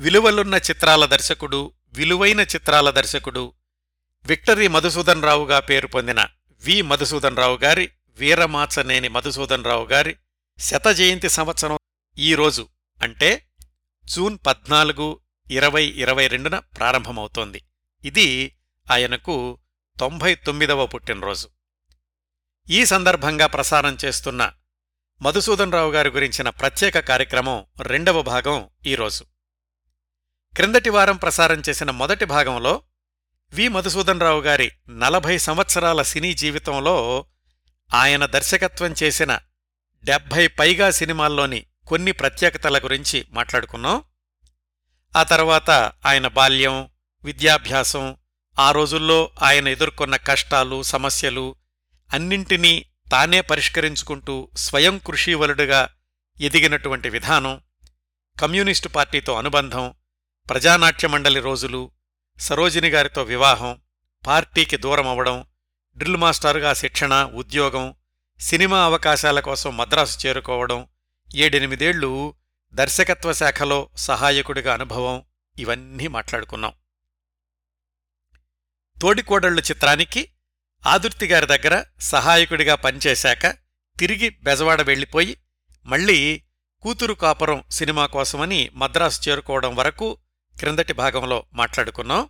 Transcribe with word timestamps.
విలువలున్న 0.00 0.54
చిత్రాల 0.54 1.04
దర్శకుడు 1.04 1.72
విలువైన 1.96 2.40
చిత్రాల 2.40 2.90
దర్శకుడు 2.90 3.54
విక్టరీ 4.24 4.68
మధుసూదన్ 4.68 5.22
రావుగా 5.22 5.60
పేరు 5.60 5.86
పొందిన 5.86 6.28
వి 6.62 6.82
మధుసూదన్ 6.82 7.36
రావు 7.36 7.56
గారి 7.56 7.90
వీరమాచనేని 8.18 9.08
మధుసూదన్ 9.08 9.64
రావు 9.64 9.86
గారి 9.86 10.16
శత 10.58 10.88
జయంతి 10.88 11.28
సంవత్సరం 11.28 11.78
ఈ 12.18 12.34
రోజు 12.34 12.68
అంటే 13.02 13.46
జూన్ 14.04 14.38
పద్నాలుగు 14.46 15.20
ఇరవై 15.50 15.84
ఇరవై 15.84 16.26
రెండున 16.26 16.58
ప్రారంభమవుతోంది. 16.58 17.62
ఇది 18.04 18.56
ఆయనకు 18.90 19.58
తొంభై 20.00 20.34
తొమ్మిదవ 20.34 20.86
పుట్టినరోజు. 20.86 21.48
ఈ 22.70 22.84
సందర్భంగా 22.84 23.46
ప్రసారం 23.46 23.96
చేస్తున్న 24.04 24.52
మధుసూదన్ 25.22 25.72
రావు 25.72 25.90
గారి 25.90 26.08
గురించిన 26.08 26.48
ప్రత్యేక 26.48 26.98
కార్యక్రమం 26.98 27.66
రెండవ 27.80 28.22
భాగం 28.22 28.70
ఈరోజు 28.86 29.24
క్రిందటి 30.58 30.90
వారం 30.90 31.16
ప్రసారం 31.16 31.62
చేసిన 31.68 31.90
మొదటి 31.90 32.24
భాగంలో 32.24 32.82
వి. 33.54 33.68
మధుసూదన్ 33.68 34.20
రావు 34.20 34.40
గారి 34.40 34.72
నలభై 34.88 35.38
సంవత్సరాల 35.38 36.02
సినీ 36.02 36.34
జీవితంలో 36.34 37.26
ఆయన 37.94 38.26
దర్శకత్వం 38.26 38.94
చేసిన 39.02 39.38
డెబ్భై 40.04 40.46
పైగా 40.46 40.90
సినిమాల్లోని 40.90 41.66
కొన్ని 41.86 42.12
ప్రత్యేకతల 42.12 42.78
గురించి 42.78 43.26
మాట్లాడుకున్నాం. 43.30 44.02
ఆ 45.16 45.22
తర్వాత 45.22 45.70
ఆయన 46.06 46.26
బాల్యం 46.26 46.88
విద్యాభ్యాసం 47.24 48.16
ఆ 48.58 48.70
రోజుల్లో 48.70 49.30
ఆయన 49.42 49.68
ఎదుర్కొన్న 49.68 50.16
కష్టాలు 50.16 50.82
సమస్యలు 50.82 51.56
అన్నింటినీ 52.14 52.84
తానే 53.12 53.40
పరిష్కరించుకుంటూ 53.40 54.50
స్వయం 54.56 54.98
కృషివలుడుగా 54.98 55.88
ఎదిగినటువంటి 56.40 57.08
విధానం 57.08 57.60
కమ్యూనిస్టు 58.40 58.88
పార్టీతో 58.88 59.34
అనుబంధం 59.34 59.94
ప్రజానాట్య 60.48 61.08
మండలి 61.08 61.40
రోజులు 61.40 61.90
సరోజిని 62.38 62.88
గారితో 62.88 63.22
వివాహం 63.22 63.80
పార్టీకి 64.26 64.76
దూరమవడం 64.76 65.44
డ్రిల్ 65.96 66.16
మాస్టరుగా 66.16 66.74
శిక్షణ 66.74 67.24
ఉద్యోగం 67.34 67.94
సినిమా 68.40 68.84
అవకాశాల 68.84 69.40
కోసం 69.40 69.76
మద్రాసు 69.76 70.26
చేరుకోవడం 70.26 70.88
ఏడెనిమిదేళ్ళు 71.34 72.34
దర్శకత్వ 72.74 73.32
శాఖలో 73.32 73.90
సహాయకుడిగా 73.96 74.74
అనుభవం 74.74 75.24
ఇవన్నీ 75.58 76.06
మాట్లాడుకున్నాం. 76.06 76.72
తోడికోడళ్ళు 79.02 79.62
చిత్రానికి 79.62 80.28
ఆదుర్తిగారి 80.86 81.46
దగ్గర 81.46 81.84
సహాయకుడిగా 82.00 82.74
పనిచేశాక 82.74 83.46
తిరిగి 83.98 84.28
బెజవాడ 84.42 84.82
వెళ్ళిపోయి 84.82 85.36
మళ్ళీ 85.86 86.42
కూతురు 86.82 87.12
కాపురం 87.12 87.64
సినిమా 87.70 88.06
కోసమని 88.06 88.70
మద్రాసు 88.74 89.30
చేరుకోవడం 89.30 89.76
వరకు 89.76 90.18
క్రిందటి 90.60 90.92
భాగంలో 90.92 91.46
మాట్లాడుకున్నాం. 91.52 92.28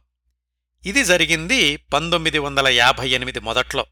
ఇది 0.86 1.04
జరిగింది 1.04 1.76
పంతొమ్మిది 1.76 2.38
వందల 2.38 2.68
యాభై 2.68 3.08
ఎనిమిది 3.08 3.40
మొదట్లో. 3.40 3.86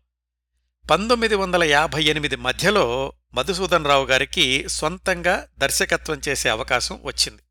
పంతొమ్మిది 0.90 1.34
వందల 1.34 1.64
యాభై 1.64 2.04
ఎనిమిది 2.04 2.36
మధ్యలో 2.36 3.12
మధుసూదన్ 3.34 3.86
రావు 3.86 4.06
గారికి 4.06 4.68
సొంతంగా 4.68 5.48
దర్శకత్వం 5.58 6.20
చేసే 6.28 6.48
అవకాశం 6.48 7.00
వచ్చింది. 7.02 7.42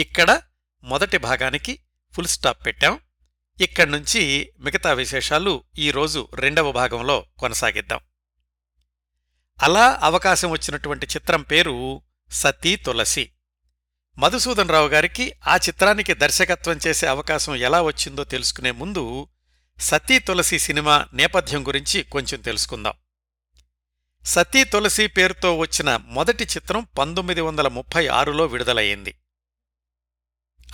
ఇక్కడ 0.00 0.42
మొదటి 0.84 1.18
భాగానికి 1.18 1.78
ఫుల్ 2.12 2.26
స్టాప్ 2.26 2.66
పెట్టాం. 2.66 3.00
ఇక్కడ్నుంచి 3.60 4.52
మిగతా 4.58 4.92
విశేషాలు 4.92 5.64
ఈరోజు 5.78 6.28
రెండవ 6.34 6.72
భాగంలో 6.72 7.26
కొనసాగిద్దాం. 7.38 8.00
అలా 9.62 9.98
అవకాశం 10.02 10.50
వచ్చినటువంటి 10.50 11.06
చిత్రం 11.06 11.42
పేరు 11.42 12.02
సతీ 12.30 12.76
తులసి. 12.76 13.32
మధుసూదన్ 14.18 14.68
రావు 14.68 14.88
గారికి 14.88 15.32
ఆ 15.46 15.56
చిత్రానికి 15.56 16.14
దర్శకత్వం 16.14 16.78
చేసే 16.86 17.06
అవకాశం 17.06 17.56
ఎలా 17.56 17.82
వచ్చిందో 17.82 18.24
తెలుసుకునే 18.24 18.70
ముందు 18.70 19.28
సతీ 19.80 20.18
తులసి 20.18 20.58
సినిమా 20.58 21.06
నేపథ్యం 21.12 21.66
గురించి 21.66 22.02
కొంచెం 22.02 22.40
తెలుసుకుందాం. 22.40 22.92
సతీ 24.24 24.64
తులసి 24.64 25.06
పేరుతో 25.06 25.56
వచ్చిన 25.56 25.96
మొదటి 25.96 26.44
చిత్రం 26.44 26.86
పంతొమ్మిది 26.98 27.40
వందల 27.40 27.68
ముప్పై 27.68 28.06
ఆరులో 28.06 28.46
విడుదలయ్యింది. 28.46 29.18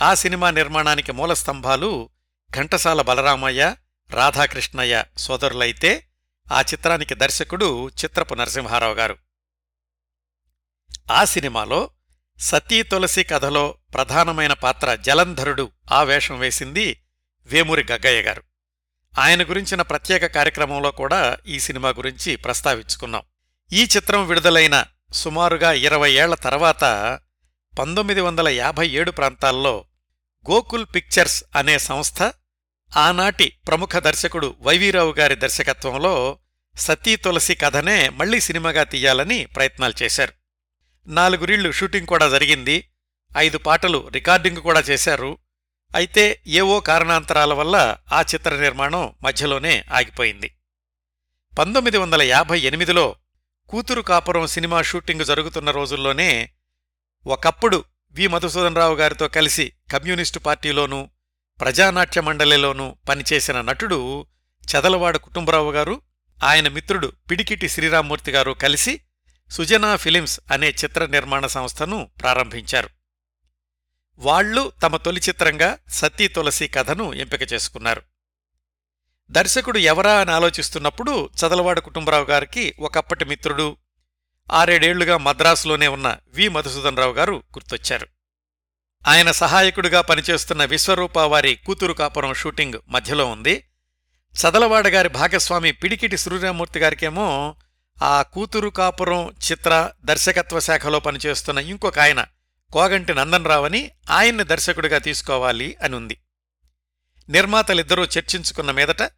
ఆ 0.03 0.13
సినిమా 0.13 0.51
నిర్మాణానికి 0.51 1.11
మూలస్తంభాలు 1.11 2.09
ఘంటసాల 2.51 3.01
బలరామయ్య 3.01 3.75
రాధాకృష్ణయ్య 4.09 5.03
సోదరులైతే 5.17 6.07
ఆ 6.51 6.61
చిత్రానికి 6.61 7.15
దర్శకుడు 7.15 7.89
చిత్రపు 7.89 8.33
నరసింహారావు 8.33 8.93
గారు. 8.93 9.17
ఆ 11.11 11.23
సినిమాలో 11.25 11.89
సతీ 12.39 12.83
తులసి 12.83 13.23
కథలో 13.23 13.75
ప్రధానమైన 13.93 14.53
పాత్ర 14.53 14.95
జలంధరుడు 14.95 15.71
ఆ 15.91 16.03
వేషం 16.03 16.39
వేసింది 16.39 17.03
వేమూరి 17.45 17.85
గగ్గయ్య 17.91 18.21
గారు. 18.21 18.43
ఆయన 19.19 19.43
గురించిన 19.43 19.81
ప్రత్యేక 19.81 20.25
కార్యక్రమంలో 20.25 20.91
కూడా 20.91 21.37
ఈ 21.47 21.59
సినిమా 21.59 21.89
గురించి 21.89 22.35
ప్రస్తావించుకున్నాం. 22.35 23.21
ఈ 23.73 23.83
చిత్రం 23.83 24.27
విడుదలైన 24.27 24.85
సుమారుగా 25.13 25.73
ఇరవై 25.73 26.11
ఏళ్ళ 26.11 26.35
తర్వాత 26.35 26.83
పంతొమ్మిది 27.79 28.21
వందల 28.21 28.47
యాభై 28.47 28.87
ఏడు 28.89 29.11
ప్రాంతాల్లో 29.11 29.85
గోకుల్ 30.51 30.85
పిక్చర్స్ 30.95 31.43
అనే 31.55 31.79
సంస్థ 31.79 32.33
ఆనాటి 32.97 33.53
ప్రముఖ 33.67 33.97
దర్శకుడు 33.97 34.55
వైవీరావు 34.61 35.13
గారి 35.13 35.35
దర్శకత్వంలో 35.35 36.37
సతీ 36.77 37.15
తులసి 37.15 37.55
కథనే 37.55 38.09
మళ్ళీ 38.09 38.39
సినిమాగా 38.39 38.83
తీయాలని 38.83 39.45
ప్రయత్నాలు 39.45 40.03
చేశారు. 40.03 40.42
నాలుగురీళ్ళు 41.07 41.71
షూటింగ్ 41.71 42.07
కూడా 42.07 42.29
జరిగింది. 42.29 42.89
ఐదు 43.37 43.57
పాటలు 43.57 44.09
రికార్డింగ్ 44.13 44.57
కూడా 44.57 44.79
చేశారు. 44.79 45.37
అయితే 45.95 46.41
ఏవో 46.47 46.79
కారణాంతరాల 46.79 47.53
వల్ల 47.53 47.97
ఆ 48.11 48.21
చిత్ర 48.21 48.55
నిర్మాణం 48.55 49.13
మధ్యలోనే 49.23 49.83
ఆగిపోయింది. 49.91 50.57
పంతొమ్మిది 51.59 51.97
వందల 51.97 52.21
యాభై 52.21 52.59
ఎనిమిదిలో 52.59 53.15
కూతురు 53.69 54.01
కాపురం 54.01 54.47
సినిమా 54.47 54.81
షూటింగ్ 54.81 55.25
జరుగుతున్న 55.25 55.71
రోజుల్లోనే 55.71 56.49
ఒకప్పుడు 57.27 57.83
వి 58.13 58.27
మధుసూదనరావు 58.27 58.95
గారితో 58.95 59.27
కలిసి 59.27 59.73
కమ్యూనిస్టు 59.91 60.39
పార్టీలోనూ 60.39 61.09
ప్రజానాట్య 61.61 62.21
మండలిలోనూ 62.21 62.95
పనిచేసిన 63.09 63.61
నటుడు 63.61 64.25
చదలవాడ 64.63 65.17
కుటుంబరావు 65.17 65.71
గారు 65.71 66.01
ఆయన 66.43 66.67
మిత్రుడు 66.67 67.13
పిడికిటి 67.31 67.69
శ్రీరామ్మూర్తి 67.69 68.31
గారు 68.31 68.51
కలిసి 68.51 69.01
సుజనా 69.49 69.95
ఫిలిమ్స్ 69.95 70.39
అనే 70.51 70.69
చిత్ర 70.69 71.05
నిర్మాణ 71.05 71.47
సంస్థను 71.47 72.09
ప్రారంభించారు. 72.21 72.89
వాళ్ళు 74.17 74.71
తమ 74.83 74.97
తొలి 74.97 75.21
చిత్రంగా 75.29 75.77
సతీ 75.89 76.27
తులసి 76.27 76.67
కథను 76.67 77.13
ఎంపిక 77.13 77.53
చేసుకున్నారు. 77.53 78.01
దర్శకుడు 79.31 79.77
ఎవరా 79.77 80.13
అని 80.13 80.31
ఆలోచిస్తున్నప్పుడు 80.31 81.29
చదలవాడ 81.39 81.79
కుటుంబరావు 81.79 82.25
గారికి 82.25 82.73
ఒకప్పటి 82.79 83.25
మిత్రుడు 83.25 83.77
ఆరేడేళ్ళుగా 84.51 85.17
మద్రాసులోనే 85.17 85.87
ఉన్న 85.87 86.17
వి 86.27 86.49
మధుసూదనరావు 86.49 87.13
గారు 87.13 87.33
గుర్తొచ్చారు. 87.33 88.07
ఆయన 89.07 89.31
సహాయకుడిగా 89.31 90.01
పనిచేస్తున్న 90.01 90.65
విశ్వరూప 90.65 91.17
వారి 91.17 91.55
కూతురు 91.55 91.93
కాపురం 91.93 92.33
షూటింగ్ 92.33 92.73
మధ్యలో 92.89 93.25
ఉంది. 93.25 93.67
చదలవాడ 94.41 94.87
గారి 94.87 95.09
భాగస్వామి 95.09 95.71
పిడికిటి 95.71 96.17
శ్రీరామూర్తి 96.17 96.79
గారికేమో 96.79 97.55
ఆ 98.01 98.21
కూతురు 98.21 98.69
కాపురం 98.69 99.29
చిత్ర 99.29 99.91
దర్శకత్వ 100.05 100.59
శాఖలో 100.59 100.99
పనిచేస్తున్న 100.99 101.59
ఇంకొక 101.59 101.99
ఆయన 101.99 102.25
కోగంటి 102.71 103.13
నందనరావని 103.13 103.91
ఆయన్ని 104.09 104.43
దర్శకుడిగా 104.43 104.97
తీసుకోవాలి 104.97 105.75
అని 105.75 105.95
ఉంది 105.95 106.17
నిర్మాతలిద్దరూ 107.29 108.03
చర్చించుకున్న 108.03 108.71
మీదట 108.71 109.11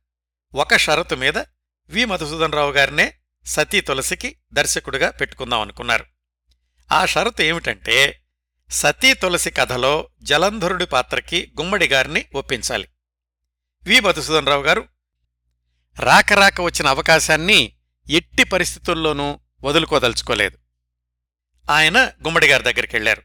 ఒక 0.55 0.77
షరతు 0.77 1.15
మీద 1.15 1.37
వి. 1.89 2.05
మధుసూదనరావు 2.05 2.71
గారినే 2.71 3.13
సతీ 3.45 3.81
తులసికి 3.81 4.35
దర్శకుడిగా 4.53 5.09
పెట్టుకుందాం 5.11 5.61
అనుకున్నారు. 5.61 6.05
ఆ 6.91 7.05
షరతు 7.05 7.41
ఏమిటంటే 7.41 8.21
సతీ 8.69 9.13
తులసి 9.13 9.51
కథలో 9.51 10.09
జలంధరుడి 10.21 10.85
పాత్రకి 10.85 11.51
గుమ్మడి 11.59 11.87
గారిని 11.87 12.25
ఒప్పించాలి. 12.35 12.87
వి. 13.83 13.99
మధుసూదనరావు 13.99 14.63
గారు 14.63 14.87
రాకరాక 15.99 16.61
వచ్చిన 16.61 16.87
అవకాశాన్ని 16.87 17.73
ఎట్టి 18.09 18.43
పరిస్థితుల్లోనూ 18.43 19.39
వదులుకోదలుచుకోలేదు. 19.63 20.57
ఆయన 21.71 21.99
గుమ్మడి 22.01 22.47
గారి 22.47 22.63
దగ్గరికెళ్ళారు 22.63 23.21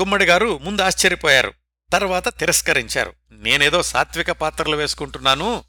గుమ్మడి 0.00 0.24
గారు 0.24 0.58
ముందు 0.58 0.82
ఆశ్చర్యపోయారు 0.82 1.52
తర్వాత 1.92 2.38
తిరస్కరించారు. 2.38 3.12
నేనేదో 3.30 3.82
సాత్విక 3.82 4.30
పాత్రలు 4.30 4.76
వేసుకుంటున్నాను 4.76 5.64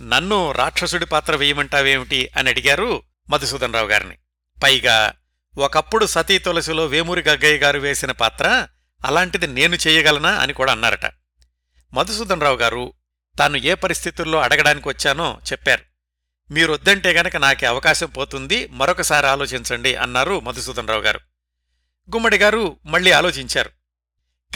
నన్ను 0.00 0.52
రాక్షసుడి 0.52 1.06
పాత్ర 1.06 1.36
వేయమంటావేమిటి 1.36 2.30
అని 2.36 2.50
అడిగారు 2.50 3.02
మధుసూదనరావు 3.30 3.88
గారిని. 3.88 4.18
పైగా 4.62 5.12
ఒకప్పుడు 5.58 6.06
సతీ 6.06 6.38
తులసిలో 6.38 6.86
వేమూరి 6.86 7.22
గగ్గయ్య 7.22 7.58
గారు 7.58 7.78
వేసిన 7.78 8.10
పాత్ర 8.10 8.68
అలాంటిది 9.06 9.46
నేను 9.46 9.74
చేయగలనా 9.74 10.30
అని 10.30 10.52
కూడా 10.52 10.72
అన్నారట. 10.72 11.12
మధుసూదనరావు 11.92 12.56
గారు 12.56 12.92
తాను 13.38 13.56
ఏ 13.56 13.74
పరిస్థితుల్లో 13.74 14.40
అడగడానికి 14.40 14.88
వచ్చానో 14.88 15.40
చెప్పారు. 15.52 15.91
మీరొద్దంటే 16.50 17.12
గనక 17.12 17.36
నాకే 17.36 17.66
అవకాశం 17.66 18.06
పోతుంది 18.06 18.66
మరొకసారి 18.66 19.26
ఆలోచించండి 19.26 19.94
అన్నారు 19.94 20.40
మధుసూదనరావు 20.40 21.00
గారు. 21.00 21.20
గుమ్మడి 22.14 22.38
గారు 22.38 22.76
మళ్ళీ 22.86 23.10
ఆలోచించారు. 23.10 23.70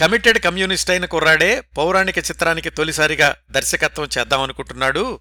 కమిటెడ్ 0.01 0.43
కమ్యూనిస్ట్ 0.43 0.91
అయిన 0.91 1.05
కుర్రాడే 1.05 1.61
పౌరాణిక 1.61 2.17
చిత్రానికి 2.17 2.69
తొలిసారిగా 2.69 3.35
దర్శకత్వం 3.51 4.09
చేద్దామనుకుంటున్నాడు. 4.17 5.19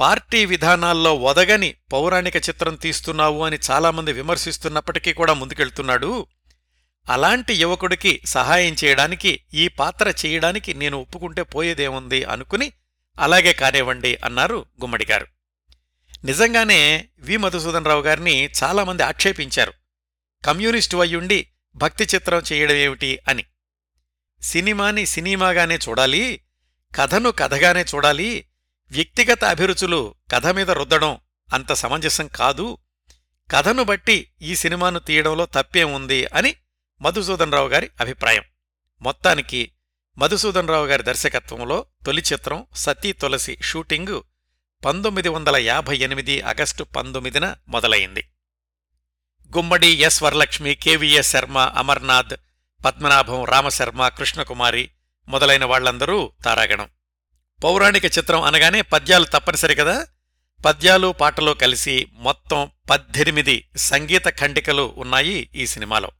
పార్టీ 0.00 0.44
విధానాల్లో 0.44 1.14
ఒదగని 1.14 1.74
పౌరాణిక 1.92 2.36
చిత్రం 2.36 2.74
తీస్తున్నావు 2.74 3.44
అని 3.44 3.58
చాలామంది 3.70 4.12
విమర్శిస్తున్నప్పటికీ 4.12 5.12
కూడా 5.12 5.32
ముందుకెళ్తున్నాడు. 5.32 6.26
అలాంటి 7.08 7.54
యువకుడికి 7.54 8.20
సహాయం 8.26 8.76
చేయడానికి 8.84 9.40
ఈ 9.54 9.68
పాత్ర 9.68 10.12
చేయడానికి 10.26 10.74
నేను 10.74 11.00
ఒప్పుకుంటే 11.00 11.42
పోయేదేముంది 11.42 12.24
అనుకుని 12.24 12.72
అలాగే 13.18 13.52
కానివ్వండి 13.52 14.18
అన్నారు 14.24 14.64
గుమ్మడిగారు 14.80 15.26
నిజంగానే 16.24 17.08
వి 17.18 17.36
మధుసూదన్ 17.36 17.84
రావు 17.84 18.02
గారిని 18.02 18.50
చాలామంది 18.62 19.02
ఆక్షేపించారు. 19.02 19.72
కమ్యూనిస్టు 20.44 20.96
అయ్యుండి 20.96 21.48
భక్తి 21.74 22.04
చిత్రం 22.04 22.42
చేయడమేమిటి 22.52 23.18
అని. 23.28 23.44
సినిమాని 24.42 25.06
సినిమాగానే 25.06 25.76
చూడాలి 25.76 26.44
కథను 26.94 27.30
కథగానే 27.30 27.82
చూడాలి 27.82 28.46
వ్యక్తిగత 28.90 29.44
అభిరుచులు 29.44 30.14
కథ 30.30 30.46
మీద 30.46 30.70
రుద్దడం 30.70 31.18
అంత 31.54 31.72
సమంజసం 31.72 32.26
కాదు 32.26 32.78
కథను 33.50 33.82
బట్టి 33.82 34.30
ఈ 34.42 34.56
సినిమాను 34.56 34.98
తీయడంలో 34.98 35.46
తప్పేం 35.46 35.92
ఉంది 35.92 36.26
అని 36.26 36.56
మధుసూదన్ 37.00 37.52
రావు 37.52 37.68
గారి 37.68 37.90
అభిప్రాయం. 38.00 38.42
మొత్తానికి 39.02 39.72
మధుసూదన్ 40.18 40.68
రావు 40.68 40.86
గారి 40.86 41.02
దర్శకత్వంలో 41.02 41.86
తొలి 42.06 42.22
చిత్రం 42.32 42.66
సతీ 42.76 43.12
తులసి 43.12 43.58
షూటింగు 43.62 44.24
పంతొమ్మిది 44.84 45.28
వందల 45.28 45.56
యాభై 45.56 45.96
ఎనిమిది 45.96 46.40
ఆగస్టు 46.40 46.84
పంతొమ్మిదిన 46.84 47.56
మొదలైంది. 47.68 48.30
గుమ్మడి 49.56 49.86
ఎస్ 49.86 50.22
వరలక్ష్మి 50.22 50.74
కెవిఎస్ 50.74 51.30
శర్మ 51.30 51.58
అమర్నాథ్ 51.58 52.36
పద్మనాభం 52.84 53.44
రామశర్మ 53.44 54.08
కృష్ణకుమారి 54.08 54.90
మొదలైన 55.28 55.64
వాళ్ళందరూ 55.64 56.32
తారాగణం. 56.44 56.88
పౌరాణిక 57.64 58.04
చిత్రం 58.04 58.42
అనగానే 58.42 58.82
పద్యాలు 58.82 59.24
తప్పనిసరి 59.24 59.74
కదా. 59.74 60.06
పద్యాలు 60.64 61.12
పాటలు 61.12 61.52
కలిసి 61.52 62.06
మొత్తం 62.12 62.70
పద్దెనిమిది 62.90 63.68
సంగీత 63.76 64.28
ఖండికలు 64.28 64.94
ఉన్నాయి 64.96 65.50
ఈ 65.54 65.66
సినిమాలో. 65.66 66.10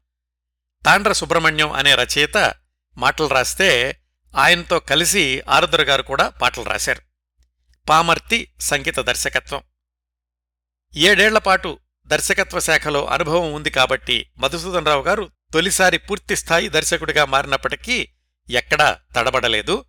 తాండ్ర 0.85 1.13
సుబ్రహ్మణ్యం 1.13 1.73
అనే 1.73 1.95
రచయిత 1.95 2.55
మాటలు 2.97 3.27
రాస్తే 3.27 4.01
ఆయనతో 4.37 4.79
కలిసి 4.79 5.43
ఆరుద్ర 5.49 5.83
గారు 5.83 6.03
కూడా 6.03 6.29
పాటలు 6.29 6.65
రాశారు. 6.65 7.10
పామర్తి 7.89 8.53
సంగీత 8.61 9.01
దర్శకత్వం. 9.01 9.63
ఏడేళ్ళపాటు 10.97 11.79
దర్శకత్వ 12.07 12.61
శాఖలో 12.61 13.07
అనుభవం 13.07 13.53
ఉంది 13.53 13.71
కాబట్టి 13.71 14.31
మధుసూదన్ 14.39 14.87
రావు 14.87 15.03
గారు 15.03 15.31
తొలిసారి 15.53 15.99
పూర్తిస్థాయి 15.99 16.69
దర్శకుడిగా 16.69 17.25
మారినప్పటికీ 17.25 18.09
ఎక్కడా 18.51 18.99
తడబడలేదు. 19.17 19.85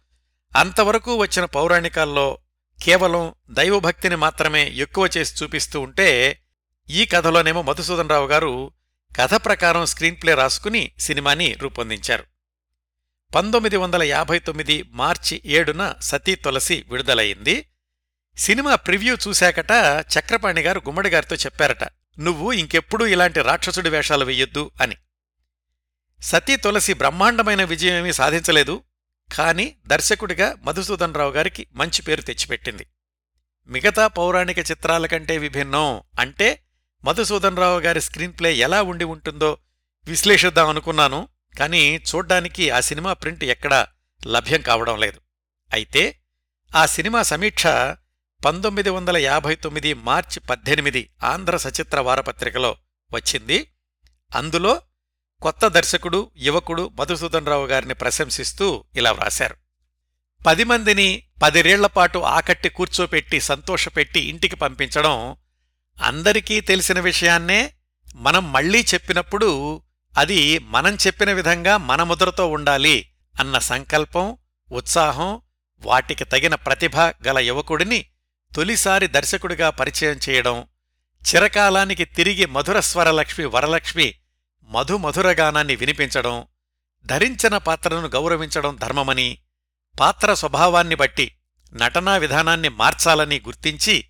అంతవరకు 0.56 1.16
వచ్చిన 1.16 1.46
పౌరాణికాల్లో 1.46 2.38
కేవలం 2.84 3.34
దైవభక్తిని 3.50 4.16
మాత్రమే 4.16 4.70
ఎక్కువ 4.70 5.10
చేసి 5.18 5.44
చూపిస్తూ 5.44 5.82
ఉంటే 5.82 6.42
ఈ 6.90 7.06
కథలోనేమో 7.06 7.62
మధుసూదన్ 7.62 8.10
రావు 8.10 8.28
గారు 8.28 8.72
కథ 9.18 9.34
ప్రకారం 9.46 9.86
స్క్రీన్ప్లే 9.86 10.34
రాసుకుని 10.34 10.92
సినిమాని 11.00 11.54
రూపొందించారు. 11.54 12.24
పంతొమ్మిది 13.36 13.78
వందల 13.78 14.04
యాభై 14.04 14.40
తొమ్మిది 14.40 14.84
మార్చి 14.84 15.42
ఏడున 15.46 15.94
సతీ 16.00 16.36
తులసి 16.36 16.86
విడుదలయింది 16.90 17.71
సినిమా 18.38 18.76
ప్రివ్యూ 18.76 19.18
చూశాకట 19.28 19.72
చక్రపాణి 20.20 20.62
గారు 20.62 20.80
గుమ్మడి 20.80 21.10
గారితో 21.10 21.36
చెప్పారట 21.36 21.84
నువ్వు 22.20 22.52
ఇంకెప్పుడూ 22.52 23.06
ఇలాంటి 23.06 23.42
రాక్షసుడి 23.42 23.90
వేషాలు 23.90 24.26
వెయ్యొద్దు 24.26 24.72
అని. 24.82 24.98
సతీ 26.22 26.56
తులసి 26.56 26.94
బ్రహ్మాండమైన 26.94 27.64
విజయమేమీ 27.64 28.14
సాధించలేదు 28.14 28.84
కాని 29.38 29.76
దర్శకుడిగా 29.88 30.58
మధుసూదన్ 30.62 31.16
రావు 31.16 31.32
గారికి 31.32 31.68
మంచి 31.74 32.02
పేరు 32.02 32.22
తెచ్చిపెట్టింది. 32.22 32.88
మిగతా 33.68 34.08
పౌరాణిక 34.08 34.60
చిత్రాల 34.60 35.06
కంటే 35.06 35.38
విభిన్నం 35.38 36.02
అంటే 36.20 36.64
మధుసూదన్ 37.04 37.58
రావు 37.58 37.80
గారి 37.80 38.02
స్క్రీన్ 38.02 38.34
ప్లే 38.40 38.54
ఎలా 38.54 38.82
ఉండి 38.82 39.04
ఉంటుందో 39.04 39.58
విశ్లేషిద్దాం 40.08 40.70
అనుకున్నాను 40.70 41.28
కానీ 41.60 41.96
చూడ్డానికి 41.96 42.70
ఆ 42.70 42.80
సినిమా 42.80 43.14
ప్రింట్ 43.14 43.44
ఎక్కడా 43.44 43.88
లభ్యం 44.28 44.62
కావడం 44.62 45.00
లేదు. 45.00 45.22
అయితే 45.74 46.20
ఆ 46.76 46.86
సినిమా 46.86 47.24
సమీక్ష 47.24 47.68
పంతొమ్మిది 48.46 48.90
వందల 48.90 49.18
యాభై 49.18 49.56
తొమ్మిది 49.56 49.94
మార్చి 49.94 50.40
పద్దెనిమిది 50.40 51.10
ఆంధ్ర 51.24 51.58
సచిత్ర 51.58 52.00
వారపత్రికలో 52.00 52.76
వచ్చింది. 53.14 53.68
అందులో 54.36 54.82
కొత్త 55.42 55.68
దర్శకుడు 55.68 56.32
యువకుడు 56.38 56.92
మధుసూదన్ 57.00 57.46
రావు 57.46 57.68
గారిని 57.68 57.94
ప్రశంసిస్తూ 57.94 58.84
ఇలా 58.96 59.12
వ్రాశారు. 59.12 59.56
పది 60.48 60.64
మందిని 60.64 61.24
పదిరేళ్ళపాటు 61.44 62.20
ఆకట్టి 62.20 62.70
కూర్చోపెట్టి 62.70 63.42
సంతోషపెట్టి 63.42 64.20
ఇంటికి 64.20 64.56
పంపించడం 64.56 65.36
అందరికీ 66.04 66.62
తెలిసిన 66.62 67.00
విషయాన్నే 67.00 67.74
మనం 68.16 68.52
మళ్ళీ 68.52 68.86
చెప్పినప్పుడు 68.94 69.82
అది 70.18 70.60
మనం 70.60 70.96
చెప్పిన 70.96 71.32
విధంగా 71.32 71.78
మన 71.78 72.04
ముద్రతో 72.04 72.48
ఉండాలి 72.48 73.12
అన్న 73.40 73.58
సంకల్పం 73.60 74.38
ఉత్సాహం 74.72 75.42
వాటికి 75.82 76.26
తగిన 76.26 76.56
ప్రతిభ 76.56 76.98
గల 76.98 77.40
యువకుడిని 77.40 78.06
తొలిసారి 78.56 79.08
దర్శకుడిగా 79.08 79.70
పరిచయం 79.70 80.20
చేయడం 80.30 80.68
చిరకాలానికి 81.24 82.06
తిరిగి 82.06 82.46
మధురస్వరలక్ష్మి 82.46 83.46
వరలక్ష్మి 83.46 84.16
మధుమధురగానాన్ని 84.70 85.76
వినిపించడం 85.76 86.48
ధరించిన 87.06 87.58
పాత్రను 87.58 88.08
గౌరవించడం 88.08 88.76
ధర్మమని 88.76 89.38
పాత్ర 90.00 90.34
స్వభావాన్ని 90.34 90.96
బట్టి 90.96 91.36
నటనా 91.74 92.18
విధానాన్ని 92.18 92.70
మార్చాలని 92.70 93.40
గుర్తించి 93.40 94.06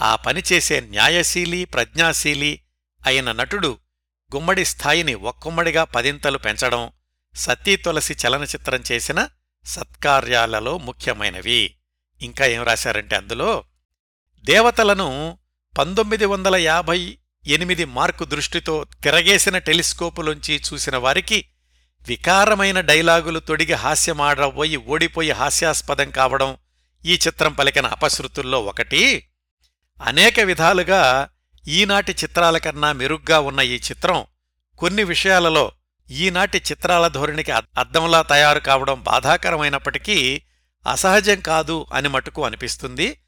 ఆ 0.00 0.16
పనిచేసే 0.16 0.80
న్యాయశీలి 0.80 1.64
ప్రజ్ఞాశీలి 1.64 2.62
అయిన 3.06 3.32
నటుడు 3.32 3.78
గుమ్మడి 4.36 4.64
స్థాయిని 4.64 5.14
ఒక్కొమ్మడిగా 5.14 5.84
పదింతలు 5.84 6.38
పెంచడం 6.38 6.92
సతీ 7.34 7.76
తులసి 7.76 8.16
చలనచిత్రం 8.26 8.82
చేసిన 8.92 9.28
సత్కార్యాలలో 9.64 10.78
ముఖ్యమైనవి. 10.78 11.76
ఇంకా 12.22 12.46
ఏం 12.46 12.62
రాశారంటే 12.62 13.16
అందులో 13.16 13.64
దేవతలను 14.44 15.38
పంతొమ్మిది 15.78 16.24
వందల 16.24 16.56
యాభై 16.56 17.18
ఎనిమిది 17.46 17.84
మార్కు 17.84 18.24
దృష్టితో 18.24 18.84
తిరగేసిన 19.02 19.58
టెలిస్కోపులోంచి 19.58 20.60
చూసిన 20.60 20.96
వారికి 20.96 21.44
వికారమైన 22.08 22.80
డైలాగులు 22.80 23.40
తొడిగి 23.40 23.72
హాస్యమాడబోయి 23.72 24.76
ఓడిపోయి 24.76 25.30
హాస్యాస్పదం 25.30 26.10
కావడం 26.10 26.56
ఈ 27.06 27.14
చిత్రం 27.14 27.52
పలికిన 27.52 27.86
అపశృతుల్లో 27.86 28.60
ఒకటి. 28.60 29.28
అనేక 30.02 30.40
విధాలుగా 30.40 31.28
ఈనాటి 31.68 32.12
చిత్రాల 32.12 32.58
కన్నా 32.58 32.92
మెరుగ్గా 32.92 33.40
ఉన్న 33.40 33.60
ఈ 33.60 33.76
చిత్రం 33.76 34.24
కొన్ని 34.78 35.04
విషయాలలో 35.04 35.72
ఈనాటి 36.10 36.58
చిత్రాల 36.58 37.08
ధోరణికి 37.08 37.52
అద్దంలా 37.52 38.22
తయారు 38.22 38.60
కావడం 38.60 39.02
బాధాకరమైనప్పటికీ 39.02 40.42
అసహజం 40.86 41.40
కాదు 41.40 41.86
అని 41.92 42.08
మటుకు 42.08 42.44
అనిపిస్తుంది. 42.44 43.20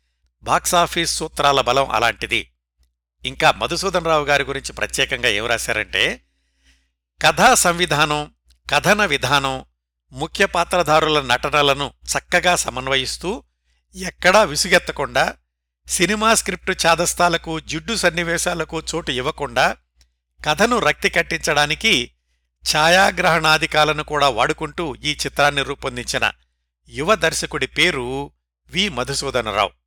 బాక్సాఫీస్ 0.42 1.16
సూత్రాల 1.16 1.60
బలం 1.60 1.90
అలాంటిది. 1.90 2.52
ఇంకా 3.24 3.50
మధుసూదన్ 3.50 4.04
రావు 4.04 4.24
గారి 4.24 4.44
గురించి 4.44 4.72
ప్రత్యేకంగా 4.72 5.28
ఏం 5.28 5.46
రాశారంటే 5.46 6.24
కథా 7.22 7.54
సంవిధానం 7.54 8.34
కథన 8.70 9.04
విధానం 9.04 9.64
ముఖ్య 10.12 10.46
పాత్రధారుల 10.46 11.20
నటనలను 11.20 11.92
చక్కగా 12.12 12.56
సమన్వయిస్తూ 12.56 13.42
ఎక్కడా 13.96 14.42
విసుగెత్తకుండా 14.44 15.34
సినిమా 15.88 16.34
స్క్రిప్టు 16.34 16.72
చాదస్తాలకు 16.86 17.60
జిడ్డు 17.60 17.96
సన్నివేశాలకు 17.96 18.80
చోటు 18.80 19.10
ఇవ్వకుండా 19.10 19.76
కథను 20.44 20.78
రక్తి 20.78 21.10
కట్టించడానికి 21.10 22.10
ఛాయాగ్రహణాధికాలను 22.74 24.02
కూడా 24.02 24.28
వాడుకుంటూ 24.28 24.94
ఈ 24.94 25.12
చిత్రాన్ని 25.26 25.62
రూపొందించిన 25.62 26.32
యువ 26.88 27.14
దర్శకుడి 27.14 27.66
పేరు 27.66 28.30
వి. 28.70 28.88
మధుసూదనరావు. 28.88 29.81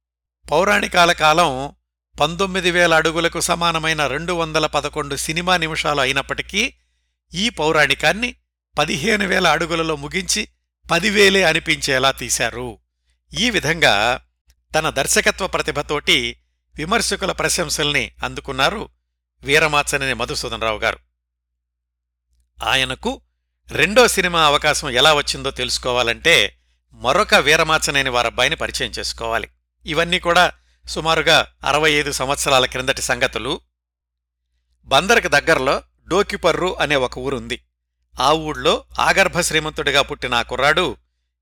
పౌరాణికాల 0.52 1.12
కాలం 1.12 1.76
పంతొమ్మిది 2.20 2.72
వేల 2.72 2.94
అడుగులకు 2.94 3.40
సమానమైన 3.40 4.08
రెండు 4.08 4.34
వందల 4.34 4.66
పదకొండు 4.66 5.16
సినిమా 5.16 5.58
నిమిషాలు 5.58 6.02
అయినప్పటికీ 6.02 6.74
ఈ 7.34 7.50
పౌరాణికాన్ని 7.50 8.36
పదిహేను 8.78 9.28
వేల 9.28 9.48
అడుగులలో 9.48 9.96
ముగించి 9.96 10.48
పదివేలే 10.92 11.44
అనిపించేలా 11.44 12.12
తీశారు. 12.12 12.80
ఈ 13.40 13.50
విధంగా 13.50 14.22
తన 14.76 14.90
దర్శకత్వ 14.90 15.48
ప్రతిభతోటి 15.48 16.42
విమర్శకుల 16.76 17.32
ప్రశంసల్ని 17.32 18.12
అందుకున్నారు 18.24 18.90
వీరమాచనేని 19.44 20.14
మధుసూదనరావు 20.14 20.80
గారు. 20.80 21.00
ఆయనకు 22.64 23.22
రెండో 23.72 24.08
సినిమా 24.08 24.46
అవకాశం 24.46 24.90
ఎలా 24.90 25.14
వచ్చిందో 25.14 25.52
తెలుసుకోవాలంటే 25.52 26.58
మరొక 26.94 27.36
వీరమాచనేని 27.36 28.10
వారబ్బాయిని 28.10 28.56
పరిచయం 28.56 28.92
చేసుకోవాలి. 29.00 29.48
ఇవన్నీ 29.86 30.20
కూడా 30.20 30.52
సుమారుగా 30.88 31.48
అరవై 31.64 31.92
ఐదు 31.92 32.12
సంవత్సరాల 32.12 32.66
క్రిందటి 32.66 33.02
సంగతులు. 33.02 33.62
బందర్కి 34.86 35.28
దగ్గరలో 35.28 35.84
డోకిపర్రు 36.08 36.80
అనే 36.80 36.96
ఒక 36.96 37.18
ఊరుంది. 37.18 37.62
ఆ 38.20 38.32
ఊళ్ళో 38.32 38.86
ఆగర్భ 39.00 39.40
శ్రీమంతుడిగా 39.40 40.02
పుట్టిన 40.02 40.34
ఆ 40.34 40.42
కుర్రాడు 40.42 40.98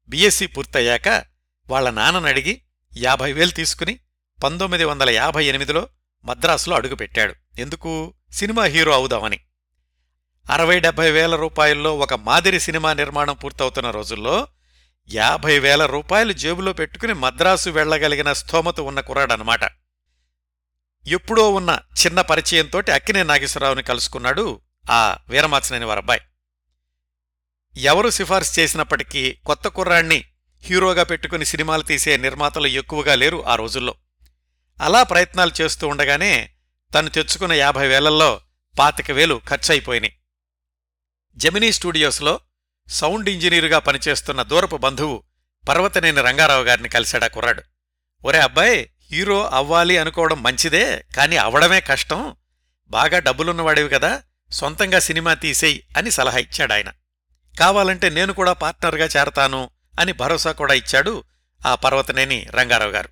బీఎస్సీ 0.09 0.47
పూర్తయ్యాక 0.47 1.07
వాళ్ళ 1.69 1.89
నాన్ననడిగి 1.89 2.61
యాభై 2.97 3.33
వేలు 3.33 3.51
తీసుకుని 3.51 3.99
పంతొమ్మిది 4.43 4.85
వందల 4.85 5.09
యాభై 5.09 5.45
ఎనిమిదిలో 5.45 5.89
మద్రాసులో 6.25 6.75
అడుగుపెట్టాడు. 6.75 7.33
ఎందుకు? 7.59 8.13
సినిమా 8.31 8.63
హీరో 8.63 8.93
అవుదామని. 8.93 9.39
అరవై 10.49 10.79
డెబ్బై 10.79 11.11
వేల 11.11 11.35
రూపాయల్లో 11.35 11.97
ఒక 11.97 12.13
మాదిరి 12.13 12.59
సినిమా 12.59 12.93
నిర్మాణం 12.93 13.35
పూర్తవుతున్న 13.35 13.91
రోజుల్లో 13.91 14.47
యాభై 15.09 15.59
వేల 15.59 15.85
రూపాయలు 15.85 16.33
జేబులో 16.33 16.73
పెట్టుకుని 16.73 17.13
మద్రాసు 17.13 17.69
వెళ్ళగలిగిన 17.69 18.33
స్థోమత 18.33 18.79
ఉన్న 18.79 18.99
కుర్రాడనమాట. 18.99 19.59
ఎప్పుడో 21.07 21.53
ఉన్న 21.53 21.79
చిన్న 22.05 22.21
పరిచయంతోటి 22.21 22.91
అక్కినే 22.91 23.23
నాగేశ్వరరావుని 23.23 23.83
కలుసుకున్నాడు 23.83 24.61
ఆ 24.91 25.17
వీరమాచనేని 25.29 25.85
వారబ్బాయి. 25.85 26.21
ఎవరు 27.77 28.09
సిఫార్సు 28.09 28.59
చేసినప్పటికీ 28.59 29.33
కొత్త 29.45 29.67
కుర్రాణ్ణి 29.67 30.25
హీరోగా 30.63 31.03
పెట్టుకుని 31.03 31.45
సినిమాలు 31.45 31.83
తీసే 31.83 32.17
నిర్మాతలు 32.17 32.67
ఎక్కువగా 32.67 33.15
లేరు 33.15 33.45
ఆ 33.45 33.55
రోజుల్లో. 33.55 33.95
అలా 34.81 35.03
ప్రయత్నాలు 35.03 35.51
చేస్తూ 35.61 35.87
ఉండగానే 35.87 36.53
తను 36.95 37.09
తెచ్చుకున్న 37.09 37.53
యాభై 37.53 37.87
వేలల్లో 37.87 38.41
పాతిక 38.79 39.11
వేలు 39.11 39.41
ఖర్చయిపోయినాయి. 39.49 40.17
జెమినీ 41.35 41.71
స్టూడియోస్లో 41.71 42.39
సౌండ్ 42.89 43.29
ఇంజనీరుగా 43.29 43.79
పనిచేస్తున్న 43.79 44.41
దూరపు 44.41 44.77
బంధువు 44.77 45.23
పర్వతనేని 45.69 46.21
రంగారావు 46.21 46.63
గారిని 46.63 46.89
కలిశాడా 46.89 47.27
కుర్రాడు. 47.27 47.63
ఒరే 48.25 48.39
అబ్బాయి 48.39 48.89
హీరో 49.11 49.47
అవ్వాలి 49.47 49.97
అనుకోవడం 49.97 50.43
మంచిదే 50.43 51.05
కాని 51.15 51.37
అవడమే 51.37 51.81
కష్టం. 51.81 52.35
బాగా 52.91 53.19
డబ్బులున్నవాడివి 53.19 53.89
కదా 53.89 54.23
సొంతంగా 54.51 54.99
సినిమా 54.99 55.33
తీసేయి 55.33 55.83
అని 55.97 56.11
సలహా 56.11 56.37
ఇచ్చాడాయన 56.37 56.91
కావాలంటే 57.59 58.09
నేను 58.09 58.33
కూడా 58.33 58.53
పార్ట్నర్గా 58.53 59.05
చేరతాను 59.05 59.69
అని 59.99 60.11
భరోసా 60.11 60.51
కూడా 60.51 60.73
ఇచ్చాడు 60.73 61.23
ఆ 61.65 61.75
పర్వతనేని 61.75 62.45
రంగారావు 62.49 62.91
గారు. 62.91 63.09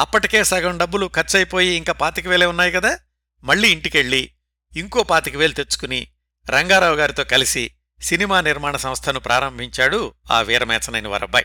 అప్పటికే 0.00 0.44
సగం 0.44 0.78
డబ్బులు 0.78 1.10
ఖర్చయిపోయి 1.14 1.74
ఇంకా 1.74 1.92
పాతిక 1.92 2.28
వేలే 2.28 2.46
ఉన్నాయి 2.46 2.72
కదా 2.72 2.98
మళ్ళీ 3.44 3.72
ఇంటికెళ్ళి 3.72 4.32
ఇంకో 4.76 5.02
పాతిక 5.02 5.36
వేలు 5.36 5.52
తెచ్చుకుని 5.52 6.08
రంగారావు 6.50 6.96
గారితో 6.96 7.24
కలిసి 7.24 7.70
సినిమా 8.02 8.40
నిర్మాణ 8.40 8.76
సంస్థను 8.76 9.20
ప్రారంభించాడు 9.20 10.14
ఆ 10.30 10.40
వీరమేచనైన 10.40 11.08
వారబ్బాయి. 11.08 11.44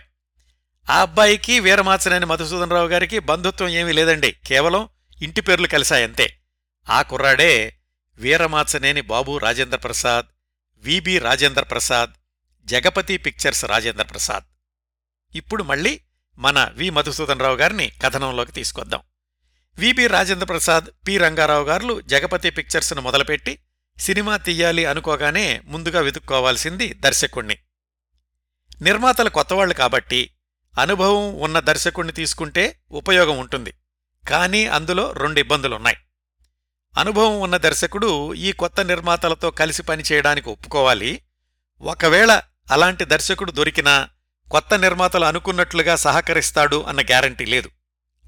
ఆ 0.89 1.01
అబ్బాయికి 1.01 1.59
వీరమాచనేని 1.59 2.25
మధుసూదనరావు 2.25 2.87
గారికి 2.87 3.19
బంధుత్వం 3.19 3.69
ఏమీ 3.69 3.91
లేదండి. 3.91 4.31
కేవలం 4.31 4.89
ఇంటి 5.21 5.41
పేర్లు 5.41 5.67
కలిశాయంతే. 5.67 6.39
ఆ 6.89 7.01
కుర్రాడే 7.01 7.77
వీరమాచనేని 8.17 9.01
బాబు 9.01 9.37
రాజేంద్ర 9.37 9.77
ప్రసాద్ 9.77 10.25
విబి 10.75 11.19
రాజేంద్ర 11.19 11.63
ప్రసాద్ 11.63 12.09
జగపతి 12.65 13.17
పిక్చర్స్ 13.17 13.65
రాజేంద్ర 13.65 14.03
ప్రసాద్. 14.03 14.43
ఇప్పుడు 15.35 15.63
మళ్ళీ 15.63 16.01
మన 16.37 16.71
వి 16.73 16.89
మధుసూదనరావు 16.89 17.55
గారిని 17.55 17.91
కథనంలోకి 18.03 18.51
తీసుకొద్దాం. 18.51 18.99
విబి 19.77 20.07
రాజేంద్ర 20.07 20.45
ప్రసాద్ 20.45 20.85
పి 21.07 21.17
రంగారావు 21.17 21.65
గారు 21.65 22.01
జగపతి 22.01 22.49
పిక్చర్స్ను 22.49 23.01
మొదలుపెట్టి 23.01 23.59
సినిమా 23.99 24.37
తీయాలి 24.37 24.85
అనుకోగానే 24.85 25.61
ముందుగా 25.65 26.01
వెతుక్కోవాల్సింది 26.01 26.93
దర్శకుణ్ణి. 26.93 27.57
నిర్మాతలు 28.81 29.29
కొత్తవాళ్ళు 29.29 29.73
కాబట్టి 29.73 30.29
అనుభవం 30.79 31.39
ఉన్న 31.39 31.59
దర్శకుణ్ణి 31.59 32.13
తీసుకుంటే 32.13 32.79
ఉపయోగం 32.91 33.37
ఉంటుంది. 33.37 33.73
కానీ 34.29 34.67
అందులో 34.67 35.11
రెండు 35.11 35.39
ఇబ్బందులున్నాయి. 35.39 35.97
అనుభవం 36.97 37.39
ఉన్న 37.39 37.57
దర్శకుడు 37.57 38.33
ఈ 38.33 38.51
కొత్త 38.51 38.81
నిర్మాతలతో 38.81 39.51
కలిసి 39.51 39.83
పనిచేయడానికి 39.83 40.49
ఒప్పుకోవాలి. 40.49 41.21
ఒకవేళ 41.81 42.41
అలాంటి 42.71 43.05
దర్శకుడు 43.05 43.51
దొరికినా 43.51 44.09
కొత్త 44.51 44.79
నిర్మాతలు 44.79 45.25
అనుకున్నట్లుగా 45.25 45.95
సహకరిస్తాడు 45.95 46.83
అన్న 46.83 47.01
గ్యారంటీ 47.01 47.45
లేదు. 47.45 47.69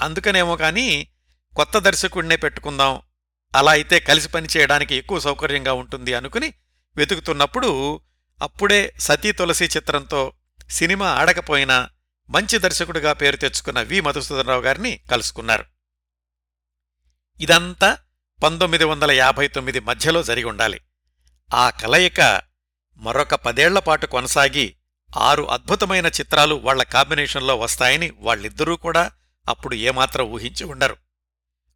అందుకనేమో 0.04 0.56
కానీ 0.56 1.10
కొత్త 1.56 1.80
దర్శకుడినే 1.80 2.36
పెట్టుకుందాం 2.36 3.02
అలా 3.56 3.72
అయితే 3.72 4.00
కలిసి 4.00 4.30
పనిచేయడానికి 4.30 4.96
ఎక్కువ 4.96 5.20
సౌకర్యంగా 5.20 5.74
ఉంటుంది 5.74 6.14
అనుకుని 6.14 6.54
వెతుకుతున్నప్పుడు 6.96 8.02
అప్పుడే 8.42 8.94
సతీ 9.00 9.32
తులసి 9.32 9.66
చిత్రంతో 9.66 10.34
సినిమా 10.70 11.08
ఆడకపోయినా 11.08 11.90
మంచి 12.30 12.58
దర్శకుడిగా 12.58 13.14
పేరు 13.14 13.36
తెచ్చుకున్న 13.36 13.82
వి. 13.82 14.02
మధుసూదనరావు 14.02 14.62
గారిని 14.62 15.00
కలుసుకున్నారు. 15.12 15.66
ఇదంతా 17.40 17.98
పంతొమ్మిది 18.44 18.84
వందల 18.84 19.12
యాభై 19.12 19.48
తొమ్మిది 19.48 19.80
మధ్యలో 19.80 20.24
జరిగి 20.24 20.44
ఉండాలి. 20.44 20.82
ఆ 21.54 21.70
కలయిక 21.70 22.42
మరొక 22.98 23.36
పదేళ్ళపాటు 23.36 24.06
కొనసాగి 24.06 24.76
ఆరు 25.18 25.44
అద్భుతమైన 25.44 26.08
చిత్రాలు 26.08 26.56
వాళ్ళ 26.56 26.84
కాంబినేషన్లో 26.84 27.56
వస్తాయని 27.56 28.14
వాళ్ళిద్దరూ 28.20 28.76
కూడా 28.76 29.12
అప్పుడు 29.50 29.76
ఏమాత్రం 29.76 30.26
ఊహించి 30.26 30.64
ఉండరు. 30.64 30.98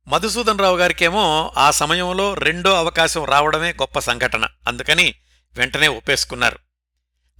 మధుసూదన్ 0.08 0.60
రావు 0.60 0.78
గారికేమో 0.78 1.54
ఆ 1.58 1.72
సమయంలో 1.72 2.34
రెండో 2.34 2.76
అవకాశం 2.76 3.26
రావడమే 3.26 3.72
గొప్ప 3.72 4.00
సంఘటన. 4.00 4.48
అందుకని 4.68 5.16
వెంటనే 5.54 5.88
ఒప్పేసుకున్నారు. 5.88 6.60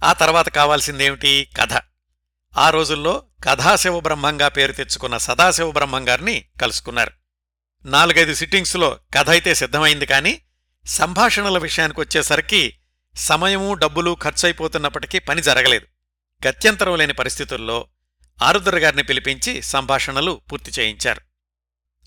ఆ 0.04 0.12
తర్వాత 0.12 0.48
కావాల్సిందేమిటి? 0.48 1.48
కథ. 1.60 1.82
ఆ 2.58 2.70
రోజుల్లో 2.70 3.22
కథాశివ 3.44 4.00
బ్రహ్మంగా 4.00 4.48
పేరు 4.48 4.72
తెచ్చుకున్న 4.72 5.18
సదాశివ 5.18 5.70
బ్రహ్మం 5.70 6.08
గారిని 6.08 6.44
కలుసుకున్నారు. 6.60 7.10
నాలుగైదు 7.84 8.34
సిట్టింగ్స్లో 8.34 8.98
కథ 9.14 9.30
అయితే 9.30 9.54
సిద్ధమైంది 9.54 10.06
కాని 10.06 10.40
సంభాషణల 10.86 11.58
విషయానికొచ్చేసరికి 11.58 12.76
సమయమూ 13.14 13.74
డబ్బులు 13.74 14.16
ఖర్చయిపోతున్నప్పటికీ 14.22 15.18
పని 15.18 15.42
జరగలేదు. 15.42 15.86
గత్యంతరం 16.48 16.96
లేని 16.96 17.12
పరిస్థితుల్లో 17.12 17.86
ఆరుద్ర 18.42 18.78
గారిని 18.78 19.02
పిలిపించి 19.02 19.62
సంభాషణలు 19.62 20.40
పూర్తి 20.52 20.70
చేయించారు. 20.70 21.29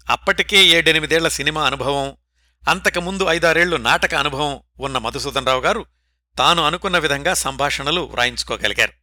అప్పటికే 0.10 0.66
ఏడెనిమిదేళ్ళ 0.66 1.28
సినిమా 1.28 1.66
అనుభవం 1.66 2.18
అంతకుముందు 2.70 3.26
ఐదారేళ్ళు 3.30 3.78
నాటక 3.78 4.16
అనుభవం 4.16 4.60
ఉన్న 4.80 4.98
మధుసూదనరావు 4.98 5.62
గారు 5.62 5.86
తాను 6.38 6.64
అనుకున్న 6.64 6.98
విధంగా 6.98 7.34
సంభాషణలు 7.34 8.02
వ్రాయించుకోగలిగారు. 8.02 8.94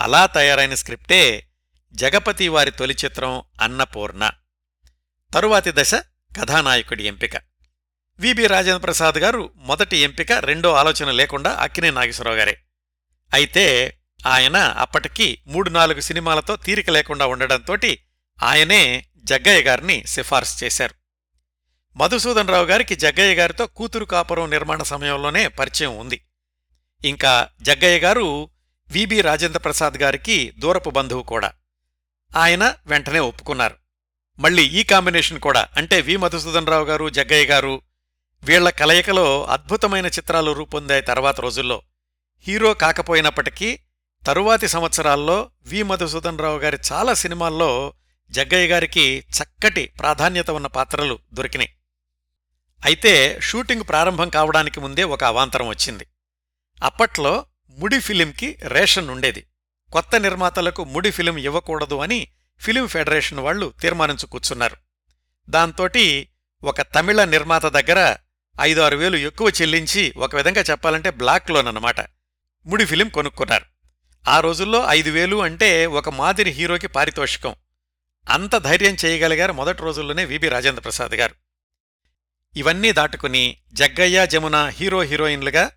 అలా 0.00 0.26
తయారైన 0.26 0.74
స్క్రిప్టే 0.74 1.48
జగపతి 1.92 2.48
వారి 2.48 2.70
తొలి 2.70 2.96
చిత్రం 3.04 3.42
అన్నపూర్ణ. 3.60 4.30
తరువాతి 5.34 5.72
దశ 5.74 5.94
కథానాయకుడి 6.40 7.04
ఎంపిక. 7.04 7.32
విబి 8.18 8.46
రాజేంద్ర 8.46 8.84
ప్రసాద్ 8.84 9.18
గారు 9.18 9.52
మొదటి 9.56 9.96
ఎంపిక 9.96 10.32
రెండో 10.32 10.72
ఆలోచన 10.72 11.10
లేకుండా 11.10 11.50
అక్కినే 11.50 11.90
నాగేశ్వరరావు 11.90 12.36
గారే. 12.36 12.62
అయితే 13.34 13.94
ఆయన 14.26 14.56
అప్పటికి 14.56 15.42
మూడు 15.46 15.70
నాలుగు 15.70 16.00
సినిమాలతో 16.00 16.56
తీరిక 16.56 16.90
లేకుండా 16.90 17.26
ఉండడంతోటి 17.26 18.02
ఆయనే 18.42 19.07
జగ్గయ్య 19.28 19.62
గారిని 19.62 20.06
సిఫార్సు 20.06 20.64
చేశారు. 20.64 20.94
మధుసూదన్ 21.96 22.48
రావు 22.48 22.66
గారికి 22.66 22.94
జగ్గయ్య 22.94 23.34
గారితో 23.34 23.66
కూతురు 23.66 24.04
కాపురం 24.04 24.50
నిర్మాణ 24.50 24.82
సమయంలోనే 24.82 25.48
పరిచయం 25.48 25.96
ఉంది. 25.96 26.24
ఇంకా 27.04 27.48
జగ్గయ్య 27.62 27.98
గారు 27.98 28.50
విబి 28.88 29.20
రాజేంద్ర 29.20 29.58
ప్రసాద్ 29.58 29.94
గారికి 29.94 30.52
దూరపు 30.58 30.90
బంధువు 30.90 31.22
కూడా. 31.22 31.52
ఆయన 32.36 32.74
వెంటనే 32.86 33.18
ఒప్పుకున్నారు. 33.18 33.76
మళ్ళీ 34.38 34.62
ఈ 34.62 34.82
కాంబినేషన్ 34.82 35.40
కూడా 35.40 35.68
అంటే 35.76 36.00
వి 36.00 36.16
మధుసూదన్ 36.16 36.66
రావు 36.66 36.84
గారు 36.84 37.08
జగ్గయ్య 37.08 37.46
గారు 37.46 37.80
వీళ్ళ 38.42 38.70
కలయికలో 38.70 39.44
అద్భుతమైన 39.44 40.06
చిత్రాలు 40.06 40.52
రూపొందాయి 40.52 41.02
తర్వాత 41.02 41.40
రోజుల్లో. 41.40 41.82
హీరో 42.40 42.74
కాకపోయినప్పటికీ 42.74 43.78
తరువాతి 44.26 44.68
సంవత్సరాల్లో 44.68 45.50
వి 45.62 45.82
మధుసూదన్ 45.82 46.38
రావు 46.38 46.58
గారి 46.58 46.78
చాలా 46.92 47.14
సినిమాల్లో 47.14 47.92
జగ్గయ్య 48.30 48.68
గారికి 48.68 49.24
చక్కటి 49.30 49.86
ప్రాధాన్యత 49.86 50.50
ఉన్న 50.50 50.66
పాత్రలు 50.66 51.18
దొరికినాయి. 51.32 51.72
అయితే 52.84 53.40
షూటింగ్ 53.40 53.82
ప్రారంభం 53.82 54.28
కావడానికి 54.28 54.80
ముందే 54.80 55.04
ఒక 55.04 55.24
అవాంతరం 55.24 55.68
వచ్చింది. 55.68 56.06
అప్పట్లో 56.82 57.46
ముడి 57.70 58.00
ఫిలింకి 58.00 58.58
రేషన్ 58.62 59.10
ఉండేది. 59.10 59.46
కొత్త 59.92 60.16
నిర్మాతలకు 60.16 60.84
ముడి 60.84 61.10
ఫిలిం 61.10 61.38
ఇవ్వకూడదు 61.38 61.94
అని 61.94 62.28
ఫిలిం 62.60 62.86
ఫెడరేషన్ 62.86 63.38
వాళ్ళు 63.38 63.72
తీర్మానించు 63.80 64.26
కూర్చున్నారు. 64.26 64.76
దాంతోటి 65.50 66.28
ఒక 66.64 66.80
తమిళ 66.80 67.24
నిర్మాత 67.24 67.66
దగ్గర 67.66 68.16
ఐదు 68.60 68.80
ఆరు 68.80 68.96
వేలు 68.96 69.16
ఎక్కువ 69.16 69.52
చెల్లించి 69.62 70.12
ఒక 70.16 70.36
విధంగా 70.36 70.60
చెప్పాలంటే 70.60 71.10
బ్లాక్లోనన్నమాట 71.10 72.00
ముడి 72.66 72.84
ఫిలిం 72.84 73.08
కొనుక్కున్నారు. 73.08 73.64
ఆ 74.28 74.40
రోజుల్లో 74.40 74.84
ఐదు 74.88 75.10
వేలు 75.10 75.42
అంటే 75.42 75.86
ఒక 75.86 76.08
మాదిరి 76.08 76.50
హీరోకి 76.50 76.86
పారితోషికం. 76.86 77.54
అంత 78.28 78.56
ధైర్యం 78.56 78.96
చేయగలిగారు 79.04 79.52
మొదటి 79.52 79.82
రోజుల్లోనే 79.82 80.24
విబి 80.24 80.48
రాజేంద్ర 80.48 80.80
ప్రసాద్ 80.82 81.14
గారు. 81.14 81.34
ఇవన్నీ 82.56 82.92
దాటుకుని 82.92 83.56
జగ్గయ్య 83.72 84.26
జమున 84.26 84.66
హీరో 84.66 85.02
హీరోయిన్లుగా 85.02 85.70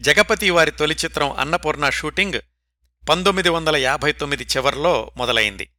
జగపతి 0.00 0.50
వారి 0.50 0.70
తొలి 0.70 0.96
చిత్రం 1.04 1.32
అన్నపూర్ణ 1.32 1.88
షూటింగ్ 1.88 2.40
పంతొమ్మిది 3.08 3.48
వందల 3.48 3.76
యాభై 3.76 4.12
తొమ్మిది 4.12 4.46
చివర్లో 4.56 5.12
మొదలైంది. 5.16 5.70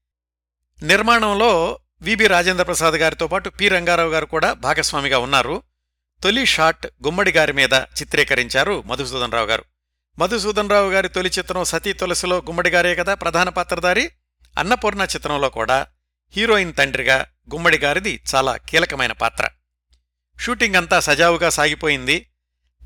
నిర్మాణంలో 0.84 1.80
విబి 2.02 2.28
రాజేంద్ర 2.28 2.64
ప్రసాద్ 2.64 2.96
గారితో 2.96 3.28
పాటు 3.28 3.50
పి 3.50 3.68
రంగారావు 3.68 4.12
గారు 4.12 4.26
కూడా 4.26 4.54
భాగస్వామిగా 4.54 5.20
ఉన్నారు. 5.20 5.64
తొలి 6.24 6.46
షాట్ 6.46 6.88
గుమ్మడి 6.88 7.32
గారి 7.32 7.54
మీద 7.54 7.74
చిత్రీకరించారు 7.74 8.82
మధుసూదన్ 8.82 9.32
రావు 9.32 9.46
గారు. 9.46 9.66
మధుసూదన్ 10.20 10.70
రావు 10.70 10.92
గారి 10.92 11.10
తొలి 11.10 11.30
చిత్రం 11.30 11.64
సతీ 11.64 11.94
తులసిలో 11.94 12.38
గుమ్మడి 12.38 12.70
గారే 12.70 12.96
కదా 12.96 13.14
ప్రధాన 13.14 13.50
పాత్రధారి. 13.50 14.12
అన్నపూర్ణ 14.58 15.02
చిత్రంలో 15.02 15.50
కూడా 15.50 15.88
హీరోయిన్ 16.36 16.74
తండ్రిగా 16.76 17.26
గుమ్మడి 17.54 17.78
గారిది 17.78 18.24
చాలా 18.36 18.58
కీలకమైన 18.58 19.12
పాత్ర. 19.12 19.48
షూటింగ్ 20.40 20.76
అంతా 20.76 21.00
సజావుగా 21.00 21.50
సాగిపోయింది. 21.50 22.30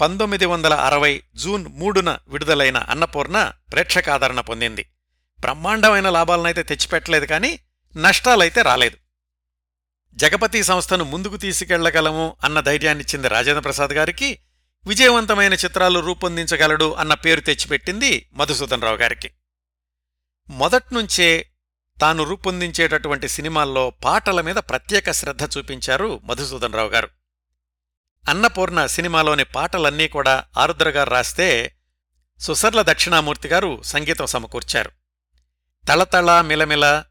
పంతొమ్మిది 0.02 0.46
వందల 0.46 0.74
అరవై 0.74 1.24
జూన్ 1.36 1.66
మూడున 1.68 2.20
విడుదలైన 2.28 2.78
అన్నపూర్ణ 2.78 3.52
ప్రేక్షకాదరణ 3.72 4.42
పొందింది. 4.42 4.90
బ్రహ్మాండమైన 5.40 6.10
లాభాలనైతే 6.10 6.64
తెచ్చిపెట్టలేదు 6.64 7.26
కానీ 7.26 7.60
నష్టాలైతే 7.98 8.62
రాలేదు. 8.62 8.98
జగపతి 10.14 10.64
సంస్థను 10.64 11.04
ముందుకు 11.04 11.38
తీసుకెళ్ళగలము 11.38 12.36
అన్న 12.44 12.60
ధైర్యాన్నిచ్చింది 12.60 13.28
రాజేంద్ర 13.28 13.62
ప్రసాద్ 13.62 13.92
గారికి 13.92 14.40
విజయవంతమైన 14.88 15.54
చిత్రాలు 15.54 16.00
రూపొందించగలడు 16.00 16.94
అన్న 16.94 17.14
పేరు 17.14 17.42
తెచ్చిపెట్టింది 17.42 18.30
మధుసూదన్ 18.34 18.82
రావు 18.82 18.98
గారికి. 18.98 19.30
మొదట్నుంచే 20.50 21.50
తాను 22.02 22.24
రూపొందించేటటువంటి 22.24 23.28
సినిమాల్లో 23.28 23.90
పాటల 23.90 24.42
మీద 24.42 24.56
ప్రత్యేక 24.56 25.12
శ్రద్ధ 25.12 25.44
చూపించారు 25.44 26.22
మధుసూదన్ 26.24 26.74
రావు 26.74 26.90
గారు. 26.90 27.10
అన్నపూర్ణ 28.30 28.86
సినిమాలోని 28.86 29.44
పాటలన్నీ 29.44 30.08
కూడా 30.08 30.46
ఆరుద్రగారు 30.58 31.10
రాస్తే 31.10 31.76
సుసర్ల 32.40 32.82
దక్షిణామూర్తి 32.82 33.48
గారు 33.48 33.82
సంగీతం 33.82 34.26
సమకూర్చారు. 34.26 34.92
తళతళ 35.88 36.42
మిలమిల 36.42 37.04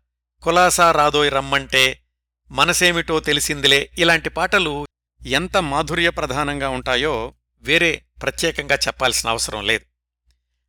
కులాసా 0.43 0.93
రాదోయ్ 0.93 1.33
రమ్మంటే 1.33 2.03
మనసేమిటో 2.51 3.21
తెలిసిందిలే 3.21 3.91
ఇలాంటి 3.99 4.31
పాటలు 4.31 4.87
ఎంత 5.27 5.57
మాధుర్య 5.57 6.11
ప్రధానంగా 6.11 6.69
ఉంటాయో 6.69 7.35
వేరే 7.61 8.05
ప్రత్యేకంగా 8.23 8.75
చెప్పాల్సిన 8.75 9.31
అవసరం 9.31 9.67
లేదు. 9.67 9.91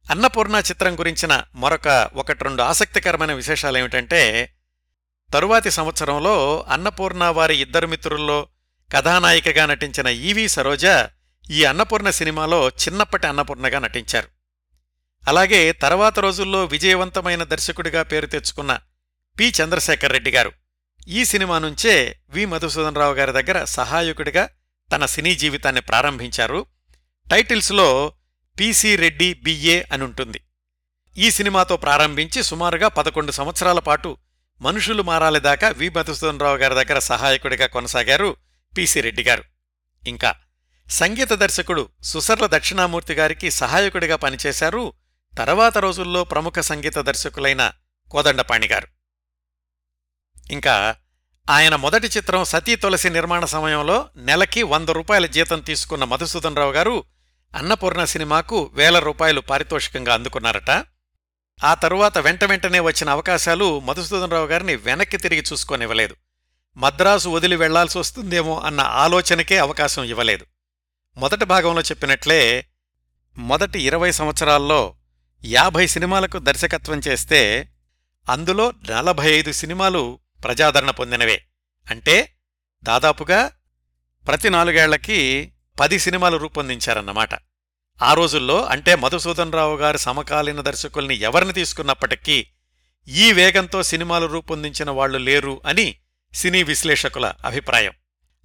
అన్నపూర్ణ 0.10 0.56
చిత్రం 0.56 1.00
గురించిన 1.00 1.44
మరొక 1.56 2.10
ఒకటి 2.14 2.44
రెండు 2.44 2.64
ఆసక్తికరమైన 2.64 3.34
విశేషాలేమిటంటే 3.34 4.54
తరువాతి 5.34 5.72
సంవత్సరంలో 5.72 6.66
అన్నపూర్ణ 6.70 7.24
వారి 7.24 7.56
ఇద్దరు 7.58 7.88
మిత్రుల్లో 7.88 8.48
కథానాయికగా 8.94 9.66
నటించిన 9.66 10.08
ఈవి 10.08 10.48
సరోజ 10.48 10.86
ఈ 11.50 11.64
అన్నపూర్ణ 11.64 12.10
సినిమాలో 12.10 12.70
చిన్నప్పటి 12.70 13.28
అన్నపూర్ణగా 13.28 13.80
నటించారు. 13.80 14.28
అలాగే 15.28 15.72
తర్వాత 15.72 16.20
రోజుల్లో 16.20 16.66
విజయవంతమైన 16.66 17.44
దర్శకుడిగా 17.44 18.04
పేరు 18.04 18.26
తెచ్చుకున్న 18.26 18.80
పి. 19.40 19.54
చంద్రశేఖర్ 19.64 20.12
రెడ్డి 20.12 20.32
గారు 20.32 20.52
ఈ 21.08 21.26
సినిమా 21.26 21.60
నుంచే 21.60 22.18
వి. 22.30 22.46
మధుసూదన్ 22.46 22.96
రావు 22.96 23.14
గారి 23.14 23.32
దగ్గర 23.32 23.64
సహాయకుడిగా 23.64 24.50
తన 24.92 25.06
సినీ 25.06 25.36
జీవితాన్ని 25.36 25.82
ప్రారంభించారు. 25.82 26.66
టైటిల్స్లో 27.32 28.14
పిసి 28.60 28.96
రెడ్డి 28.96 29.34
బిఏ 29.34 29.84
అని 29.92 30.04
ఉంటుంది 30.04 30.40
ఈ 31.18 31.32
సినిమాతో 31.32 31.78
ప్రారంభించి 31.78 32.44
సుమారుగా 32.44 32.88
పదకొండు 32.88 33.32
సంవత్సరాల 33.32 33.80
పాటు 33.80 34.18
మనుషులు 34.62 35.04
మారాలి 35.04 35.40
దాకా 35.40 35.70
వి. 35.70 35.90
మధుసూదన్రావు 35.90 36.58
గారి 36.58 36.76
దగ్గర 36.76 37.00
సహాయకుడిగా 37.00 37.68
కొనసాగారు 37.68 38.38
పిసి 38.78 39.02
రెడ్డి 39.02 39.24
గారు. 39.24 39.44
ఇంకా 40.08 40.36
సంగీత 40.90 41.34
దర్శకుడు 41.34 41.90
సుసర్ల 42.04 42.46
దక్షిణామూర్తి 42.46 43.14
గారికి 43.14 43.52
సహాయకుడిగా 43.52 44.16
పనిచేశారు 44.16 44.94
తర్వాత 45.38 45.78
రోజుల్లో 45.78 46.24
ప్రముఖ 46.24 46.60
సంగీత 46.60 46.98
దర్శకులైన 47.00 47.72
కోదండపాణి 48.12 48.68
గారు. 48.68 48.88
ఇంకా 50.52 50.96
ఆయన 51.50 51.76
మొదటి 51.76 52.08
చిత్రం 52.08 52.44
సతీ 52.44 52.76
తులసి 52.76 53.10
నిర్మాణ 53.10 53.46
సమయంలో 53.46 54.10
నెలకి 54.16 54.64
వంద 54.64 54.90
రూపాయల 54.90 55.26
జీతం 55.26 55.60
తీసుకున్న 55.60 56.04
మధుసూదన్ 56.04 56.56
రావు 56.56 56.72
గారు 56.72 57.04
అన్నపూర్ణ 57.56 58.06
సినిమాకు 58.06 58.72
వేల 58.74 59.00
రూపాయలు 59.00 59.42
పారితోషికంగా 59.42 60.14
అందుకున్నారట. 60.14 60.70
ఆ 61.64 61.74
తరువాత 61.74 62.18
వెంట 62.18 62.44
వెంటనే 62.44 62.80
వచ్చిన 62.80 63.10
అవకాశాలు 63.10 63.80
మధుసూదనరావు 63.80 64.46
గారిని 64.46 64.76
వెనక్కి 64.76 65.18
తిరిగి 65.18 65.44
చూసుకొనివ్వలేదు. 65.54 66.16
మద్రాసు 66.78 67.30
వదిలి 67.30 67.56
వెళ్ళాల్సి 67.56 68.00
వస్తుందేమో 68.00 68.60
అన్న 68.60 68.82
ఆలోచనకే 68.82 69.58
అవకాశం 69.58 70.04
ఇవ్వలేదు. 70.04 70.46
మొదటి 71.18 71.46
భాగంలో 71.46 71.82
చెప్పినట్లే 71.82 72.68
మొదటి 73.38 73.82
ఇరవై 73.82 74.12
సంవత్సరాల్లో 74.12 74.96
యాభై 75.46 75.88
సినిమాలకు 75.88 76.40
దర్శకత్వం 76.40 77.02
చేస్తే 77.08 77.70
అందులో 78.30 78.74
నలభై 78.90 79.32
ఐదు 79.32 79.52
సినిమాలు 79.52 80.20
ప్రజాదరణ 80.44 80.92
పొందినవే. 80.92 81.46
అంటే 81.92 82.36
దాదాపుగా 82.84 83.52
ప్రతి 84.28 84.50
నాలుగేళ్ళకి 84.50 85.52
పది 85.80 86.00
సినిమాలు 86.00 86.38
రూపొందించారన్నమాట. 86.38 87.30
ఆ 88.02 88.14
రోజుల్లో 88.14 88.64
అంటే 88.64 88.96
మధుసూదన్ 88.96 89.52
రావు 89.52 89.78
గారి 89.78 89.98
సమకాలీన 89.98 90.62
దర్శకుల్ని 90.62 91.16
ఎవరిని 91.16 91.54
తీసుకున్నప్పటికీ 91.54 92.48
ఈ 93.08 93.32
వేగంతో 93.32 93.84
సినిమాలు 93.84 94.26
రూపొందించిన 94.26 94.90
వాళ్ళు 94.90 95.18
లేరు 95.18 95.62
అని 95.66 95.96
సినీ 96.34 96.64
విశ్లేషకుల 96.64 97.34
అభిప్రాయం. 97.46 97.94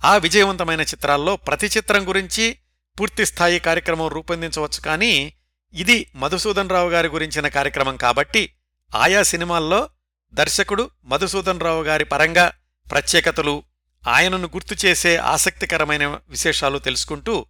ఆ 0.04 0.16
విజయవంతమైన 0.16 0.80
చిత్రాల్లో 0.80 1.36
ప్రతి 1.36 1.66
చిత్రం 1.66 2.08
గురించి 2.08 2.58
పూర్తిస్థాయి 2.98 3.58
కార్యక్రమం 3.58 4.08
రూపొందించవచ్చు 4.08 4.80
కానీ 4.80 5.32
ఇది 5.74 6.12
మధుసూదన్ 6.14 6.70
రావు 6.70 6.90
గారి 6.90 7.08
గురించిన 7.08 7.48
కార్యక్రమం 7.48 7.96
కాబట్టి 7.96 8.52
ఆయా 8.94 9.22
సినిమాల్లో 9.22 9.88
దర్శకుడు 10.34 10.90
మధుసూదన్ 11.04 11.60
రావు 11.60 11.82
గారి 11.82 12.04
పరంగా 12.04 12.52
ప్రత్యేకతలు 12.90 13.62
ఆయనను 14.08 14.46
గుర్తు 14.46 14.86
చేసే 14.86 15.16
ఆసక్తికరమైన 15.16 16.06
విశేషాలు 16.28 16.78
తెలుసుకుంటూ 16.78 17.46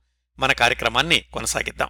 కార్యక్రమాన్ని 0.46 1.20
కొనసాగిద్దాం. 1.20 1.88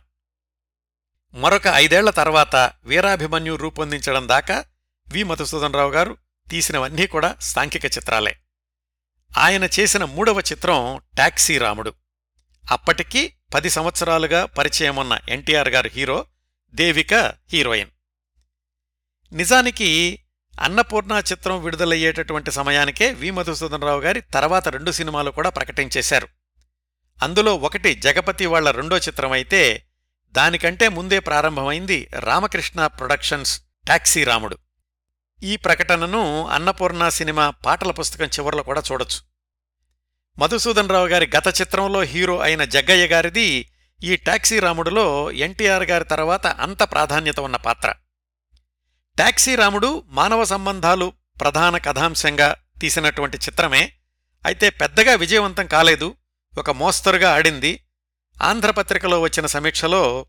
మరొక 1.34 1.66
ఐదేళ్ళ 1.66 2.10
తర్వాత 2.10 2.72
వీరాభిమన్యు 2.84 3.54
రూపొందించడం 3.54 4.28
దాకా 4.28 4.64
వి. 5.08 5.22
మధుసూదనరావు 5.22 5.90
గారు 5.90 6.16
తీసినవన్నీ 6.50 7.06
కూడా 7.06 7.36
సాంఘిక 7.40 7.84
చిత్రాలే. 7.84 8.38
ఆయన 9.38 9.64
చేసిన 9.64 10.04
మూడవ 10.04 10.40
చిత్రం 10.40 11.00
టాక్సీ 11.18 11.58
రాముడు. 11.58 11.92
అప్పటికీ 12.70 13.32
పది 13.54 13.70
సంవత్సరాలుగా 13.70 14.44
పరిచయమున్న 14.44 15.18
ఎన్టీఆర్ 15.28 15.68
గారు 15.68 15.88
హీరో 15.88 16.26
దేవిక 16.74 17.14
హీరోయిన్. 17.52 17.90
నిజానికి 19.32 20.22
అన్నపూర్ణ 20.60 21.22
చిత్రం 21.32 21.62
విడుదలయ్యేటటువంటి 21.62 22.50
సమయానికే 22.50 23.12
వి. 23.12 23.30
మధుసూదనరావు 23.30 24.00
గారి 24.00 24.20
తర్వాత 24.20 24.68
రెండు 24.68 24.90
సినిమాలు 24.90 25.30
కూడా 25.30 25.50
ప్రకటించేశారు. 25.50 26.28
అందులో 27.22 27.56
ఒకటి 27.56 27.94
జగపతి 27.94 28.46
వాళ్ళ 28.46 28.70
రెండో 28.70 28.98
చిత్రమైతే 28.98 29.84
దానికంటే 30.32 30.88
ముందే 30.88 31.18
ప్రారంభమైంది 31.18 32.08
రామకృష్ణ 32.18 32.86
ప్రొడక్షన్స్ 32.86 33.60
టాక్సీ 33.88 34.24
రాముడు. 34.24 34.58
ఈ 35.42 35.56
ప్రకటనను 35.56 36.46
అన్నపూర్ణ 36.46 37.08
సినిమా 37.08 37.50
పాటల 37.50 37.90
పుస్తకం 37.90 38.26
చివరలో 38.26 38.62
కూడా 38.62 38.82
చూడొచ్చు. 38.92 39.20
మధుసూదన్ 40.38 40.88
రావు 40.88 41.08
గారి 41.08 41.30
గత 41.36 41.60
చిత్రంలో 41.60 42.02
హీరో 42.02 42.38
అయిన 42.38 42.64
జగ్గయ్య 42.64 43.06
గారిది 43.06 43.72
ఈ 44.04 44.16
టాక్సీ 44.16 44.60
రాముడులో 44.60 45.30
ఎన్టీఆర్ 45.30 45.82
గారి 45.82 46.04
తర్వాత 46.04 46.46
అంత 46.46 46.82
ప్రాధాన్యత 46.82 47.40
ఉన్న 47.40 47.56
పాత్ర. 47.56 47.94
టాక్సీ 49.18 49.54
రాముడు 49.54 50.02
మానవ 50.06 50.44
సంబంధాలు 50.44 51.12
ప్రధాన 51.40 51.78
కథాంశంగా 51.78 52.56
తీసినటువంటి 52.80 53.36
చిత్రమే 53.36 53.92
అయితే 54.44 54.70
పెద్దగా 54.70 55.14
విజయవంతం 55.14 55.66
కాలేదు 55.66 56.14
ఒక 56.58 56.70
మోస్తరుగా 56.70 57.34
ఆడింది. 57.34 57.84
ఆంధ్రపత్రికలో 58.42 59.20
వచ్చిన 59.20 59.46
సమీక్షలో 59.46 60.26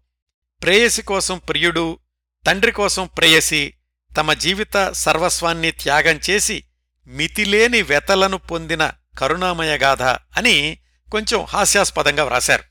ప్రేయసి 0.63 1.01
కోసం 1.01 1.37
ప్రియుడు 1.37 1.99
తండ్రి 2.47 2.71
కోసం 2.71 3.07
ప్రేయసి 3.07 3.73
తమ 4.17 4.33
జీవిత 4.33 4.91
సర్వస్వాన్ని 4.91 5.71
త్యాగం 5.71 6.19
చేసి 6.29 6.63
మితిలేని 7.07 7.81
వెతలను 7.81 8.37
పొందిన 8.37 8.91
కరుణామయగాథ 9.19 10.01
అని 10.01 10.77
కొంచెం 11.11 11.43
హాస్యాస్పదంగా 11.43 12.23
వ్రాశారు. 12.23 12.63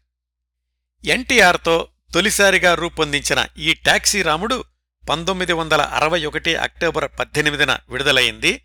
ఎన్టీఆర్తో 1.05 1.89
తొలిసారిగా 2.15 2.75
రూపొందించిన 2.75 3.47
ఈ 3.59 3.75
టాక్సీ 3.75 4.23
రాముడు 4.23 4.65
పంతొమ్మిది 5.11 5.53
వందల 5.53 5.83
అరవై 5.83 6.25
ఒకటి 6.25 6.57
అక్టోబర్ 6.57 7.11
పద్దెనిమిదిన 7.21 7.79
విడుదలైంది. 7.89 8.65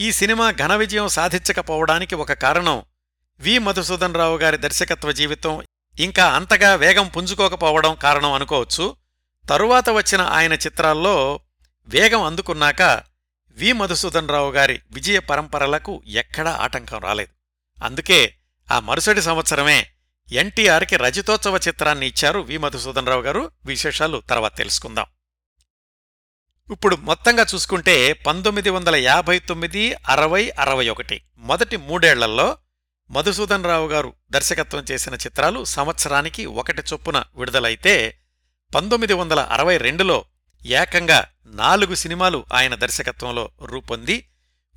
ఈ 0.00 0.12
సినిమా 0.12 0.50
ఘన 0.50 0.76
విజయం 0.76 1.08
సాధించకపోవడానికి 1.08 2.14
ఒక 2.14 2.32
కారణం 2.32 2.82
వి. 3.40 3.58
మధుసూదన్ 3.58 4.14
రావు 4.14 4.38
గారి 4.38 4.56
దర్శకత్వ 4.56 5.12
జీవితం 5.12 5.62
ఇంకా 6.00 6.28
అంతగా 6.28 6.74
వేగం 6.74 7.08
పుంజుకోకపోవడం 7.08 7.94
కారణం 7.94 8.32
అనుకోవచ్చు. 8.32 8.96
తరువాత 9.50 9.90
వచ్చిన 9.90 10.20
ఆయన 10.20 10.52
చిత్రాల్లో 10.52 11.40
వేగం 11.88 12.22
అందుకున్నాక 12.22 13.02
వి. 13.50 13.72
మధుసూదన్ 13.72 14.28
రావు 14.28 14.52
గారి 14.52 14.80
విజయ 14.90 15.18
పరంపరలకు 15.18 16.02
ఎక్కడా 16.06 16.58
ఆటంకం 16.60 16.98
రాలేదు. 16.98 17.32
అందుకే 17.84 18.34
ఆ 18.72 18.80
మరుసటి 18.80 19.22
సంవత్సరమే 19.22 19.86
ఎన్టీఆర్కి 20.32 20.96
రజతోత్సవ 20.96 21.56
చిత్రాన్ని 21.56 22.06
ఇచ్చారు 22.06 22.40
వి. 22.40 22.58
మధుసూదన్ 22.58 23.06
రావు 23.06 23.22
గారు. 23.22 23.50
విశేషాలు 23.64 24.22
తర్వాత 24.30 24.56
తెలుసుకుందాం. 24.56 25.06
ఇప్పుడు 26.72 26.96
మొత్తంగా 26.96 27.46
చూసుకుంటే 27.54 28.12
పంతొమ్మిది 28.12 28.70
వందల 28.70 28.96
యాభై 28.96 29.38
తొమ్మిది 29.38 29.94
అరవై 29.94 30.50
అరవై 30.50 30.88
ఒకటి 30.88 31.22
మొదటి 31.38 31.76
మూడేళ్ళలో 31.76 32.56
మధుసూదన్ 33.10 33.64
రావు 33.64 33.88
గారు 33.88 34.14
దర్శకత్వం 34.30 34.84
చేసిన 34.90 35.14
చిత్రాలు 35.14 35.64
సంవత్సరానికి 35.64 36.46
ఒకటి 36.46 36.82
చొప్పున 36.92 37.24
విడుదలైతే 37.34 38.18
పంతొమ్మిది 38.74 39.12
వందల 39.12 39.40
అరవై 39.40 39.78
రెండులో 39.78 40.24
ఏకంగా 40.66 41.26
నాలుగు 41.46 41.94
సినిమాలు 41.94 42.44
ఆయన 42.52 42.74
దర్శకత్వంలో 42.74 43.50
రూపొంది 43.62 44.28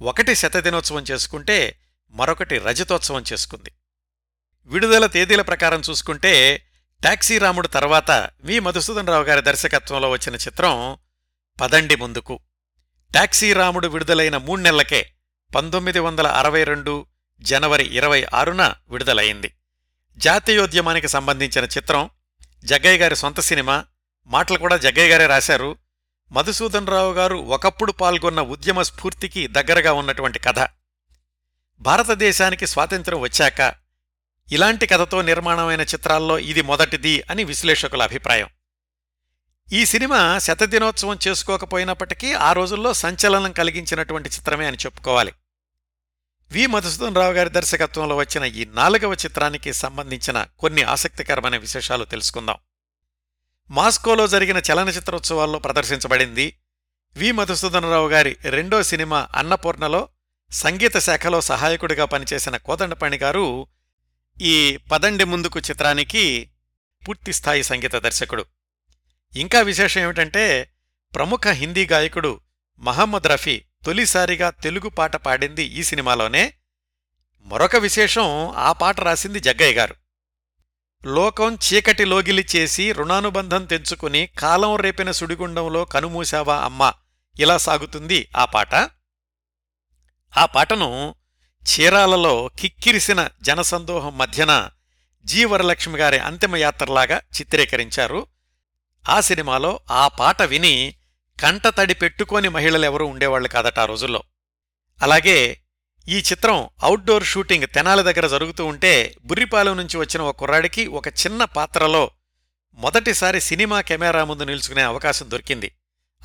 ఒకటి 0.02 0.36
శతదినోత్సవం 0.36 1.04
చేసుకుంటే 1.12 1.80
మరొకటి 2.12 2.58
రజతోత్సవం 2.58 3.24
చేసుకుంది. 3.34 3.72
విడుదల 4.66 5.06
తేదీల 5.06 5.42
ప్రకారం 5.42 5.82
చూసుకుంటే 5.90 6.64
టాక్సీ 7.04 7.38
రాముడు 7.38 7.68
తర్వాత 7.68 8.30
వి 8.42 8.60
మధుసూదన్ 8.60 9.08
రావు 9.08 9.24
గారి 9.24 9.42
దర్శకత్వంలో 9.42 10.10
వచ్చిన 10.10 10.36
చిత్రం 10.36 10.98
పదండి 11.62 11.96
ముందుకు. 11.96 12.40
టాక్సీ 13.16 13.54
రాముడు 13.54 13.88
విడుదలైన 13.88 14.38
మూణ్నెళ్ళకే 14.38 15.12
పంతొమ్మిది 15.56 16.00
వందల 16.00 16.28
అరవై 16.28 16.64
రెండు 16.64 17.06
జనవరి 17.42 17.84
ఇరవై 17.84 18.26
ఆరున 18.34 18.74
విడుదలయింది 18.90 19.54
జాతీయోద్యమానికి 20.18 21.08
సంబంధించిన 21.08 21.66
చిత్రం 21.66 22.10
జగ్గయ్య 22.64 22.98
గారి 22.98 23.16
సొంత 23.16 23.40
సినిమా. 23.40 23.86
మాటలు 24.26 24.58
కూడా 24.58 24.78
జగ్గయ్య 24.78 25.10
గారే 25.10 25.28
రాశారు. 25.28 25.78
మధుసూదన్ 26.32 26.88
రావు 26.88 27.14
గారు 27.14 27.36
ఒకప్పుడు 27.36 27.92
పాల్గొన్న 27.92 28.42
ఉద్యమ 28.42 28.82
స్ఫూర్తికి 28.82 29.48
దగ్గరగా 29.48 29.94
ఉన్నటువంటి 29.94 30.40
కథ. 30.40 30.68
భారతదేశానికి 31.80 32.68
స్వాతంత్ర్యం 32.68 33.20
వచ్చాక 33.20 33.74
ఇలాంటి 34.52 34.88
కథతో 34.88 35.22
నిర్మాణమైన 35.22 35.82
చిత్రాల్లో 35.82 36.40
ఇది 36.40 36.62
మొదటిది 36.62 37.24
అని 37.30 37.44
విశ్లేషకుల 37.44 38.02
అభిప్రాయం. 38.02 38.48
ఈ 39.74 39.86
సినిమా 39.86 40.40
శతదినోత్సవం 40.40 41.20
చేసుకోకపోయినప్పటికీ 41.28 42.34
ఆ 42.34 42.54
రోజుల్లో 42.54 42.94
సంచలనం 42.94 43.52
కలిగించినటువంటి 43.52 44.30
చిత్రమే 44.30 44.68
అని 44.68 44.78
చెప్పుకోవాలి. 44.78 45.32
వి. 46.52 46.68
మధుసూదన్ 46.68 47.16
రావు 47.16 47.34
గారి 47.34 47.50
దర్శకత్వంలో 47.50 48.16
వచ్చిన 48.16 48.44
ఈ 48.44 48.66
నాలుగవ 48.66 49.14
చిత్రానికి 49.14 49.74
సంబంధించిన 49.74 50.48
కొన్ని 50.60 50.84
ఆసక్తికరమైన 50.84 51.58
విశేషాలు 51.58 52.06
తెలుసుకుందాం. 52.06 52.58
మాస్కోలో 53.70 54.28
జరిగిన 54.28 54.58
చలనచిత్రోత్సవాల్లో 54.58 55.60
ప్రదర్శించబడింది 55.60 56.58
వి. 57.18 57.32
మధుసూదనరావు 57.32 58.10
గారి 58.10 58.38
రెండో 58.44 58.84
సినిమా 58.84 59.28
అన్నపూర్ణలో 59.36 60.10
సంగీత 60.52 60.98
శాఖలో 60.98 61.42
సహాయకుడిగా 61.42 62.06
పనిచేసిన 62.06 62.58
కోదండపాణి 62.58 63.18
గారు 63.18 63.68
ఈ 64.42 64.78
పదండి 64.92 65.24
ముందుకు 65.24 65.60
చిత్రానికి 65.60 66.50
పూర్తిస్థాయి 67.08 67.64
సంగీత 67.64 67.96
దర్శకుడు. 67.96 68.46
ఇంకా 69.36 69.62
విశేషం 69.62 70.02
ఏమిటంటే 70.02 70.72
ప్రముఖ 71.16 71.48
హిందీ 71.48 71.86
గాయకుడు 71.86 72.40
మహమ్మద్ 72.80 73.28
రఫీ 73.28 73.62
తొలిసారిగా 73.86 74.50
తెలుగు 74.50 74.90
పాట 74.90 75.16
పాడింది 75.16 75.64
ఈ 75.64 75.84
సినిమాలోనే. 75.84 76.54
మరొక 77.40 77.76
విశేషం 77.76 78.50
ఆ 78.50 78.72
పాట 78.72 79.00
రాసింది 79.00 79.40
జగ్గయ్య 79.40 79.74
గారు. 79.74 79.96
లోకం 81.06 81.56
చీకటి 81.56 82.06
లోగిలి 82.06 82.48
చేసి 82.56 82.92
రుణానుబంధం 82.92 83.66
తెంచుకుని 83.66 84.28
కాలం 84.28 84.76
రేపిన 84.76 85.12
సుడిగుండంలో 85.12 85.86
కనుమూశావా 85.86 86.58
అమ్మా 86.58 86.94
ఇలా 87.40 87.58
సాగుతుంది 87.58 88.30
ఆ 88.38 88.46
పాట. 88.46 88.76
ఆ 90.38 90.46
పాటను 90.46 91.16
చీరాలలో 91.72 92.50
కిక్కిరిసిన 92.60 93.30
జనసందోహం 93.42 94.18
మధ్యన 94.18 94.70
జీవరలక్ష్మి 95.26 95.98
గారి 95.98 96.18
అంతిమయాత్రలాగా 96.18 97.18
చిత్రీకరించారు. 97.18 98.28
ఆ 99.10 99.20
సినిమాలో 99.20 99.80
ఆ 99.92 100.08
పాట 100.08 100.42
విని 100.42 100.96
కంట 101.42 101.68
తడి 101.68 101.94
పెట్టుకోని 101.94 102.50
మహిళలెవరూ 102.50 103.06
ఉండేవాళ్ళు 103.06 103.50
కాదట 103.50 103.80
ఆ 103.80 103.86
రోజుల్లో. 103.86 104.24
అలాగే 105.02 105.62
ఈ 106.08 106.18
చిత్రం 106.18 106.70
అవుట్డోర్ 106.84 107.24
షూటింగ్ 107.24 107.68
తెనాలి 107.76 108.04
దగ్గర 108.04 108.28
జరుగుతూ 108.28 108.66
ఉంటే 108.66 109.16
బుర్రిపాలెం 109.26 109.78
నుంచి 109.78 109.98
వచ్చిన 109.98 110.22
ఒక 110.22 110.40
కుర్రాడికి 110.40 110.88
ఒక 110.88 111.08
చిన్న 111.08 111.44
పాత్రలో 111.44 112.12
మొదటిసారి 112.74 113.42
సినిమా 113.42 113.82
కెమెరా 113.82 114.26
ముందు 114.26 114.44
నిలుచుకునే 114.44 114.82
అవకాశం 114.82 115.32
దొరికింది. 115.32 115.72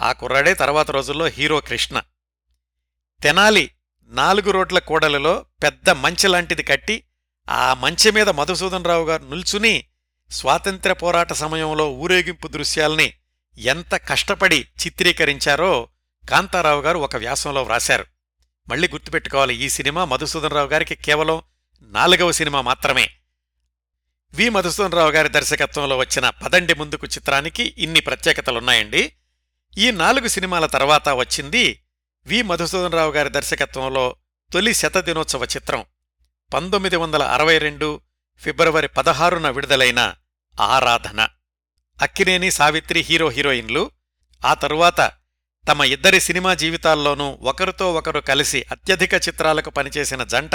ఆ 0.02 0.12
కుర్రాడే 0.12 0.54
తర్వాత 0.54 0.90
రోజుల్లో 0.90 1.26
హీరో 1.26 1.60
కృష్ణ. 1.60 2.02
తెనాలి 3.22 3.70
నాలుగు 4.04 4.50
రోడ్ల 4.50 4.78
కూడలిలో 4.78 5.46
పెద్ద 5.62 5.90
మంచె 5.90 6.28
లాంటిది 6.28 6.62
కట్టి 6.62 7.04
ఆ 7.48 7.74
మంచె 7.74 8.10
మీద 8.10 8.28
మధుసూదన్ 8.28 8.84
రావు 8.84 9.06
గారు 9.06 9.24
నిల్చుని 9.24 9.84
స్వాతంత్ర్య 10.30 10.94
పోరాట 10.94 11.32
సమయంలో 11.32 11.90
ఊరేగింపు 11.90 12.48
దృశ్యాల్ని 12.48 13.12
ఎంత 13.58 13.94
కష్టపడి 13.94 14.68
చిత్రీకరించారో 14.86 15.88
కాంతారావు 16.30 16.82
గారు 16.82 16.98
ఒక 16.98 17.16
వ్యాసంలో 17.16 17.62
వ్రాశారు. 17.62 18.06
మళ్ళీ 18.68 18.88
గుర్తుపెట్టుకోవాలి 18.88 19.54
ఈ 19.54 19.68
సినిమా 19.68 20.04
మధుసూదన్ 20.04 20.50
రావు 20.50 20.68
గారికి 20.68 20.94
కేవలం 20.94 21.42
నాలుగవ 21.82 22.32
సినిమా 22.32 22.60
మాత్రమే. 22.60 23.10
వి 24.34 24.48
మధుసూదన్ 24.48 24.92
రావు 24.92 25.10
గారి 25.10 25.28
దర్శకత్వంలో 25.28 25.96
వచ్చిన 25.96 26.30
పదండి 26.30 26.74
ముందుకు 26.74 27.06
చిత్రానికి 27.06 27.74
ఇన్ని 27.78 28.00
ప్రత్యేకతలున్నాయండి. 28.00 29.12
ఈ 29.78 29.90
నాలుగు 29.90 30.28
సినిమాల 30.28 30.66
తర్వాత 30.66 31.08
వచ్చింది 31.08 31.82
వి 32.26 32.42
మధుసూదన్ 32.42 32.92
రావు 32.92 33.12
గారి 33.12 33.28
దర్శకత్వంలో 33.28 34.16
తొలి 34.52 34.74
శతదినోత్సవ 34.74 35.44
చిత్రం. 35.44 35.84
పంతొమ్మిది 36.54 36.96
వందల 36.96 37.22
అరవై 37.22 37.58
రెండు 37.58 38.00
ఫిబ్రవరి 38.38 38.88
పదహారున 38.88 39.50
విడుదలైన 39.50 40.14
ఆరాధన. 40.60 41.28
అక్కినేని 42.02 42.50
సావిత్రి 42.50 43.00
హీరో 43.00 43.28
హీరోయిన్లు 43.28 43.90
ఆ 44.44 44.54
తరువాత 44.54 45.12
తమ 45.68 45.84
ఇద్దరి 45.84 46.20
సినిమా 46.20 46.54
జీవితాల్లోనూ 46.54 47.38
ఒకరితో 47.42 47.94
ఒకరు 47.94 48.20
కలిసి 48.20 48.64
అత్యధిక 48.70 49.14
చిత్రాలకు 49.14 49.70
పనిచేసిన 49.70 50.24
జంట 50.24 50.54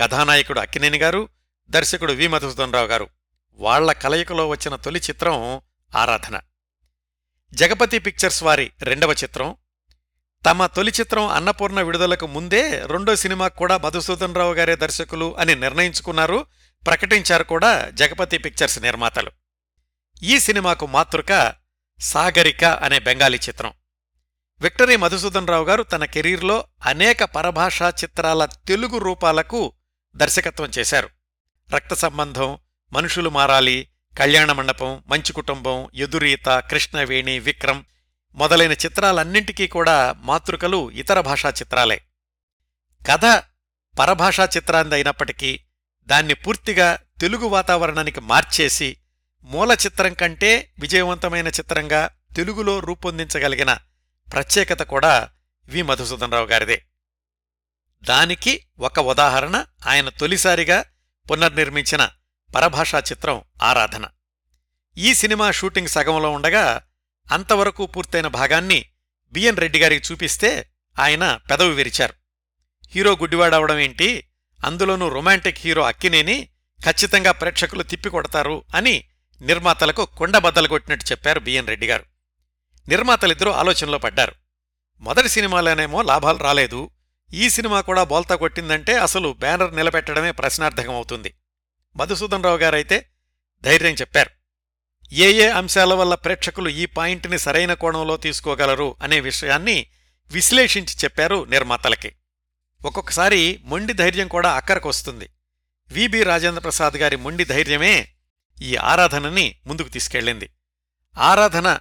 కథానాయకుడు 0.00 0.60
అక్కినేని 0.60 0.98
గారు 0.98 1.28
దర్శకుడు 1.70 2.12
వి. 2.12 2.26
మధుసూదనరావు 2.26 2.86
గారు. 2.86 3.08
వాళ్ళ 3.52 3.92
కలయికలో 3.92 4.48
వచ్చిన 4.48 4.76
తొలి 4.76 5.00
చిత్రం 5.00 5.60
ఆరాధన. 5.96 6.40
జగపతి 7.54 7.98
పిక్చర్స్ 7.98 8.42
వారి 8.42 8.70
రెండవ 8.82 9.12
చిత్రం. 9.12 9.56
తమ 10.46 10.66
తొలి 10.66 10.92
చిత్రం 11.00 11.26
అన్నపూర్ణ 11.26 11.80
విడుదలకు 11.80 12.26
ముందే 12.26 12.82
రెండో 12.86 13.16
సినిమా 13.16 13.48
కూడా 13.48 13.78
మధుసూదనరావు 13.78 14.54
గారే 14.54 14.76
దర్శకులు 14.76 15.36
అని 15.38 15.54
నిర్ణయించుకున్నారు 15.54 16.46
ప్రకటించారు 16.86 17.44
కూడా 17.44 17.90
జగపతి 17.90 18.38
పిక్చర్స్ 18.38 18.78
నిర్మాతలు. 18.78 19.30
ఈ 20.22 20.38
సినిమాకు 20.38 20.86
మాతృక 20.86 21.54
సాగరిక 22.00 22.64
అనే 22.64 22.98
బెంగాలీ 22.98 23.38
చిత్రం. 23.38 23.72
విక్టరీ 24.60 24.96
మధుసూదన్ 24.96 25.48
రావు 25.48 25.64
గారు 25.64 25.82
తన 25.82 26.04
కెరీర్లో 26.04 26.66
అనేక 26.86 27.24
పరభాషా 27.24 27.88
చిత్రాల 27.88 28.44
తెలుగు 28.44 28.98
రూపాలకు 28.98 29.72
దర్శకత్వం 30.16 30.70
చేశారు. 30.78 31.08
రక్త 31.74 31.94
సంబంధం 31.94 32.58
మనుషులు 32.92 33.30
మారాలి 33.30 33.88
కళ్యాణ 34.18 34.52
మండపం 34.52 35.02
మంచి 35.06 35.32
కుటుంబం 35.32 35.88
ఎదురీత 35.94 36.48
కృష్ణవేణి 36.48 37.38
విక్రమ్ 37.38 37.84
మొదలైన 38.34 38.72
చిత్రాలన్నింటికీ 38.72 39.66
కూడా 39.66 40.12
మాతృకలు 40.12 40.90
ఇతర 40.90 41.20
భాషా 41.20 41.48
చిత్రాలే. 41.48 42.02
కథ 43.10 43.42
పరభాషా 43.98 44.48
చిత్రాంది 44.56 44.94
అయినప్పటికీ 44.94 45.60
దాన్ని 46.06 46.34
పూర్తిగా 46.34 46.98
తెలుగు 47.20 47.46
వాతావరణానికి 47.46 48.20
మార్చేసి 48.20 48.96
మూల 49.44 49.76
చిత్రం 49.86 50.14
కంటే 50.14 50.70
విజయవంతమైన 50.78 51.48
చిత్రంగా 51.48 52.10
తెలుగులో 52.36 52.80
రూపొందించగలిగిన 52.80 53.78
ప్రత్యేకత 54.32 54.82
కూడా 54.82 55.30
వి. 55.64 55.82
మధుసూదనరావు 55.82 56.46
గారిదే. 56.46 56.84
దానికి 58.02 58.66
ఒక 58.78 58.98
ఉదాహరణ 58.98 59.64
ఆయన 59.86 60.08
తొలిసారిగా 60.08 60.84
పునర్నిర్మించిన 61.30 62.10
పరభాషా 62.54 62.98
చిత్రం 62.98 63.42
ఆరాధన. 63.62 64.06
ఈ 64.96 65.14
సినిమా 65.14 65.50
షూటింగ్ 65.50 65.88
సగంలో 65.88 66.30
ఉండగా 66.30 66.82
అంతవరకు 67.32 67.86
పూర్తయిన 67.86 68.26
భాగాన్ని 68.26 68.84
బిఎన్ 69.32 69.56
రెడ్డి 69.56 69.78
గారికి 69.78 70.12
చూపిస్తే 70.12 70.70
ఆయన 70.98 71.40
పెదవి 71.50 71.74
విరిచారు. 71.74 72.14
హీరో 72.88 73.12
గుడ్డివాడవడం 73.12 73.78
ఏంటి? 73.78 74.28
అందులోనూ 74.66 75.08
రొమాంటిక్ 75.08 75.58
హీరో 75.60 75.82
అక్కినేని 75.82 76.48
ఖచ్చితంగా 76.84 77.32
ప్రేక్షకులు 77.32 77.82
తిప్పికొడతారు 77.82 78.64
అని 78.74 79.07
నిర్మాతలకు 79.40 80.04
కొండబద్దలు 80.04 80.68
కొట్టినట్టు 80.68 81.06
చెప్పారు 81.06 81.40
బిఎన్ 81.40 81.66
రెడ్డి 81.66 81.86
గారు 81.86 82.04
నిర్మాతలిద్దరూ 82.88 83.50
ఆలోచనలో 83.50 83.98
పడ్డారు. 83.98 84.32
మొదటి 85.00 85.28
సినిమాలోనేమో 85.28 86.02
లాభాలు 86.02 86.38
రాలేదు. 86.38 86.90
ఈ 87.34 87.50
సినిమా 87.50 87.80
కూడా 87.80 88.04
బోల్తా 88.04 88.34
కొట్టిందంటే 88.34 88.98
అసలు 88.98 89.32
బ్యానర్ 89.32 89.76
నిలబెట్టడమే 89.76 90.30
ప్రశ్నార్థకమవుతుంది. 90.30 91.34
మధుసూదన్ 91.96 92.44
రావు 92.44 92.58
గారైతే 92.58 93.08
ధైర్యం 93.62 93.94
చెప్పారు. 93.94 94.30
ఏ 95.12 95.32
ఏ 95.32 95.48
అంశాల 95.48 95.94
వల్ల 95.94 96.14
ప్రేక్షకులు 96.14 96.68
ఈ 96.68 96.86
పాయింట్ని 96.86 97.38
సరైన 97.38 97.74
కోణంలో 97.74 98.16
తీసుకోగలరు 98.16 98.96
అనే 99.02 99.20
విషయాన్ని 99.20 99.86
విశ్లేషించి 100.30 100.96
చెప్పారు 101.04 101.44
నిర్మాతలకి. 101.44 102.16
ఒక్కొక్కసారి 102.84 103.60
మొండి 103.64 103.92
ధైర్యం 103.92 104.28
కూడా 104.28 104.52
అక్కరకొస్తుంది 104.52 105.28
విబి 105.88 106.22
రాజేంద్ర 106.22 106.60
ప్రసాద్ 106.60 106.96
గారి 106.96 107.16
మొండి 107.16 107.44
ధైర్యమే 107.44 108.12
ఈ 108.62 108.76
ఆరాధనని 108.76 109.56
ముందుకు 109.66 109.88
తీసుకెళ్ళింది. 109.88 110.50
ఆరాధన 111.18 111.78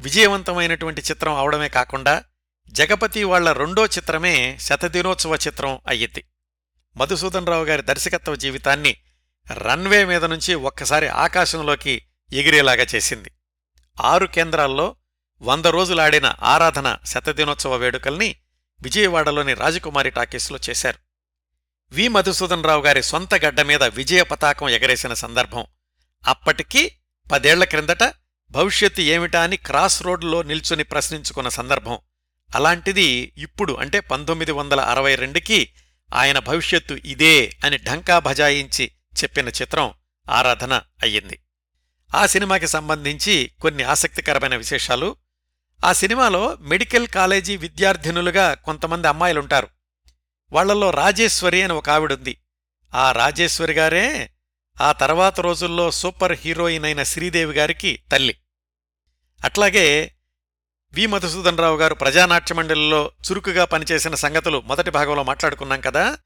విజయవంతమైనటువంటి 0.00 1.00
చిత్రం 1.00 1.34
అవడమే 1.34 1.68
కాకుండా 1.68 2.24
జగపతి 2.68 3.24
వాళ్ళ 3.24 3.52
రెండో 3.52 3.86
చిత్రమే 3.86 4.58
శతదినోత్సవ 4.58 5.34
చిత్రం 5.34 5.80
అయ్యింది 5.88 6.24
మధుసూదన్ 6.96 7.46
రావు 7.46 7.64
గారి 7.64 7.82
దర్శకత్వ 7.82 8.34
జీవితాన్ని 8.34 8.96
రన్వే 9.52 10.04
మీద 10.04 10.24
నుంచి 10.24 10.54
ఒక్కసారి 10.54 11.06
ఆకాశంలోకి 11.06 12.02
ఎగిరేలాగా 12.32 12.86
చేసింది. 12.94 13.30
ఆరు 14.00 14.26
కేంద్రాల్లో 14.26 14.96
వంద 15.42 15.66
రోజులాడిన 15.66 16.34
ఆరాధన 16.42 16.98
శతదినోత్సవ 17.04 17.76
వేడుకల్ని 17.76 18.36
విజయవాడలోని 18.82 19.54
రాజకుమారి 19.54 20.10
టాకీస్లో 20.10 20.58
చేశారు. 20.70 20.98
వి 21.94 22.08
మధుసూదన్ 22.08 22.64
రావు 22.64 22.82
గారి 22.82 23.02
సొంత 23.02 23.34
గడ్డ 23.34 23.60
మీద 23.60 23.82
విజయ 23.82 24.22
పతాకం 24.22 24.68
ఎగరేసిన 24.68 25.14
సందర్భం 25.14 25.66
అప్పటికీ 26.26 26.90
పదేళ్ళ 27.32 27.64
క్రిందట 27.64 28.14
భవిష్యత్తు 28.50 29.00
ఏమిటా 29.00 29.42
అని 29.42 29.56
క్రాస్ 29.56 30.02
రోడ్లో 30.02 30.42
నిల్చుని 30.42 30.84
ప్రశ్నించుకున్న 30.84 31.48
సందర్భం. 31.48 31.98
అలాంటిది 32.54 33.32
ఇప్పుడు 33.36 33.72
అంటే 33.72 34.00
పంతొమ్మిది 34.00 34.52
వందల 34.52 34.80
అరవై 34.80 35.14
రెండుకి 35.14 35.72
ఆయన 36.14 36.38
భవిష్యత్తు 36.38 36.94
ఇదే 36.94 37.56
అని 37.64 37.78
ఢంకా 37.78 38.18
భజాయించి 38.18 38.92
చెప్పిన 39.22 39.48
చిత్రం 39.48 39.94
ఆరాధన 40.30 40.82
అయ్యింది. 41.02 41.38
ఆ 42.14 42.26
సినిమాకి 42.26 42.66
సంబంధించి 42.66 43.50
కొన్ని 43.60 43.82
ఆసక్తికరమైన 43.82 44.56
విశేషాలు. 44.56 45.16
ఆ 45.84 45.92
సినిమాలో 45.92 46.56
మెడికల్ 46.60 47.06
కాలేజీ 47.06 47.56
విద్యార్థినులుగా 47.56 48.54
కొంతమంది 48.54 49.08
అమ్మాయిలుంటారు. 49.08 49.68
వాళ్ళలో 50.52 50.90
రాజేశ్వరి 50.90 51.62
అని 51.62 51.72
ఒక 51.72 51.90
ఆవిడుంది. 51.90 52.40
ఆ 52.94 53.12
రాజేశ్వరి 53.12 53.72
గారే 53.72 54.32
ఆ 54.80 54.92
తర్వాత 54.92 55.40
రోజుల్లో 55.40 55.90
సూపర్ 55.90 56.38
హీరోయిన్ 56.40 56.84
అయిన 56.84 57.02
శ్రీదేవి 57.02 57.54
గారికి 57.54 57.98
తల్లి. 58.12 58.36
అట్లాగే 59.44 60.14
వి. 60.92 61.06
మధుసూదన్ 61.06 61.58
రావు 61.58 61.76
గారు 61.76 61.94
ప్రజానాట్యమండలిలో 61.94 63.12
చురుకుగా 63.30 63.64
పనిచేసిన 63.64 64.14
సంగతులు 64.14 64.60
మొదటి 64.60 64.90
భాగంలో 64.90 65.22
మాట్లాడుకున్నాం 65.22 65.80
కదా 65.80 66.18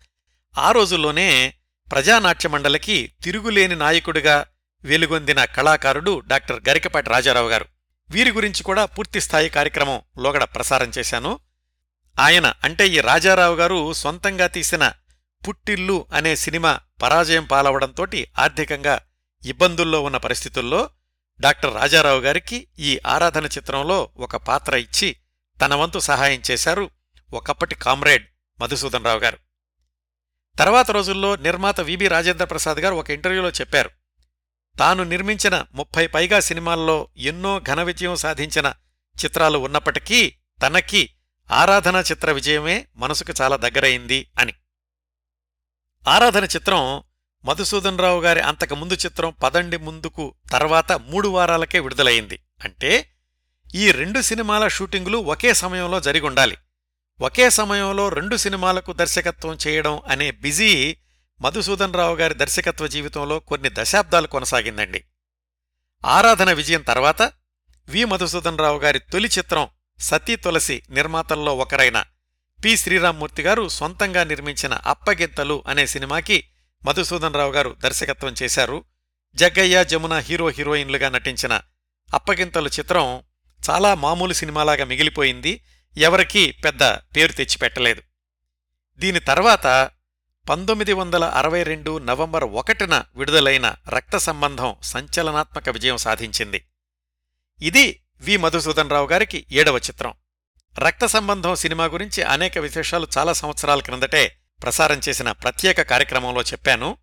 ఆ 0.59 0.73
రోజుల్లోనే 0.73 1.55
ప్రజానాట్యమండలికి 1.93 3.13
తిరుగులేని 3.23 3.77
నాయకుడిగా 3.77 4.47
వెలుగొందిన 4.85 5.45
కళాకారుడు 5.45 6.23
డాక్టర్ 6.27 6.63
గరికపాటి 6.69 7.11
రాజారావు 7.11 7.49
గారు. 7.49 7.65
వీరి 8.11 8.31
గురించి 8.31 8.63
కూడా 8.63 8.85
పూర్తిస్థాయి 8.85 9.49
కార్యక్రమం 9.49 10.03
లోగడ 10.19 10.45
ప్రసారం 10.45 10.93
చేశాను. 10.99 11.39
ఆయన 12.21 12.55
అంటే 12.65 12.89
ఈ 12.89 13.01
రాజారావు 13.01 13.57
గారు 13.57 13.93
సొంతంగా 13.93 14.47
తీసిన 14.47 14.93
పుట్టిల్లు 15.49 16.07
అనే 16.15 16.37
సినిమా 16.37 16.81
పరాజయం 17.03 17.45
పాలవడంతోటి 17.45 18.29
ఆర్థికంగా 18.39 19.01
ఇబ్బందుల్లో 19.45 20.03
ఉన్న 20.03 20.17
పరిస్థితుల్లో 20.17 20.91
డాక్టర్ 21.41 21.75
రాజారావు 21.75 22.21
గారికి 22.21 22.69
ఈ 22.79 23.01
ఆరాధన 23.07 23.47
చిత్రంలో 23.47 24.11
ఒక 24.17 24.37
పాత్ర 24.37 24.77
ఇచ్చి 24.77 25.17
తన 25.61 25.75
వంతు 25.75 25.99
సహాయం 25.99 26.43
చేశారు 26.51 26.91
ఒకప్పటి 27.35 27.75
కామ్రేడ్ 27.75 28.27
మధుసూదన్ 28.61 29.05
రావు 29.05 29.19
గారు. 29.19 29.39
తర్వాత 30.59 30.91
రోజుల్లో 30.91 31.37
నిర్మాత 31.37 31.81
విబి 31.81 32.09
రాజేంద్ర 32.09 32.45
ప్రసాద్ 32.45 32.79
గారు 32.79 32.95
ఒక 32.95 33.11
ఇంటర్వ్యూలో 33.11 33.51
చెప్పారు. 33.51 33.91
తాను 34.79 35.05
నిర్మించిన 35.05 35.67
ముప్పై 35.73 36.07
పైగా 36.07 36.41
సినిమాల్లో 36.41 37.09
ఎన్నో 37.17 37.61
ఘన 37.61 37.83
విజయం 37.83 38.17
సాధించిన 38.17 38.75
చిత్రాలు 39.25 39.59
ఉన్నప్పటికీ 39.59 40.37
తనకి 40.63 41.11
ఆరాధన 41.51 41.97
చిత్ర 41.97 42.33
విజయమే 42.33 42.87
మనసుకు 42.97 43.33
చాలా 43.43 43.57
దగ్గరైంది 43.57 44.31
అని. 44.39 44.53
ఆరాధన 46.07 46.45
చిత్రం 46.45 47.03
మధుసూదన్ 47.45 47.99
రావు 47.99 48.21
గారి 48.21 48.41
అంతకుముందు 48.41 48.95
చిత్రం 48.95 49.35
పదండి 49.43 49.77
ముందుకు 49.77 50.35
తర్వాత 50.53 50.93
మూడు 50.93 51.29
వారాలకే 51.29 51.81
విడుదలయింది 51.81 52.39
అంటే 52.65 53.11
ఈ 53.75 53.91
రెండు 53.91 54.21
సినిమాల 54.21 54.69
షూటింగులు 54.69 55.19
ఒకే 55.19 55.55
సమయంలో 55.55 56.01
జరిగుండాలి. 56.01 56.57
ఒకే 57.21 57.51
సమయంలో 57.51 58.09
రెండు 58.09 58.37
సినిమాలకు 58.37 58.93
దర్శకత్వం 58.93 59.59
చేయడం 59.67 60.03
అనే 60.09 60.31
బిజీ 60.31 60.97
మధుసూదన్ 61.41 61.95
రావు 61.95 62.17
గారి 62.17 62.35
దర్శకత్వ 62.35 62.87
జీవితంలో 62.87 63.39
కొన్ని 63.39 63.71
దశాబ్దాలు 63.73 64.27
కొనసాగిందండి. 64.27 65.05
ఆరాధన 66.05 66.53
విజయం 66.53 66.83
తర్వాత 66.83 67.33
వి 67.89 68.05
మధుసూదన్ 68.05 68.59
రావు 68.59 68.79
గారి 68.79 68.99
తొలి 68.99 69.29
చిత్రం 69.39 69.69
సతీ 69.99 70.37
తులసి 70.37 70.83
నిర్మాతల్లో 70.91 71.57
ఒకరైన 71.57 72.05
పి. 72.65 72.77
శ్రీరామ్మూర్తి 72.77 73.43
గారు 73.43 73.69
సొంతంగా 73.69 74.25
నిర్మించిన 74.25 74.75
అప్పగింతలు 74.75 75.65
అనే 75.67 75.87
సినిమాకి 75.87 76.45
మధుసూదన్ 76.85 77.35
రావు 77.35 77.53
గారు 77.53 77.77
దర్శకత్వం 77.81 78.35
చేశారు. 78.43 78.85
జగ్గయ్య 79.35 79.85
జమున 79.85 80.19
హీరో 80.19 80.49
హీరోయిన్లుగా 80.49 81.09
నటించిన 81.09 81.61
అప్పగింతలు 82.15 82.69
చిత్రం 82.69 83.23
చాలా 83.71 83.95
మామూలు 83.95 84.33
సినిమాలాగా 84.33 84.85
మిగిలిపోయింది. 84.85 85.65
ఎవరికీ 85.97 86.53
పెద్ద 86.53 86.85
పేరు 86.85 87.33
తెచ్చిపెట్టలేదు. 87.33 88.03
దీని 88.97 89.21
తర్వాత 89.21 89.91
పంతొమ్మిది 90.49 90.93
వందల 90.93 91.25
అరవై 91.25 91.63
రెండు 91.63 91.99
నవంబర్ 91.99 92.45
ఒకటిన 92.45 93.05
విడుదలైన 93.17 93.75
రక్త 93.89 94.17
సంబంధం 94.17 94.77
సంచలనాత్మక 94.83 95.69
విజయం 95.69 95.97
సాధించింది. 95.97 96.65
ఇది 97.63 98.03
వి. 98.21 98.37
మధుసూదన్ 98.37 98.91
రావు 98.91 99.09
గారికి 99.09 99.47
ఏడవ 99.53 99.79
చిత్రం. 99.79 100.15
రక్త 100.79 101.07
సంబంధం 101.07 101.55
సినిమా 101.55 101.85
గురించి 101.85 102.23
అనేక 102.23 102.59
విశేషాలు 102.59 103.07
చాలా 103.19 103.33
సంవత్సరాల 103.33 103.81
క్రిందటే 103.81 104.39
ప్రసారం 104.63 105.01
చేసిన 105.09 105.33
ప్రత్యేక 105.33 105.83
కార్యక్రమంలో 105.83 106.43
చెప్పాను. 106.43 106.99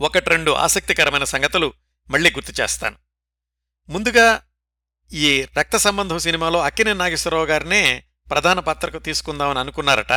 ఒకటి 0.00 0.30
రెండు 0.30 0.50
ఆసక్తికరమైన 0.50 1.24
సంగతులు 1.24 1.72
మళ్ళీ 2.10 2.30
గుర్తు 2.30 2.62
చేస్తాను. 2.62 2.96
ముందుగా 3.88 4.42
ఈ 5.12 5.46
రక్త 5.58 5.76
సంబంధం 5.76 6.18
సినిమాలో 6.18 6.60
అక్కినే 6.60 6.94
నాగేశ్వరరావు 6.94 7.46
గారినే 7.46 8.04
ప్రధాన 8.30 8.60
పాత్రకు 8.60 8.98
తీసుకుందామని 8.98 9.58
అనుకున్నారట. 9.58 10.12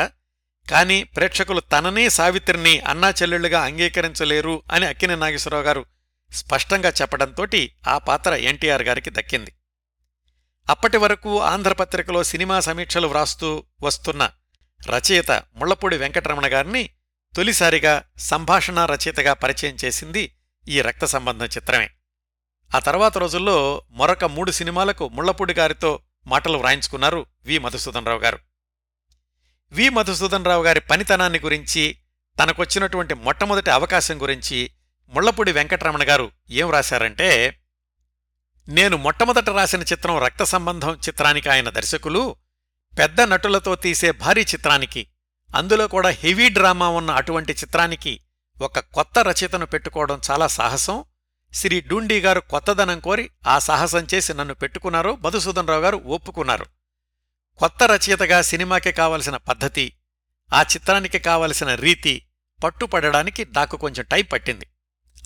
కానీ 0.69 1.03
ప్రేక్షకులు 1.03 1.59
తననే 1.59 2.09
సావిత్రిని 2.09 2.79
అన్నా 2.79 3.09
చెల్లెళ్ళుగా 3.09 3.61
అంగీకరించలేరు 3.61 4.63
అని 4.71 4.85
అక్కినే 4.85 5.15
నాగేశ్వరరావు 5.15 5.63
గారు 5.63 5.85
స్పష్టంగా 6.33 6.89
చెప్పడంతోటి 6.89 7.75
ఆ 7.87 7.97
పాత్ర 7.97 8.33
ఎన్టీఆర్ 8.33 8.81
గారికి 8.81 9.09
దక్కింది. 9.09 9.53
అప్పటి 10.69 10.97
వరకు 10.97 11.41
ఆంధ్రపత్రికలో 11.41 12.23
సినిమా 12.23 12.59
సమీక్షలు 12.59 13.07
వ్రాస్తూ 13.07 13.63
వస్తున్న 13.81 14.29
రచయిత 14.89 15.31
ముళ్ళపూడి 15.31 15.97
వెంకటరమణ 15.97 16.53
గారిని 16.53 16.89
తొలిసారిగా 17.35 18.03
సంభాషణ 18.17 18.85
రచయితగా 18.85 19.33
పరిచయం 19.33 19.77
చేసింది 19.85 20.35
ఈ 20.67 20.81
రక్త 20.81 21.05
సంబంధం 21.05 21.45
చిత్రమే. 21.45 21.89
ఆ 22.75 22.79
తర్వాత 22.79 23.17
రోజుల్లో 23.17 23.81
మరొక 23.91 24.25
మూడు 24.25 24.51
సినిమాలకు 24.51 25.09
ముళ్ళపూడి 25.09 25.53
గారితో 25.53 25.99
మాటలు 26.27 26.57
వ్రాయించుకున్నారు 26.57 27.25
వి 27.45 27.57
మధుసూదనరావు 27.57 28.19
గారు. 28.19 28.39
వి 29.71 29.89
మధుసూదనరావు 29.89 30.63
గారి 30.63 30.79
పనితనాన్ని 30.79 31.39
గురించి 31.39 31.97
తనకొచ్చినటువంటి 32.39 33.13
మొట్టమొదటి 33.13 33.71
అవకాశం 33.71 34.21
గురించి 34.21 34.71
ముళ్ళపూడి 35.09 35.51
వెంకటరమణ 35.51 36.09
గారు 36.09 36.31
ఏం 36.49 36.69
రాశారంటే 36.69 37.60
నేను 38.69 38.97
మొట్టమొదట 38.97 39.49
రాసిన 39.49 39.81
చిత్రం 39.81 40.17
రక్త 40.17 40.43
సంబంధం 40.43 40.95
చిత్రానికి 40.95 41.49
ఆయన 41.49 41.69
దర్శకులు 41.69 42.35
పెద్ద 42.99 43.21
నటులతో 43.21 43.75
తీసే 43.75 44.11
భారీ 44.11 44.41
చిత్రానికి 44.41 45.07
అందులో 45.55 45.87
కూడా 45.87 46.09
హెవీ 46.09 46.49
డ్రామా 46.49 46.89
ఉన్న 46.89 47.11
అటువంటి 47.11 47.53
చిత్రానికి 47.53 48.21
ఒక 48.61 48.79
కొత్త 48.79 49.19
రచయితను 49.19 49.65
పెట్టుకోవడం 49.65 50.21
చాలా 50.31 50.47
సాహసం. 50.47 51.03
శ్రీ 51.53 51.81
డూండీ 51.81 52.21
గారు 52.21 52.39
కొత్తదనం 52.39 52.99
కోరి 52.99 53.29
ఆ 53.47 53.59
సాహసం 53.59 54.07
చేసి 54.13 54.33
నన్ను 54.33 54.53
పెట్టుకున్నారు 54.53 55.15
మధుసూదన్ 55.15 55.67
రావు 55.67 55.81
గారు 55.81 55.97
ఒప్పుకున్నారు. 55.97 56.65
కొత్త 57.57 57.83
రచయితగా 57.83 58.41
సినిమాకి 58.41 58.91
కావలసిన 58.91 59.37
పద్ధతి 59.37 59.93
ఆ 60.53 60.61
చిత్రానికి 60.61 61.19
కావలసిన 61.19 61.75
రీతి 61.75 62.25
పట్టుపడడానికి 62.63 63.45
నాకు 63.45 63.77
కొంచెం 63.77 64.05
టైం 64.11 64.25
పట్టింది. 64.31 64.67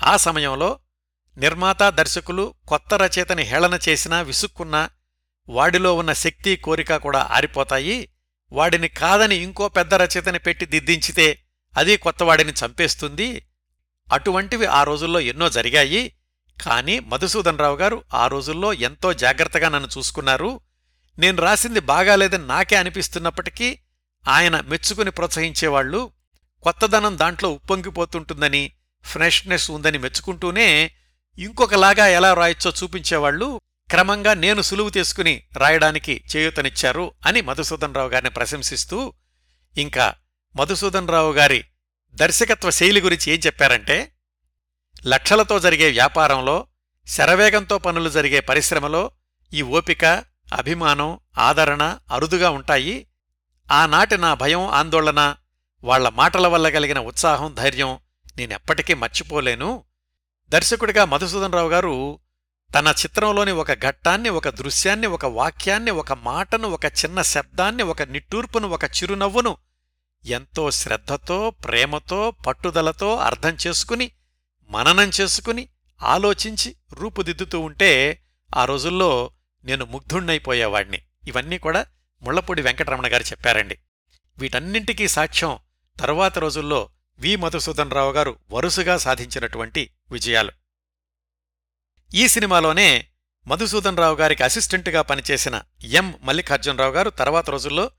ఆ 0.04 0.18
సమయంలో 0.18 0.80
నిర్మాత 1.38 1.84
దర్శకులు 1.84 2.54
కొత్త 2.68 2.94
రచయితని 2.94 3.44
హేళన 3.44 3.80
చేసినా 3.90 4.22
విసుక్కున్నా 4.22 4.90
వాడిలో 5.50 5.96
ఉన్న 5.96 6.14
శక్తి 6.14 6.56
కోరిక 6.56 6.96
కూడా 6.96 7.30
ఆరిపోతాయి. 7.32 8.10
వాడిని 8.52 8.88
కాదని 8.88 9.36
ఇంకో 9.36 9.70
పెద్ద 9.70 9.94
రచయితని 9.94 10.40
పెట్టి 10.40 10.66
దిద్దించితే 10.66 11.40
అది 11.78 11.98
కొత్తవాడిని 11.98 12.54
చంపేస్తుంది. 12.66 13.46
అటువంటివి 14.14 14.66
ఆ 14.66 14.84
రోజుల్లో 14.84 15.20
ఎన్నో 15.20 15.50
జరిగాయి. 15.50 16.16
కాని 16.62 17.00
మధుసూదనరావు 17.00 17.76
గారు 17.76 18.04
ఆ 18.14 18.28
రోజుల్లో 18.28 18.74
ఎంతో 18.74 19.14
జాగ్రత్తగా 19.14 19.70
నన్ను 19.70 19.90
చూసుకున్నారు. 19.98 20.60
నేను 21.20 21.42
రాసింది 21.42 21.80
బాగాలేదని 21.80 22.48
నాకే 22.48 22.76
అనిపిస్తున్నప్పటికీ 22.76 23.80
ఆయన 24.28 24.62
మెచ్చుకుని 24.62 25.12
ప్రోత్సహించేవాళ్ళు 25.12 26.12
కొత్తదనం 26.64 27.20
దాంట్లో 27.20 27.52
ఉప్పొంగిపోతుంటుందని 27.52 28.72
ఫ్రెష్నెస్ 29.04 29.72
ఉందని 29.72 29.98
మెచ్చుకుంటూనే 29.98 30.92
ఇంకొకలాగా 31.40 32.08
ఎలా 32.08 32.34
రాయొచ్చో 32.34 32.74
చూపించేవాళ్ళు 32.84 33.62
క్రమంగా 33.90 34.34
నేను 34.34 34.62
సులువు 34.62 34.90
తీసుకుని 34.90 35.44
రాయడానికి 35.58 36.24
చేయూతనిచ్చారు 36.36 37.12
అని 37.26 37.42
మధుసూదన్ 37.42 37.96
రావు 37.96 38.10
గారిని 38.10 38.30
ప్రశంసిస్తూ 38.30 39.14
ఇంకా 39.78 40.14
మధుసూదన్ 40.56 41.08
రావు 41.08 41.34
గారి 41.34 41.66
దర్శకత్వ 42.14 42.70
శైలి 42.70 43.02
గురించి 43.02 43.34
ఏం 43.34 43.40
చెప్పారంటే 43.46 44.12
లక్షలతో 45.06 45.60
జరిగే 45.60 45.92
వ్యాపారంలో 45.92 46.68
శరవేగంతో 47.08 47.78
పనులు 47.78 48.10
జరిగే 48.10 48.40
పరిశ్రమలో 48.40 49.12
ఈ 49.54 49.62
ఓపిక 49.62 50.06
అభిమానం 50.54 51.20
ఆదరణ 51.38 51.98
అరుదుగా 52.12 52.50
ఉంటాయి. 52.50 53.08
ఆనాటి 53.72 54.18
నా 54.18 54.34
భయం 54.34 54.68
ఆందోళన 54.68 55.36
వాళ్ళ 55.84 56.10
మాటల 56.10 56.48
వల్ల 56.48 56.70
కలిగిన 56.70 57.00
ఉత్సాహం 57.00 57.54
ధైర్యం 57.54 58.00
నేనెప్పటికీ 58.38 58.94
మర్చిపోలేను. 58.94 59.84
దర్శకుడిగా 60.50 61.06
మధుసూదన్ 61.06 61.54
రావు 61.54 61.70
గారు 61.70 62.20
తన 62.74 62.88
చిత్రంలోని 62.88 63.52
ఒక 63.52 63.74
ఘట్టాన్ని 63.74 64.30
ఒక 64.30 64.50
దృశ్యాన్ని 64.50 65.08
ఒక 65.08 65.26
వాక్యాన్ని 65.26 65.92
ఒక 65.92 66.14
మాటను 66.14 66.68
ఒక 66.68 66.86
చిన్న 66.86 67.22
శబ్దాన్ని 67.22 67.84
ఒక 67.84 68.02
నిట్టూర్పును 68.02 68.68
ఒక 68.68 68.84
చిరునవ్వును 68.84 69.58
ఎంతో 70.26 70.72
శ్రద్ధతో 70.72 71.50
ప్రేమతో 71.50 72.32
పట్టుదలతో 72.32 73.16
అర్థం 73.16 73.58
చేసుకుని 73.68 74.12
మననం 74.70 75.12
చేసుకుని 75.22 75.68
ఆలోచించి 76.04 76.76
రూపుదిద్దుతూ 76.94 77.60
ఉంటే 77.60 78.22
ఆ 78.56 78.66
రోజుల్లో 78.66 79.32
నేను 79.66 79.86
ముగ్ధుణ్ణైపోయేవాణ్ణి 79.86 81.02
ఇవన్నీ 81.28 81.58
కూడా 81.58 81.86
ముళ్ళపూడి 82.22 82.62
వెంకటరమణ 82.62 83.14
గారు 83.14 83.24
చెప్పారండి. 83.24 83.80
వీటన్నింటికీ 84.38 85.08
సాక్ష్యం 85.08 85.58
తరువాత 86.00 86.40
రోజుల్లో 86.40 86.90
వి 87.20 87.36
మధుసూదన్ 87.36 87.92
రావు 87.92 88.12
గారు 88.12 88.40
వరుసగా 88.52 88.98
సాధించినటువంటి 88.98 89.90
విజయాలు. 90.12 90.52
ఈ 92.14 92.28
సినిమాలోనే 92.28 93.08
మధుసూదన్ 93.48 93.98
రావు 93.98 94.16
గారికి 94.16 94.44
అసిస్టెంట్గా 94.44 95.02
పనిచేసిన 95.02 95.62
ఎం. 95.84 96.14
మల్లికార్జునరావు 96.22 96.92
గారు 96.92 97.10
తర్వాత 97.10 97.50
రోజుల్లో 97.50 97.92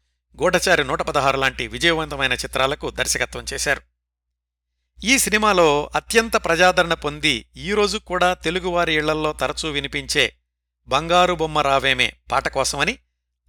గూఢచారి 0.42 0.84
నూట 0.84 1.02
పదహారు 1.02 1.36
లాంటి 1.36 1.66
విజయవంతమైన 1.66 2.32
చిత్రాలకు 2.32 2.90
దర్శకత్వం 2.90 3.44
చేశారు. 3.52 3.82
ఈ 5.04 5.18
సినిమాలో 5.18 5.90
అత్యంత 5.94 6.36
ప్రజాదరణ 6.36 6.94
పొంది 6.94 7.50
ఈరోజు 7.56 7.98
కూడా 7.98 8.34
తెలుగువారి 8.34 8.94
ఇళ్ళల్లో 8.94 9.32
తరచూ 9.32 9.70
వినిపించే 9.70 10.36
బంగారు 10.86 11.34
బొమ్మ 11.34 11.58
రావేమే 11.58 12.12
పాట 12.32 12.48
కోసమని 12.48 12.98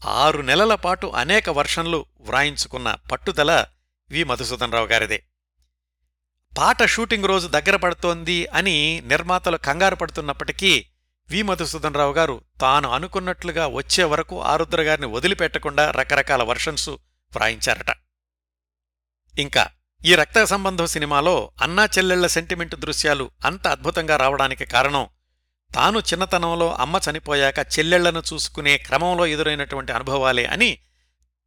ఆరు 0.06 0.42
నెలల 0.42 0.76
పాటు 0.76 1.08
అనేక 1.08 1.50
వర్షన్లు 1.50 2.06
వ్రాయించుకున్న 2.20 2.96
పట్టుదల 3.12 3.66
వి. 4.10 4.24
మధుసూదనరావు 4.24 4.88
గారిదే. 4.88 5.24
పాట 6.58 6.84
షూటింగ్ 6.84 7.26
రోజు 7.26 7.48
దగ్గర 7.48 7.76
పడుతోంది 7.76 8.48
అని 8.48 9.02
నిర్మాతలు 9.06 9.58
కంగారు 9.58 9.96
పడుతున్నప్పటికీ 9.96 10.86
వి 11.30 11.42
మధుసూదనరావు 11.42 12.14
గారు 12.14 12.42
తాను 12.62 12.90
అనుకున్నట్లుగా 12.90 13.68
వచ్చే 13.68 14.04
వరకు 14.04 14.42
ఆరుద్ర 14.42 14.82
గారిని 14.82 15.08
వదిలిపెట్టకుండా 15.08 15.92
రకరకాల 15.92 16.44
వర్షన్స్ 16.44 16.90
వ్రాయించారట. 16.90 17.92
ఇంకా 19.40 19.68
ఈ 20.06 20.16
రక్త 20.16 20.44
సంబంధం 20.44 20.88
సినిమాలో 20.88 21.52
అన్నా 21.62 21.86
చెల్లెళ్ళ 21.86 22.28
సెంటిమెంట్ 22.28 22.76
దృశ్యాలు 22.76 23.32
అంత 23.46 23.68
అద్భుతంగా 23.68 24.18
రావడానికి 24.18 24.66
కారణం 24.66 25.08
తాను 25.76 26.00
చిన్నతనంలో 26.00 26.74
అమ్మ 26.74 27.00
చనిపోయాక 27.10 27.60
చెల్లెళ్ళను 27.60 28.24
చూసుకునే 28.34 28.78
క్రమంలో 28.78 29.26
ఎదురైనటువంటి 29.26 29.92
అనుభవాలే 29.92 30.46
అని 30.46 30.78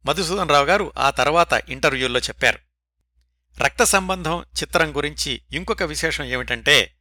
మధుసూదన్ 0.05 0.49
రావు 0.49 0.65
గారు 0.65 0.91
ఆ 0.97 1.09
తర్వాత 1.09 1.63
ఇంటర్వ్యూల్లో 1.69 2.19
చెప్పారు. 2.19 2.59
రక్త 3.59 3.83
సంబంధం 3.83 4.41
చిత్రం 4.41 4.97
గురించి 4.97 5.41
ఇంకొక 5.51 5.83
విశేషం 5.83 6.23
ఏమిటంటే 6.23 6.93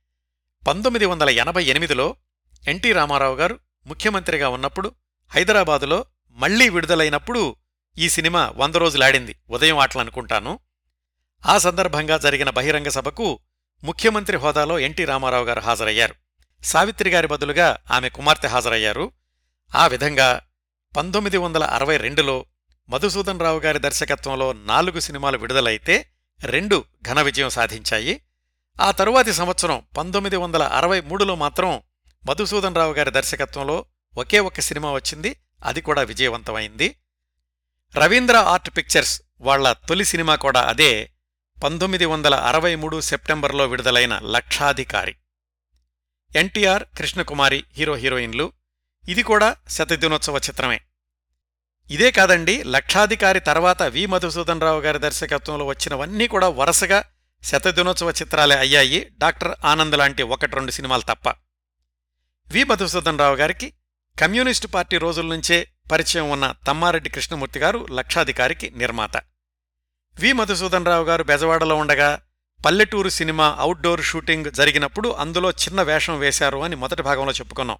పంతొమ్మిది 0.66 1.06
వందల 1.06 1.30
ఎనభై 1.30 1.64
ఎనిమిదిలో 1.64 2.16
ఎన్టీ 2.68 2.92
రామారావు 2.92 3.36
గారు 3.36 3.58
ముఖ్యమంత్రిగా 3.86 4.48
ఉన్నప్పుడు 4.48 4.92
హైదరాబాదులో 5.30 6.04
మళ్ళీ 6.30 6.68
విడుదలైనప్పుడు 6.68 7.56
ఈ 7.98 8.08
సినిమా 8.08 8.52
వంద 8.56 8.74
రోజులాడింది 8.74 9.36
ఉదయం 9.50 9.78
ఆటలనుకుంటాను. 9.78 10.58
ఆ 11.46 11.58
సందర్భంగా 11.58 12.18
జరిగిన 12.18 12.50
బహిరంగ 12.50 12.88
సభకు 12.88 13.38
ముఖ్యమంత్రి 13.84 14.36
హోదాలో 14.36 14.78
ఎన్టీ 14.78 15.04
రామారావు 15.04 15.44
గారు 15.44 15.60
హాజరయ్యారు. 15.60 16.14
సావిత్రి 16.64 17.10
గారి 17.10 17.26
బదులుగా 17.26 17.76
ఆమె 17.90 18.08
కుమార్తె 18.08 18.48
హాజరయ్యారు. 18.48 19.12
ఆ 19.76 19.86
విధంగా 19.86 20.40
పంతొమ్మిది 20.96 21.36
వందల 21.36 21.64
అరవై 21.64 21.96
రెండులో 21.96 22.46
మధుసూదన్ 22.90 23.40
రావు 23.40 23.60
గారి 23.60 23.78
దర్శకత్వంలో 23.78 24.52
నాలుగు 24.52 25.00
సినిమాలు 25.00 25.38
విడుదలైతే 25.38 26.10
రెండు 26.44 26.84
ఘన 27.08 27.22
విజయం 27.22 27.50
సాధించాయి. 27.50 28.22
ఆ 28.80 28.90
తరువాతి 28.90 29.32
సంవత్సరం 29.32 29.82
పంతొమ్మిది 29.96 30.36
వందల 30.36 30.62
అరవై 30.62 31.00
మూడులో 31.00 31.34
మాత్రం 31.34 31.82
మధుసూదన్ 32.28 32.74
రావు 32.74 32.92
గారి 32.92 33.10
దర్శకత్వంలో 33.10 33.84
ఒకే 34.16 34.38
ఒక్క 34.38 34.60
సినిమా 34.60 34.92
వచ్చింది. 34.92 35.36
అది 35.64 35.80
కూడా 35.80 36.02
విజయవంతమైంది. 36.02 36.96
రవీంద్ర 37.96 38.36
ఆర్ట్ 38.36 38.70
పిక్చర్స్ 38.76 39.22
వాళ్ళ 39.40 39.72
తొలి 39.72 40.04
సినిమా 40.04 40.34
కూడా 40.34 40.60
అదే 40.60 41.12
పంతొమ్మిది 41.64 42.04
వందల 42.04 42.34
అరవై 42.34 42.74
మూడు 42.74 43.00
సెప్టెంబర్లో 43.00 43.66
విడుదలైన 43.66 44.18
లక్షాధికారి. 44.18 45.16
ఎన్టీఆర్ 46.36 46.84
కృష్ణకుమారి 46.98 47.64
హీరో 47.72 47.94
హీరోయిన్లు. 47.94 48.52
ఇది 49.08 49.22
కూడా 49.22 49.56
శతదినోత్సవ 49.68 50.36
చిత్రమే. 50.36 50.80
ఇదే 51.90 52.10
కాదండి 52.10 52.62
లక్షాధికారి 52.62 53.40
తర్వాత 53.40 53.82
వి. 53.82 54.06
మధుసూదన్ 54.06 54.60
రావు 54.60 54.80
గారి 54.80 54.98
దర్శకత్వంలో 54.98 55.64
వచ్చినవన్నీ 55.66 56.26
కూడా 56.26 56.48
వరుసగా 56.48 57.04
శతదినోత్సవ 57.42 58.10
చిత్రాలే 58.10 58.56
అయ్యాయి. 58.56 59.10
డాక్టర్ 59.18 59.54
ఆనంద్ 59.64 59.96
లాంటి 59.96 60.22
ఒకటి 60.22 60.54
రెండు 60.54 60.70
సినిమాలు 60.70 61.02
తప్ప. 61.02 61.28
వి. 62.48 62.64
మధుసూదన్ 62.64 63.18
రావు 63.18 63.36
గారికి 63.36 63.72
కమ్యూనిస్టు 64.20 64.66
పార్టీ 64.66 64.98
రోజుల 64.98 65.26
నుంచే 65.26 65.70
పరిచయం 65.92 66.30
ఉన్న 66.30 66.54
తమ్మారెడ్డి 66.66 67.10
కృష్ణమూర్తి 67.10 67.60
గారు 67.60 67.86
లక్షాధికారికి 67.90 68.70
నిర్మాత. 68.70 69.16
వి. 70.20 70.32
మధుసూదన్ 70.32 70.86
రావు 70.86 71.04
గారు 71.04 71.22
బెజవాడలో 71.22 71.76
ఉండగా 71.76 72.20
పల్లెటూరు 72.66 73.08
సినిమా 73.08 73.56
అవుట్డోర్ 73.58 74.02
షూటింగ్ 74.02 74.50
జరిగినప్పుడు 74.50 75.08
అందులో 75.08 75.50
చిన్న 75.50 75.82
వేషం 75.82 76.18
వేశారు 76.18 76.58
అని 76.58 76.76
మొదటి 76.76 77.02
భాగంలో 77.02 77.32
చెప్పుకున్నాం. 77.32 77.78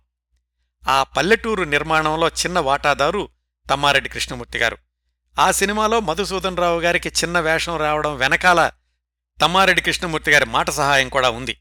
ఆ 0.88 1.02
పల్లెటూరు 1.02 1.62
నిర్మాణంలో 1.62 2.28
చిన్న 2.28 2.58
వాటాదారు 2.58 3.28
తమ్మారెడ్డి 3.68 4.08
కృష్ణమూర్తి 4.08 4.58
గారు. 4.58 4.78
ఆ 5.38 5.50
సినిమాలో 5.50 6.00
మధుసూదన్ 6.00 6.56
రావు 6.56 6.80
గారికి 6.80 7.08
చిన్న 7.08 7.40
వేషం 7.40 7.76
రావడం 7.76 8.16
వెనకాల 8.16 8.70
తమ్మారెడ్డి 9.40 9.82
కృష్ణమూర్తి 9.82 10.30
గారి 10.30 10.46
మాట 10.46 10.70
సహాయం 10.70 11.08
కూడా 11.08 11.30
ఉంది. 11.30 11.60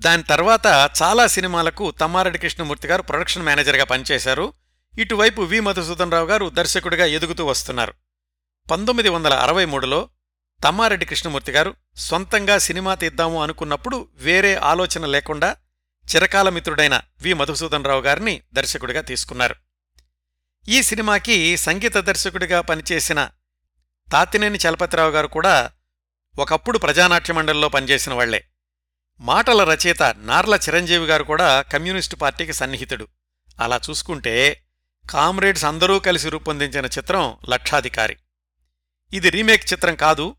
దాని 0.00 0.22
తర్వాత 0.22 0.90
చాలా 1.02 1.26
సినిమాలకు 1.26 1.90
తమ్మారెడ్డి 1.90 2.38
కృష్ణమూర్తి 2.38 2.88
గారు 2.88 3.02
ప్రొడక్షన్ 3.02 3.42
మేనేజర్గా 3.42 3.84
పనిచేశారు. 3.84 4.54
ఇటువైపు 4.98 5.42
వి 5.42 5.60
మధుసూదన్ 5.60 6.12
రావు 6.12 6.26
గారు 6.26 6.50
దర్శకుడిగా 6.50 7.04
ఎదుగుతూ 7.04 7.46
వస్తున్నారు. 7.46 7.94
పంతొమ్మిది 8.70 9.08
వందల 9.08 9.34
అరవై 9.34 9.64
మూడులో 9.64 10.08
తమ్మారెడ్డి 10.64 11.06
కృష్ణమూర్తి 11.06 11.52
గారు 11.52 11.74
సొంతంగా 11.96 12.58
సినిమా 12.58 12.94
తీద్దాము 12.94 13.42
అనుకున్నప్పుడు 13.42 14.08
వేరే 14.14 14.54
ఆలోచన 14.54 15.06
లేకుండా 15.06 15.56
చిరకాల 16.14 16.48
మిత్రుడైన 16.48 17.00
వి 17.22 17.32
మధుసూదన్ 17.32 17.84
రావు 17.84 18.00
గారిని 18.00 18.42
దర్శకుడిగా 18.54 19.00
తీసుకున్నారు. 19.00 19.67
ఈ 20.66 20.82
సినిమాకి 20.82 21.56
సంగీత 21.56 21.96
దర్శకుడిగా 21.96 22.60
పనిచేసిన 22.60 23.30
తాతినేని 24.12 24.58
చలపతిరావు 24.58 25.10
గారు 25.10 25.26
కూడా 25.26 25.70
ఒకప్పుడు 26.38 26.78
ప్రజానాట్య 26.78 27.32
మండలిలో 27.32 27.68
పనిచేసిన 27.68 28.14
వాళ్ళే. 28.14 28.44
మాటల 29.20 29.64
రచయిత 29.64 30.02
నార్ల 30.02 30.54
చిరంజీవి 30.54 31.06
గారు 31.06 31.24
కూడా 31.24 31.62
కమ్యూనిస్టు 31.62 32.16
పార్టీకి 32.16 32.52
సన్నిహితుడు. 32.52 33.08
అలా 33.60 33.80
చూసుకుంటే 33.90 34.64
కామ్రేడ్స్ 35.10 35.64
అందరూ 35.64 35.98
కలిసి 35.98 36.28
రూపొందించిన 36.28 36.86
చిత్రం 36.86 37.36
లక్షాధికారి. 37.48 38.16
ఇది 39.12 39.30
రీమేక్ 39.30 39.72
చిత్రం 39.72 39.94
కాదు. 39.94 40.36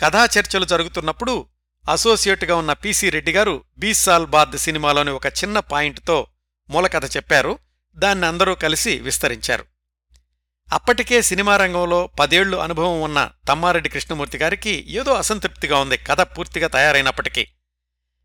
కథా 0.00 0.24
చర్చలు 0.24 0.64
జరుగుతున్నప్పుడు 0.64 1.46
అసోసియేట్గా 1.90 2.56
ఉన్న 2.56 2.72
పీసీ 2.72 3.10
రెడ్డి 3.10 3.32
గారు 3.32 3.64
బీసాల్ 3.78 4.26
బాద్ 4.26 4.56
సినిమాలోని 4.56 5.10
ఒక 5.10 5.26
చిన్న 5.26 5.58
పాయింట్తో 5.58 6.26
మూలకథ 6.70 7.16
చెప్పారు. 7.16 7.58
దాన్ని 7.98 8.26
అందరూ 8.26 8.54
కలిసి 8.54 9.00
విస్తరించారు. 9.00 9.64
అప్పటికే 10.72 11.22
సినిమా 11.22 11.56
రంగంలో 11.56 12.06
పదేళ్ళు 12.06 12.56
అనుభవం 12.56 13.02
ఉన్న 13.02 13.30
తమ్మారెడ్డి 13.48 13.88
కృష్ణమూర్తి 13.88 14.38
గారికి 14.38 14.86
ఏదో 14.88 15.14
అసంతృప్తిగా 15.14 15.78
ఉంది. 15.78 15.96
కథ 15.96 16.20
పూర్తిగా 16.20 16.68
తయారైనప్పటికీ. 16.68 17.46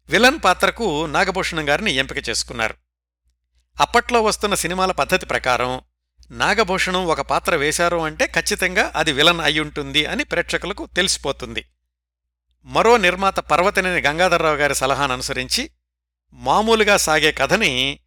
విలన్ 0.10 0.40
పాత్రకు 0.46 1.06
నాగభూషణం 1.06 1.70
గారిని 1.70 1.92
ఎంపిక 1.92 2.30
చేసుకున్నారు. 2.30 2.76
అప్పట్లో 3.82 4.22
వస్తున్న 4.22 4.56
సినిమాల 4.56 4.92
పద్ధతి 4.92 5.26
ప్రకారం 5.26 5.82
నాగభూషణం 6.32 7.06
ఒక 7.06 7.22
పాత్ర 7.22 7.56
వేశారు 7.56 7.98
అంటే 7.98 8.28
ఖచ్చితంగా 8.28 8.92
అది 8.96 9.12
విలన్ 9.12 9.40
అయ్యుంటుంది 9.40 10.06
అని 10.06 10.24
ప్రేక్షకులకు 10.24 10.86
తెలిసిపోతుంది. 10.86 11.66
మరో 12.66 12.98
నిర్మాత 12.98 13.40
పర్వతనేని 13.40 14.02
గంగాధర్రావు 14.02 14.56
గారి 14.56 14.76
సలహాను 14.76 15.14
అనుసరించి 15.14 15.70
మామూలుగా 16.34 16.98
సాగే 16.98 17.32
కథని 17.32 18.00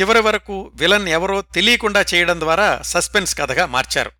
చివరి 0.00 0.20
వరకు 0.20 0.72
విలన్ 0.74 1.08
ఎవరో 1.08 1.42
తెలియకుండా 1.42 2.04
చేయడం 2.14 2.40
ద్వారా 2.40 2.82
సస్పెన్స్ 2.82 3.38
కథగా 3.38 3.66
మార్చారు. 3.66 4.12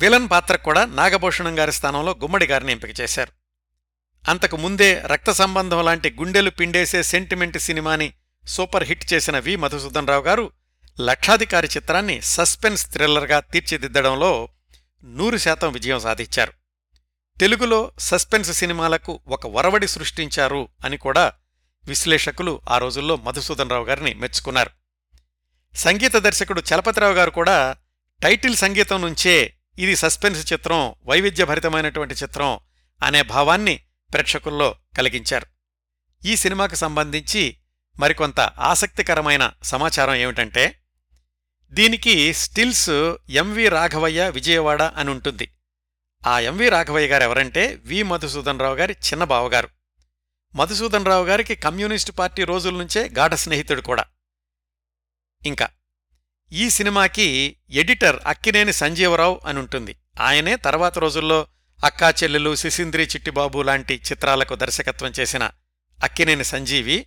విలన్ 0.00 0.30
పాత్ర 0.30 0.56
కూడా 0.56 0.84
నాగభూషణం 0.84 1.58
గారి 1.58 1.72
స్థానంలో 1.72 2.16
గుమ్మడి 2.22 2.46
గారిని 2.46 2.72
ఎంపిక 2.72 3.00
చేశారు. 3.00 3.32
అంతకు 4.28 4.56
ముందే 4.56 5.02
రక్త 5.06 5.32
సంబంధం 5.32 5.84
లాంటి 5.84 6.10
గుండెలు 6.10 6.50
పిండేసే 6.50 7.02
సెంటిమెంట్ 7.02 7.58
సినిమాని 7.58 8.12
సూపర్ 8.46 8.84
హిట్ 8.84 9.12
చేసిన 9.12 9.38
వి. 9.38 9.56
మధుసూదన్ 9.56 10.08
రావు 10.08 10.22
గారు 10.22 10.52
లక్షాధికారి 11.00 11.68
చిత్రాన్ని 11.76 12.20
సస్పెన్స్ 12.22 12.86
థ్రిల్లర్గా 12.92 13.40
తీర్చిదిద్దడంలో 13.40 14.48
నూరు 15.04 15.36
శాతం 15.36 15.72
విజయం 15.72 16.00
సాధించారు. 16.00 16.52
తెలుగులో 17.40 17.92
సస్పెన్స్ 17.98 18.52
సినిమాలకు 18.52 19.20
ఒక 19.28 19.46
వరవడి 19.46 19.88
సృష్టించారు 19.88 20.68
అని 20.84 20.96
కూడా 20.96 21.32
విశ్లేషకులు 21.84 22.60
ఆ 22.68 22.78
రోజుల్లో 22.78 23.16
మధుసూదన్ 23.16 23.70
రావు 23.70 23.84
గారిని 23.84 24.14
మెచ్చుకున్నారు. 24.14 24.77
సంగీత 25.74 26.16
దర్శకుడు 26.16 26.62
చలపతిరావు 26.74 27.12
గారు 27.12 27.30
కూడా 27.30 27.76
టైటిల్ 28.22 28.56
సంగీతం 28.56 29.00
నుంచే 29.00 29.54
ఇది 29.78 29.96
సస్పెన్స్ 29.96 30.52
చిత్రం 30.52 30.94
వైవిధ్యభరితమైనటువంటి 31.04 32.14
చిత్రం 32.14 32.58
అనే 33.02 33.22
భావాన్ని 33.22 33.80
ప్రేక్షకుల్లో 34.12 34.74
కలిగించారు. 34.98 35.46
ఈ 36.24 36.36
సినిమాకు 36.36 36.74
సంబంధించి 36.74 37.56
మరికొంత 37.98 38.40
ఆసక్తికరమైన 38.40 39.52
సమాచారం 39.62 40.14
ఏమిటంటే 40.14 40.80
దీనికి 41.72 42.32
స్టిల్స్ 42.32 43.14
ఎంవి 43.30 43.68
రాఘవయ్య 43.68 44.30
విజయవాడ 44.30 44.82
అని 44.82 45.10
ఉంటుంది. 45.10 45.54
ఆ 46.26 46.38
ఎంవి 46.38 46.68
రాఘవయ్య 46.68 47.08
గారు 47.08 47.22
ఎవరంటే 47.22 47.78
వి 47.84 48.02
మధుసూదన్ 48.02 48.60
రావు 48.60 48.74
గారి 48.74 48.92
చిన్న 48.92 49.24
బావగారు. 49.24 49.68
మధుసూదన్ 50.54 51.06
రావు 51.06 51.26
గారికి 51.26 51.54
కమ్యూనిస్టు 51.54 52.12
పార్టీ 52.12 52.44
రోజుల 52.44 52.74
నుంచే 52.74 53.08
గాఢ 53.08 53.34
స్నేహితుడు 53.34 53.80
కూడా. 53.80 54.04
ఇంకా 55.46 55.68
ఈ 56.52 56.70
సినిమాకి 56.70 57.56
ఎడిటర్ 57.70 58.20
అక్కినేని 58.26 58.72
సంజీవరావు 58.72 59.40
అని 59.46 59.58
ఉంటుంది. 59.58 59.96
ఆయనే 60.20 60.56
తర్వాత 60.56 60.98
రోజుల్లో 60.98 61.46
అక్కా 61.84 62.10
చెల్లెలు 62.10 62.54
శిశింద్రి 62.54 63.02
చిట్టిబాబు 63.02 63.62
లాంటి 63.62 63.94
చిత్రాలకు 63.94 64.54
దర్శకత్వం 64.54 65.12
చేసిన 65.20 65.50
అక్కినేని 66.04 66.44
సంజీవి 66.44 67.06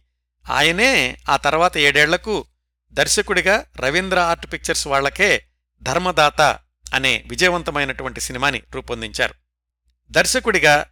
ఆయనే 0.49 1.17
ఆ 1.29 1.37
తర్వాత 1.37 1.77
ఏడేళ్ళకు 1.77 2.45
దర్శకుడిగా 2.93 3.65
రవీంద్ర 3.79 4.19
ఆర్ట్ 4.19 4.53
పిక్చర్స్ 4.53 4.87
వాళ్ళకే 4.87 5.45
ధర్మదాత 5.83 6.41
అనే 6.93 7.23
విజయవంతమైనటువంటి 7.27 8.21
సినిమాని 8.21 8.63
రూపొందించారు. 8.73 9.33
దర్శకుడిగా 10.11 10.85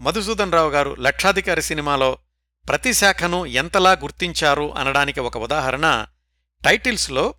మధుసూదన్ 0.00 0.52
రావు 0.52 0.70
గారు 0.70 0.96
లక్షాధికారి 0.98 1.62
సినిమాలో 1.62 2.18
ప్రతి 2.68 2.92
శాఖను 2.92 3.46
ఎంతలా 3.46 3.92
గుర్తించారు 3.92 4.74
అనడానికి 4.76 5.20
ఒక 5.20 5.36
ఉదాహరణ 5.36 6.06
టైటిల్స్లో 6.64 7.34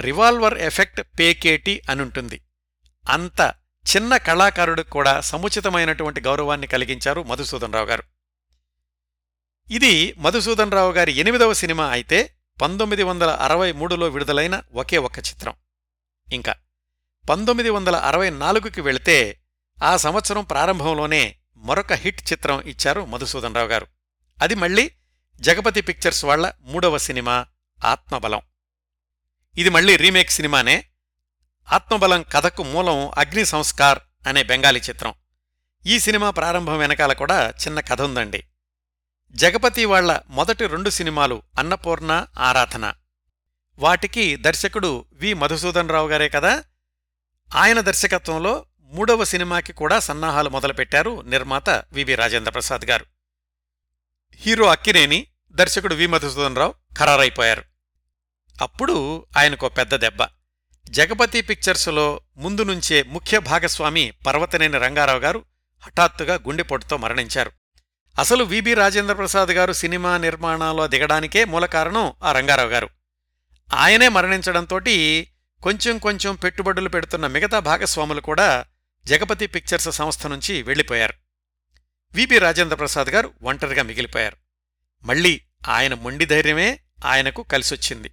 రివాల్వర్ 0.00 0.58
ఎఫెక్ట్ 0.58 1.00
పేకేటి 1.18 1.82
అనుంటుంది. 1.90 2.40
అంత 3.08 3.54
చిన్న 3.96 4.16
కళాకారుడికి 4.16 4.90
కూడా 4.90 5.20
సముచితమైనటువంటి 5.20 6.20
గౌరవాన్ని 6.20 6.66
కలిగించారు 6.66 7.22
మధుసూదన్ 7.22 7.72
రావు 7.72 7.86
గారు. 7.86 8.02
ఇది 9.70 10.14
మధుసూదన్ 10.18 10.72
రావు 10.72 10.92
గారి 10.92 11.12
ఎనిమిదవ 11.12 11.52
సినిమా 11.52 11.86
అయితే 11.86 12.34
పంతొమ్మిది 12.62 13.02
వందల 13.02 13.30
అరవై 13.30 13.72
మూడులో 13.72 14.08
విడుదలైన 14.08 14.62
ఒకే 14.72 14.98
ఒక్క 14.98 15.18
చిత్రం. 15.18 15.54
ఇంకా 16.32 16.54
పంతొమ్మిది 17.28 17.70
వందల 17.70 17.96
అరవై 17.96 18.30
నాలుగుకి 18.30 18.80
వెళితే 18.80 19.40
ఆ 19.82 19.96
సంవత్సరం 19.96 20.44
ప్రారంభంలోనే 20.44 21.36
మరొక 21.56 21.92
హిట్ 21.92 22.32
చిత్రం 22.32 22.60
ఇచ్చారు 22.60 23.04
మధుసూదన్ 23.04 23.54
రావు 23.54 23.68
గారు. 23.68 23.86
అది 24.42 24.54
మళ్ళీ 24.54 24.90
జగపతి 25.40 25.80
పిక్చర్స్ 25.80 26.24
వాళ్ళ 26.24 26.52
మూడవ 26.60 26.98
సినిమా 26.98 27.46
ఆత్మబలం. 27.84 28.40
ఇది 29.58 29.68
మళ్ళీ 29.68 29.96
రీమేక్ 29.96 30.30
సినిమానే. 30.30 30.84
ఆత్మబలం 31.72 32.22
కథకు 32.22 32.62
మూలం 32.62 33.08
అగ్ని 33.08 33.44
సంస్కార్ 33.44 33.98
అనే 34.26 34.42
బెంగాలీ 34.42 34.80
చిత్రం. 34.80 35.14
ఈ 35.86 35.98
సినిమా 35.98 36.30
ప్రారంభం 36.30 36.78
వెనకాల 36.78 37.12
కూడా 37.12 37.50
చిన్న 37.50 37.80
కథ 37.80 38.02
ఉందండి. 38.02 38.46
జగపతి 39.30 39.84
వాళ్ళ 39.84 40.20
మొదటి 40.28 40.66
రెండు 40.66 40.90
సినిమాలు 40.90 41.42
అన్నపూర్ణ 41.58 42.26
ఆరాధన. 42.38 42.94
వాటికి 43.78 44.36
దర్శకుడు 44.36 45.04
వి. 45.12 45.34
మధుసూదన్ 45.34 45.88
రావు 45.88 46.08
గారే 46.08 46.28
కదా. 46.28 46.64
ఆయన 47.54 47.80
దర్శకత్వంలో 47.80 48.66
మూడవ 48.80 49.24
సినిమాకి 49.24 49.72
కూడా 49.72 49.98
సన్నాహాలు 49.98 50.50
మొదలుపెట్టారు 50.50 51.20
నిర్మాత 51.20 51.70
వివి 51.70 52.14
రాజేంద్ర 52.14 52.50
ప్రసాద్ 52.50 52.84
గారు. 52.84 53.06
హీరో 54.34 54.66
అక్కినేని 54.66 55.26
దర్శకుడు 55.52 55.94
వి. 55.94 56.06
మధుసూదన్ 56.06 56.56
రావు 56.56 56.74
ఖరారైపోయారు. 56.98 57.71
అప్పుడు 58.62 59.26
ఆయనకో 59.36 59.68
పెద్ద 59.68 59.96
దెబ్బ. 59.96 60.18
జగపతి 60.90 61.40
పిక్చర్సులో 61.40 62.20
ముందు 62.36 62.62
నుంచే 62.62 63.02
ముఖ్య 63.02 63.38
భాగస్వామి 63.38 64.12
పర్వతనేని 64.26 64.78
రంగారావు 64.78 65.18
గారు 65.18 65.44
హఠాత్తుగా 65.80 66.34
గుండెపోటుతో 66.34 66.96
మరణించారు. 66.96 67.52
అసలు 68.18 68.44
విబి 68.44 68.74
రాజేంద్ర 68.74 69.14
ప్రసాద్ 69.14 69.48
గారు 69.48 69.72
సినిమా 69.72 70.18
నిర్మాణాల్లో 70.18 70.86
దిగడానికే 70.86 71.44
మూల 71.44 71.66
కారణం 71.66 72.12
ఆ 72.22 72.32
రంగారావు 72.32 72.68
గారు. 72.68 72.88
ఆయనే 73.74 74.08
మరణించడంతోటి 74.08 75.28
కొంచెం 75.62 75.98
కొంచెం 75.98 76.34
పెట్టుబడులు 76.34 76.88
పెడుతున్న 76.88 77.26
మిగతా 77.26 77.58
భాగస్వాములు 77.58 78.20
కూడా 78.20 78.64
జగపతి 79.04 79.46
పిక్చర్స్ 79.46 79.90
సంస్థ 79.90 80.26
నుంచి 80.26 80.62
వెళ్ళిపోయారు 80.62 81.14
విపి 82.12 82.38
రాజేంద్ర 82.38 82.76
ప్రసాద్ 82.76 83.08
గారు 83.08 83.32
ఒంటరిగా 83.42 83.82
మిగిలిపోయారు. 83.82 84.36
మళ్ళీ 85.02 85.40
ఆయన 85.68 85.94
మొండి 85.94 86.24
ధైర్యమే 86.24 86.80
ఆయనకు 87.04 87.42
కలిసొచ్చింది. 87.42 88.10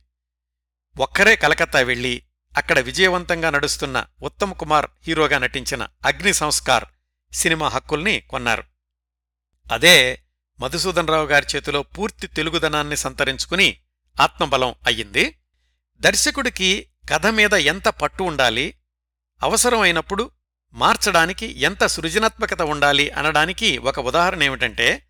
ఒక్కరే 0.98 1.36
కలకత్తా 1.36 1.80
వెళ్ళి 1.80 2.24
అక్కడ 2.58 2.80
విజయవంతంగా 2.80 3.50
నడుస్తున్న 3.50 4.06
ఉత్తమ్ 4.24 4.56
కుమార్ 4.56 4.88
హీరోగా 5.08 5.38
నటించిన 5.40 5.88
అగ్ని 6.06 6.34
సంస్కార్ 6.34 6.86
సినిమా 7.34 7.68
హక్కుల్ని 7.68 8.20
కొన్నారు. 8.20 8.64
అదే 9.72 10.26
మధుసూదన్ 10.60 11.08
రావు 11.08 11.26
గారి 11.26 11.46
చేతిలో 11.56 11.84
పూర్తి 11.84 12.28
తెలుగుదనాన్ని 12.28 12.98
సంతరించుకుని 12.98 13.82
ఆత్మబలం 14.20 14.76
అయ్యింది. 14.88 15.36
దర్శకుడికి 16.02 16.90
కథ 17.12 17.28
మీద 17.28 17.54
ఎంత 17.54 17.88
పట్టు 17.88 18.24
ఉండాలి 18.24 18.80
అవసరమైనప్పుడు 19.44 20.32
మార్చడానికి 20.74 21.60
ఎంత 21.60 21.86
సృజనాత్మకత 21.86 22.62
ఉండాలి 22.62 23.10
అనడానికి 23.10 23.78
ఒక 23.78 24.00
ఉదాహరణ 24.00 24.44
ఏమిటంటే 24.44 25.08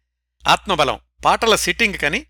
ఆత్మబలం 0.48 1.00
పాటల 1.26 1.56
సిట్టింగ్ 1.56 1.98
కని 1.98 2.26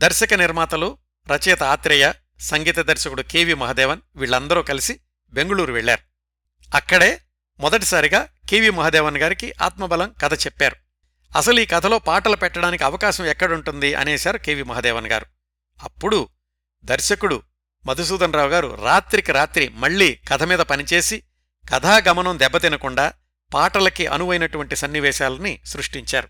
దర్శక 0.00 0.34
నిర్మాతలు 0.34 0.98
రచయిత 1.26 1.62
ఆత్రేయ 1.62 2.12
సంగీత 2.42 2.76
దర్శకుడు 2.76 3.22
కెవి 3.22 3.54
మహదేవన్ 3.54 4.00
వీళ్ళందరూ 4.16 4.62
కలిసి 4.62 5.00
బెంగుళూరు 5.32 5.72
వెళ్ళారు 5.72 6.02
అక్కడే 6.76 7.20
మొదటిసారిగా 7.60 8.28
కెవి 8.48 8.70
మహదేవన్ 8.70 9.16
గారికి 9.16 9.54
ఆత్మబలం 9.62 10.14
కథ 10.22 10.34
చెప్పారు. 10.34 10.76
అసలు 11.36 11.60
ఈ 11.60 11.66
కథలో 11.66 11.98
పాటలు 11.98 12.36
పెట్టడానికి 12.36 12.84
అవకాశం 12.84 13.24
ఎక్కడుంటుంది 13.24 13.94
అనేశారు 13.94 14.38
కెవి 14.38 14.62
మహదేవన్ 14.62 15.06
గారు. 15.06 15.26
అప్పుడు 15.82 16.28
దర్శకుడు 16.84 17.42
మధుసూదన్ 17.86 18.32
రావు 18.32 18.48
గారు 18.48 18.78
రాత్రికి 18.84 19.32
రాత్రి 19.32 19.68
మళ్ళీ 19.68 20.18
కథ 20.28 20.42
మీద 20.42 20.58
పనిచేసి 20.58 21.22
కథాగమనం 21.70 22.38
దెబ్బతినకుండా 22.38 23.12
పాటలకి 23.54 24.06
అనువైనటువంటి 24.06 24.76
సన్నివేశాలని 24.76 25.60
సృష్టించారు. 25.66 26.28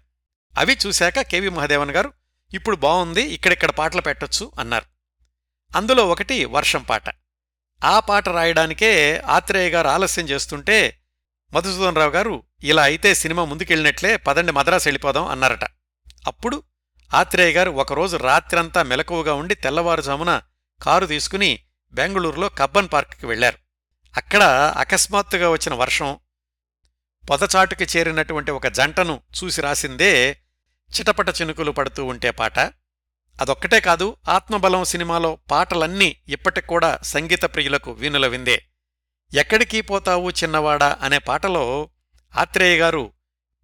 అవి 0.58 0.76
చూశాక 0.86 1.20
కెవి 1.20 1.48
మహదేవన్ 1.48 1.90
గారు 1.90 2.12
ఇప్పుడు 2.54 2.76
బాగుంది 2.76 3.22
ఇక్కడిక్కడ 3.22 3.70
పాటలు 3.70 4.00
పెట్టొచ్చు 4.00 4.52
అన్నారు. 4.58 4.91
అందులో 5.76 6.08
ఒకటి 6.08 6.44
వర్షం 6.44 6.82
పాట. 6.82 7.06
ఆ 7.84 8.00
పాట 8.00 8.28
రాయడానికే 8.28 8.90
ఆత్రేయ 9.18 9.70
గారు 9.70 9.88
ఆలస్యం 9.88 10.26
చేస్తుంటే 10.28 10.98
మధుసూదన్ 11.52 11.96
రావు 11.96 12.10
గారు 12.10 12.42
ఇలా 12.62 12.82
అయితే 12.82 13.14
సినిమా 13.14 13.44
ముందుకెళ్ళినట్లే 13.44 14.16
పదండి 14.16 14.52
మద్రాసు 14.52 14.88
వెళ్ళిపోదాం 14.88 15.26
అన్నారట. 15.26 15.64
అప్పుడు 16.26 16.62
ఆత్రేయ 17.14 17.52
గారు 17.52 17.70
ఒకరోజు 17.70 18.16
రాత్రంతా 18.16 18.82
మెలకువగా 18.82 19.34
ఉండి 19.34 19.54
తెల్లవారుజామున 19.54 20.42
కారు 20.82 21.06
తీసుకుని 21.06 21.50
బెంగళూరులో 21.94 22.48
కబ్బన్ 22.48 22.88
పార్క్కి 22.92 23.26
వెళ్ళారు 23.26 23.58
అక్కడ 24.16 24.42
అకస్మాత్తుగా 24.76 25.48
వచ్చిన 25.50 25.74
వర్షం 25.74 26.18
పొదచాటుకి 27.30 27.84
చేరినటువంటి 27.84 28.50
ఒక 28.50 28.66
జంటను 28.66 29.20
చూసి 29.38 29.60
రాసిందే 29.62 30.12
చిటపట 30.90 31.28
చినుకులు 31.28 31.70
పడుతూ 31.70 32.04
ఉంటే 32.04 32.30
పాట. 32.30 32.58
అదొక్కటే 33.40 33.80
కాదు 33.80 34.16
ఆత్మబలం 34.28 34.84
సినిమాలో 34.84 35.38
పాటలన్నీ 35.50 36.16
ఇప్పటికూడా 36.28 36.98
సంగీత 37.02 37.44
ప్రియులకు 37.44 37.90
వీనుల 37.92 38.26
విందే. 38.26 38.58
ఎక్కడికి 39.34 39.80
పోతావు 39.80 40.30
చిన్నవాడా 40.30 40.98
అనే 41.02 41.18
పాటలో 41.18 41.90
ఆత్రేయ 42.34 42.74
గారు 42.76 43.04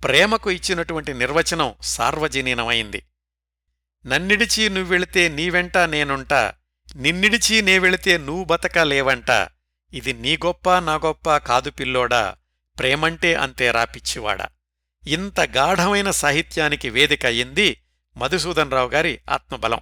ప్రేమకు 0.03 0.51
ఇచ్చినటువంటి 0.51 1.14
నిర్వచనం 1.14 1.75
సార్వజనీనమైంది. 1.83 3.01
నన్నిడిచి 4.07 4.69
నువ్వెళితే 4.69 5.29
నీవెంట 5.29 5.79
నేనుంటా 5.79 6.55
నిన్నిడిచి 6.97 7.62
నే 7.62 7.79
వెళితే 7.79 8.19
నువ్వు 8.19 8.45
బతకలేవంట 8.45 9.31
ఇది 9.93 10.12
నీ 10.12 10.37
గొప్ప 10.37 10.79
నా 10.79 10.95
గొప్ప 10.95 11.37
కాదు 11.37 11.71
పిల్లోడా 11.71 12.37
ప్రేమంటే 12.79 13.35
అంతే 13.35 13.71
రాపిచ్చివాడా 13.71 14.47
ఇంత 15.07 15.41
గాఢమైన 15.41 16.11
సాహిత్యానికి 16.11 16.89
వేదిక 16.91 17.27
అయింది 17.27 17.69
మధుసూదన్ 18.19 18.71
రావు 18.71 18.89
గారి 18.89 19.21
ఆత్మబలం. 19.31 19.81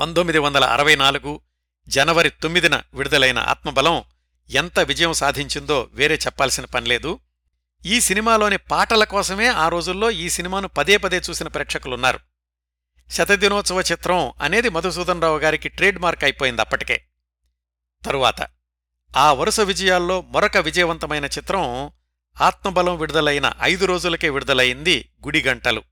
పంతొమ్మిది 0.00 0.38
వందల 0.38 0.64
అరవై 0.64 0.96
నాలుగు 0.96 1.40
జనవరి 1.88 2.30
తొమ్మిదిన 2.30 2.82
విడుదలైన 2.94 3.38
ఆత్మబలం 3.38 4.04
ఎంత 4.50 4.80
విజయం 4.80 5.12
సాధించిందో 5.12 5.88
వేరే 5.92 6.14
చెప్పాల్సిన 6.14 6.64
పనిలేదు 6.64 7.18
ఈ 7.86 8.00
సినిమాలోని 8.00 8.56
పాటల 8.56 9.04
కోసమే 9.04 9.46
ఆ 9.46 9.68
రోజుల్లో 9.68 10.10
ఈ 10.10 10.28
సినిమాను 10.28 10.68
పదే 10.68 10.96
పదే 10.96 11.20
చూసిన 11.30 11.48
ప్రేక్షకులున్నారు. 11.48 12.20
శతదినోత్సవ 13.10 13.80
చిత్రం 13.80 14.32
అనేది 14.42 14.68
మధుసూదన్ 14.68 15.22
రావు 15.22 15.38
గారికి 15.38 15.68
ట్రేడ్ 15.68 15.98
మార్క్ 15.98 16.24
అయిపోయింది 16.24 16.60
అప్పటికే. 16.60 17.04
తరువాత 18.04 18.46
ఆ 19.16 19.32
వరుస 19.32 19.60
విజయాల్లో 19.60 20.20
మరొక 20.20 20.56
విజయవంతమైన 20.56 21.24
చిత్రం 21.24 21.90
ఆత్మబలం 22.40 22.98
విడుదలైన 22.98 23.52
ఐదు 23.60 23.86
రోజులకే 23.86 24.30
విడుదలయింది 24.30 25.12
గుడిగంటలు. 25.24 25.91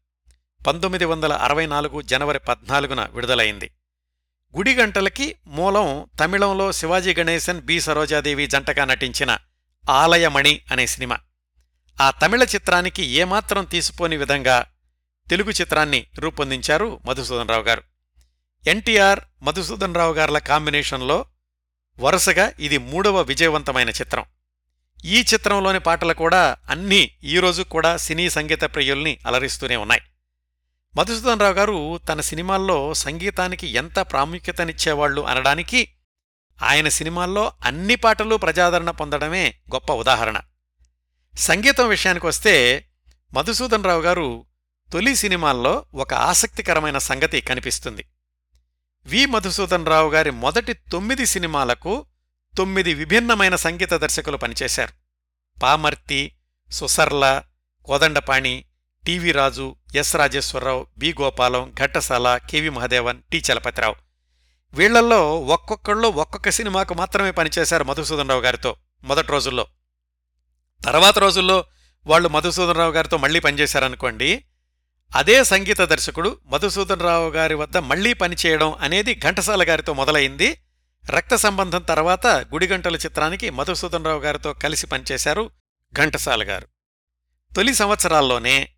పంతొమ్మిది 0.66 1.04
వందల 1.04 1.32
అరవై 1.32 1.66
నాలుగు 1.66 2.02
జనవరి 2.02 2.38
పద్నాలుగున 2.38 3.08
విడుదలైంది. 3.12 3.70
గుడిగంటలకి 4.56 5.36
మూలం 5.46 6.06
తమిళంలో 6.20 6.72
శివాజీ 6.72 7.14
గణేశన్ 7.14 7.60
బి. 7.60 7.80
సరోజాదేవి 7.80 8.46
జంటగా 8.46 8.84
నటించిన 8.84 9.38
ఆలయమణి 9.90 10.60
అనే 10.72 10.86
సినిమా. 10.86 11.18
ఆ 12.00 12.10
తమిళ 12.10 12.42
చిత్రానికి 12.42 13.02
ఏమాత్రం 13.02 13.64
తీసిపోని 13.64 14.16
విధంగా 14.16 14.66
తెలుగు 15.30 15.50
చిత్రాన్ని 15.50 16.06
రూపొందించారు 16.18 17.00
మధుసూదన్ 17.04 17.48
రావు 17.48 17.62
గారు. 17.62 17.82
ఎన్టీఆర్ 18.66 19.20
మధుసూదన్ 19.42 19.94
రావు 19.94 20.14
గార్ల 20.14 20.38
కాంబినేషన్లో 20.38 21.24
వరుసగా 22.00 22.52
ఇది 22.60 22.78
మూడవ 22.78 23.20
విజయవంతమైన 23.20 23.88
చిత్రం. 23.88 24.24
ఈ 25.04 25.20
చిత్రంలోని 25.20 25.78
పాటలు 25.78 26.14
కూడా 26.14 26.56
అన్నీ 26.70 27.10
ఈరోజు 27.24 27.62
కూడా 27.62 27.96
సినీ 27.96 28.30
సంగీత 28.30 28.62
ప్రియుల్ని 28.62 29.18
అలరిస్తూనే 29.26 29.76
ఉన్నాయి. 29.76 30.02
మధుసూదన్ 30.96 31.40
రావు 31.40 31.52
గారు 31.52 31.98
తన 31.98 32.20
సినిమాల్లో 32.20 32.94
సంగీతానికి 32.94 33.66
ఎంత 33.66 33.98
ప్రాముఖ్యతనిచ్చేవాళ్ళు 33.98 35.20
అనడానికి 35.20 35.94
ఆయన 36.62 36.88
సినిమాల్లో 36.88 37.52
అన్ని 37.62 37.96
పాటలు 37.96 38.36
ప్రజాదరణ 38.36 38.90
పొందడమే 38.90 39.54
గొప్ప 39.74 39.92
ఉదాహరణ. 39.92 40.40
సంగీతం 41.38 41.88
విషయానికొస్తే 41.88 42.84
మధుసూదన్ 43.32 43.84
రావు 43.84 44.00
గారు 44.00 44.46
తొలి 44.92 45.14
సినిమాల్లో 45.14 45.84
ఒక 45.94 46.14
ఆసక్తికరమైన 46.14 46.98
సంగతి 46.98 47.40
కనిపిస్తుంది. 47.40 48.04
వి. 49.06 49.26
మధుసూదన్ 49.26 49.86
రావు 49.86 50.10
గారి 50.10 50.30
మొదటి 50.30 50.72
తొమ్మిది 50.72 51.26
సినిమాలకు 51.26 52.06
తొమ్మిది 52.56 52.94
విభిన్నమైన 52.94 53.56
సంగీత 53.56 53.94
దర్శకులు 53.94 54.36
పనిచేశారు. 54.36 54.92
Pamarthi 55.60 56.36
Susarla 56.70 57.42
Kodandapani 57.84 58.64
TV 59.06 59.32
Raju 59.32 59.76
S 59.94 60.16
Rajeswararao 60.16 60.86
B 60.98 61.14
Gopalam 61.20 61.74
Ghantasala 61.80 62.40
KV 62.50 62.70
Mahadevan 62.70 63.22
T 63.32 63.42
Chalapathirao. 63.52 63.94
వీళ్ళల్లో 64.72 65.40
ఒక్కొక్కళ్ళు 65.40 66.08
ఒక్కొక్క 66.08 66.50
సినిమాకు 66.50 66.94
మాత్రమే 66.94 67.30
పనిచేశారు 67.30 67.84
మధుసూదనరావు 67.84 68.40
గారితో 68.40 68.76
మొదటి 69.04 69.26
రోజుల్లో. 69.26 69.66
తర్వాత 70.84 71.18
రోజుల్లో 71.18 71.64
వాళ్ళు 72.06 72.28
మధుసూదనరావు 72.28 72.92
గారితో 72.92 73.16
మళ్ళీ 73.16 73.40
పనిచేశారనుకోండి 73.40 74.44
అదే 75.16 75.44
సంగీత 75.44 75.82
దర్శకుడు 75.82 76.38
మధుసూదనరావు 76.46 77.30
గారి 77.30 77.54
వద్ద 77.54 77.76
మళ్ళీ 77.76 78.12
పనిచేయడం 78.12 78.74
అనేది 78.80 79.14
ఘంటసాల 79.14 79.68
గారితో 79.68 79.92
మొదలైంది. 79.92 80.60
రక్త 81.10 81.34
సంబంధం 81.34 81.82
తర్వాత 81.82 82.26
గుడిగంటల 82.26 82.96
చిత్రానికి 82.96 83.50
మధుసూదనరావు 83.50 84.20
గారితో 84.20 84.52
కలిసి 84.52 84.86
పనిచేశారు 84.86 85.50
ఘంటసాల 85.92 86.42
గారు. 86.42 86.68
తొలి 87.56 87.74
సంవత్సరాల్లోనే 87.74 88.68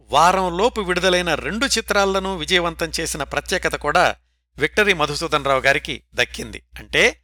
వారంలోపు 0.00 0.80
విడుదలైన 0.80 1.34
రెండు 1.34 1.66
చిత్రాలను 1.66 2.36
విజయవంతం 2.36 2.92
చేసిన 3.00 3.22
ప్రత్యేకత 3.22 3.74
కూడా 3.74 4.16
విక్టరీ 4.58 4.92
మధుసూదన్ 4.92 5.44
రావు 5.44 5.60
గారికి 5.60 6.02
దక్కింది. 6.14 6.62
అంటే 6.78 7.22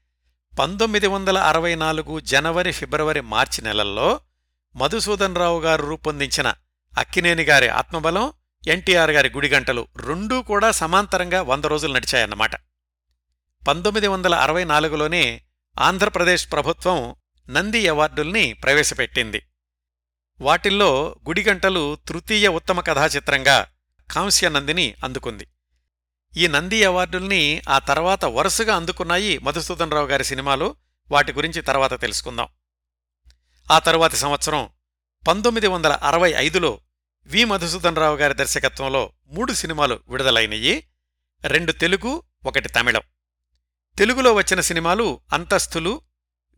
పంతొమ్మిది 0.59 1.07
వందల 1.07 1.39
అరవై 1.39 1.75
నాలుగు 1.75 2.21
జనవరి 2.21 2.73
ఫిబ్రవరి 2.73 3.21
మార్చి 3.21 3.65
నెలల్లో 3.65 4.21
మధుసూదన్ 4.77 5.37
రావు 5.37 5.61
గారు 5.61 5.87
రూపొందించిన 5.87 6.55
అక్కినేని 6.99 7.43
గారి 7.43 7.69
ఆత్మబలం 7.69 8.33
ఎన్టీఆర్ 8.69 9.11
గారి 9.11 9.29
గుడిగంటలు 9.29 9.89
రెండూ 9.97 10.43
కూడా 10.43 10.71
సమాంతరంగా 10.71 11.43
వంద 11.43 11.65
రోజులు 11.65 11.93
నడిచాయన్నమాట. 11.93 12.55
పంతొమ్మిది 13.69 14.07
వందల 14.07 14.35
అరవై 14.35 14.65
నాలుగులోనే 14.65 15.43
ఆంధ్రప్రదేశ్ 15.79 16.53
ప్రభుత్వం 16.53 17.15
నంది 17.51 17.89
అవార్డుల్ని 17.89 18.53
ప్రవేశపెట్టింది. 18.53 19.43
వాటిల్లో 20.41 21.17
గుడిగంటలు 21.27 21.99
తృతీయ 22.09 22.49
ఉత్తమ 22.49 22.81
కథాచిత్రంగా 22.81 23.67
కాంస్య 24.11 24.49
నందిని 24.49 24.95
అందుకుంది. 25.05 25.49
ఈ 26.37 26.47
నంది 26.47 26.85
అవార్డుల్ని 26.85 27.63
ఆ 27.69 27.79
తర్వాత 27.79 28.25
వరుసగా 28.25 28.77
అందుకున్నాయి 28.77 29.39
మధుసూదన్ 29.39 29.93
రావు 29.93 30.07
గారి 30.07 30.25
సినిమాలు. 30.25 30.77
వాటి 31.11 31.33
గురించి 31.33 31.63
తర్వాత 31.63 32.01
తెలుసుకుందాం. 32.01 32.49
ఆ 33.73 33.79
తరువాతి 33.79 34.17
సంవత్సరం 34.17 34.69
పంతొమ్మిది 35.29 35.67
వందల 35.67 35.93
అరవై 35.93 36.35
ఐదులో 36.37 36.81
వి. 37.27 37.45
మధుసూదన్ 37.45 37.97
రావు 37.97 38.17
గారి 38.17 38.35
దర్శకత్వంలో 38.35 39.13
మూడు 39.27 39.53
సినిమాలు 39.53 40.01
విడుదలైనయి. 40.09 40.89
రెండు 41.45 41.73
తెలుగు 41.73 42.23
ఒకటి 42.47 42.69
తమిళం. 42.69 43.03
తెలుగులో 43.99 44.35
వచ్చిన 44.35 44.61
సినిమాలు 44.61 45.21
అంతస్థులు 45.33 46.01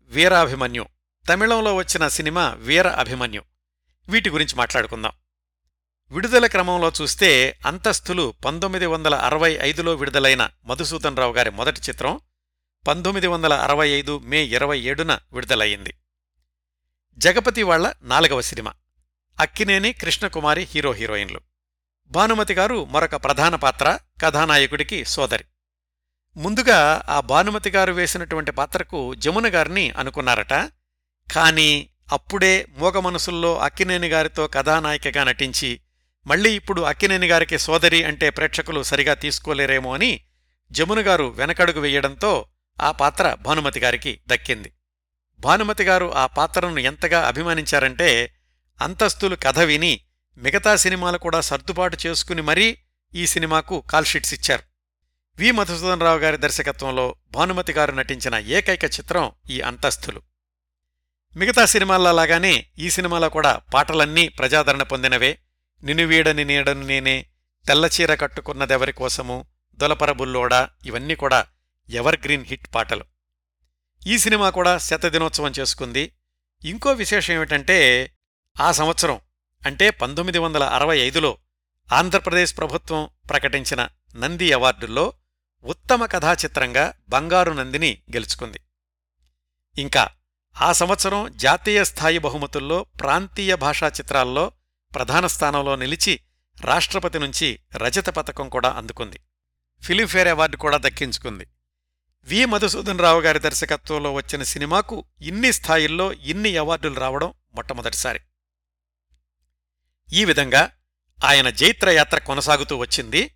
వీరాభిమన్యు. 0.00 0.86
తమిళంలో 1.28 1.74
వచ్చిన 1.74 2.08
సినిమా 2.08 2.50
వీర 2.50 2.88
అభిమన్యు. 2.88 3.49
వీటి 4.10 4.30
గురించి 4.30 4.54
మాట్లాడుకుందాం. 4.56 5.12
విడుదల 6.10 6.46
క్రమంలో 6.46 6.92
చూస్తే 7.02 7.58
అంతస్థులు 7.66 8.34
పంతొమ్మిది 8.44 8.86
వందల 8.86 9.14
అరవై 9.14 9.58
ఐదులో 9.60 9.94
విడుదలైన 9.94 10.50
మధుసూదన్ 10.64 11.16
రావు 11.16 11.32
గారి 11.32 11.50
మొదటి 11.50 11.80
చిత్రం 11.80 12.20
పంతొమ్మిది 12.88 13.26
వందల 13.26 13.54
అరవై 13.54 13.88
ఐదు 13.88 14.18
మే 14.18 14.44
ఇరవై 14.44 14.80
ఏడున 14.80 15.18
విడుదలయ్యింది. 15.32 15.94
జగపతి 17.18 17.62
వాళ్ళ 17.62 17.94
నాలుగవ 18.02 18.40
సినిమా. 18.40 18.72
అక్కినేని 19.40 19.92
కృష్ణకుమారి 19.92 20.62
హీరో 20.62 20.92
హీరోయిన్లు. 20.92 21.40
భానుమతి 22.08 22.54
గారు 22.54 22.84
మరొక 22.84 23.16
ప్రధాన 23.16 23.54
పాత్ర 23.54 23.98
కథానాయకుడికి 24.22 25.04
సోదరి. 25.04 25.44
ముందుగా 26.36 27.02
ఆ 27.08 27.20
భానుమతి 27.20 27.70
గారు 27.70 27.92
వేసినటువంటి 27.92 28.50
పాత్రకు 28.50 29.14
జమున 29.14 29.54
గారిని 29.54 29.90
అనుకున్నారట. 29.90 30.52
కానీ 31.32 31.88
అప్పుడే 32.12 32.66
మూగ 32.78 32.98
మనసుల్లో 32.98 33.58
అక్కినేని 33.58 34.08
గారితో 34.08 34.46
కథానాయికగా 34.46 35.24
నటించి 35.24 35.80
మళ్ళీ 36.26 36.56
ఇప్పుడు 36.56 36.82
అక్కినేని 36.82 37.26
గారికి 37.26 37.58
సోదరి 37.58 38.04
అంటే 38.04 38.30
ప్రేక్షకులు 38.30 38.82
సరిగా 38.82 39.14
తీసుకోలేరేమో 39.14 39.94
అని 39.94 40.20
జమునగారు 40.72 41.24
వెనకడుగు 41.24 41.80
వెయ్యడంతో 41.80 42.46
ఆ 42.80 42.90
పాత్ర 42.90 43.34
భానుమతి 43.34 43.80
గారికి 43.80 44.20
దక్కింది. 44.28 44.72
భానుమతి 45.40 45.84
గారు 45.84 46.14
ఆ 46.14 46.26
పాత్రను 46.26 46.78
ఎంతగా 46.78 47.28
అభిమానించారంటే 47.28 48.34
అంతస్తులు 48.80 49.36
కథ 49.36 49.58
విని 49.58 50.00
మిగతా 50.36 50.76
సినిమాలు 50.76 51.18
కూడా 51.18 51.40
సర్దుబాటు 51.40 51.96
చేసుకుని 52.06 52.42
మరీ 52.42 52.78
ఈ 53.14 53.26
సినిమాకు 53.26 53.80
కాల్షీట్స్ 53.80 54.34
ఇచ్చారు. 54.34 54.62
వి. 55.38 55.50
మధుసూదన్ 55.50 56.00
రావు 56.00 56.18
గారి 56.18 56.36
దర్శకత్వంలో 56.36 57.14
భానుమతి 57.30 57.72
గారు 57.72 57.92
నటించిన 57.92 58.34
ఏకైక 58.34 58.84
చిత్రం 58.84 59.32
ఈ 59.50 59.60
అంతస్తులు. 59.60 60.22
మిగతా 61.36 61.64
సినిమాల్లాలాగానే 61.64 62.66
ఈ 62.78 62.90
సినిమాలో 62.90 63.28
కూడా 63.28 63.60
పాటలన్నీ 63.74 64.28
ప్రజాదరణ 64.28 64.82
పొందినవే. 64.82 65.38
నినువీడని 65.82 66.44
నీడను 66.44 66.82
నేనే 66.82 67.26
తెల్లచీర 67.66 68.14
కట్టుకున్నదెవరి 68.14 68.92
కోసము 68.92 69.46
దొలపరబుల్లోడా 69.74 70.70
ఇవన్నీ 70.84 71.14
కూడా 71.14 71.46
ఎవర్ 71.90 72.20
గ్రీన్ 72.24 72.44
హిట్ 72.46 72.74
పాటలు. 72.74 73.04
ఈ 74.06 74.18
సినిమా 74.18 74.50
కూడా 74.50 74.78
శతదినోత్సవం 74.78 75.52
చేసుకుంది. 75.60 76.12
ఇంకో 76.64 76.92
విశేషం 76.92 77.34
ఏమిటంటే 77.34 78.10
ఆ 78.60 78.72
సంవత్సరం 78.72 79.20
అంటే 79.66 79.90
పంతొమ్మిది 79.90 80.38
వందల 80.38 80.64
అరవై 80.64 80.98
ఐదులో 80.98 81.38
ఆంధ్రప్రదేశ్ 81.92 82.56
ప్రభుత్వం 82.56 83.08
ప్రకటించిన 83.30 83.88
నంది 84.16 84.52
అవార్డుల్లో 84.52 85.12
ఉత్తమ 85.64 86.06
కథాచిత్రంగా 86.06 86.92
బంగారు 87.08 87.52
నందిని 87.52 87.98
గెలుచుకుంది. 88.16 88.60
ఇంకా 89.78 90.08
ఆ 90.56 90.72
సంవత్సరం 90.72 91.36
జాతీయ 91.36 91.84
స్థాయి 91.84 92.18
బహుమతుల్లో 92.18 92.86
ప్రాంతీయ 93.00 93.54
భాషా 93.54 93.88
చిత్రాల్లో 93.88 94.52
ప్రధాన 94.94 95.26
స్థానంలో 95.26 95.76
నిలిచి 95.76 96.20
రాష్ట్రపతి 96.60 97.18
నుంచి 97.18 97.58
రజత 97.76 98.08
పథకం 98.08 98.48
కూడా 98.48 98.70
అందుకుంది. 98.70 99.20
ఫిలింఫేర్ 99.82 100.28
అవార్డు 100.28 100.56
కూడా 100.56 100.76
దక్కించుకుంది. 100.76 101.46
వి. 102.24 102.44
మధుసూదన్ 102.44 102.98
రావు 102.98 103.20
గారి 103.20 103.38
దర్శకత్వంలో 103.38 104.12
వచ్చిన 104.12 104.42
సినిమాకు 104.42 105.04
ఇన్ని 105.20 105.52
స్థాయిల్లో 105.52 106.12
ఇన్ని 106.12 106.56
అవార్డులు 106.56 106.94
రావడం 106.94 107.32
మొట్టమొదటిసారి. 107.54 108.20
ఈ 110.12 110.24
విధంగా 110.24 110.70
ఆయన 111.24 111.50
జైత్రయాత్ర 111.50 112.18
కొనసాగుతూ 112.18 112.76
వచ్చింది. 112.76 113.30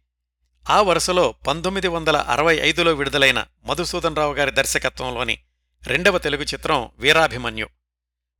ఆ 0.70 0.82
వరుసలో 0.82 1.32
పంతొమ్మిది 1.32 1.88
వందల 1.88 2.16
అరవై 2.16 2.56
ఐదులో 2.56 2.94
విడుదలైన 2.94 3.46
మధుసూదన్ 3.64 4.16
రావు 4.16 4.34
గారి 4.34 4.50
దర్శకత్వంలోని 4.50 5.38
రెండవ 5.86 6.18
తెలుగు 6.18 6.42
చిత్రం 6.42 6.90
వీరాభిమన్యు. 6.98 7.68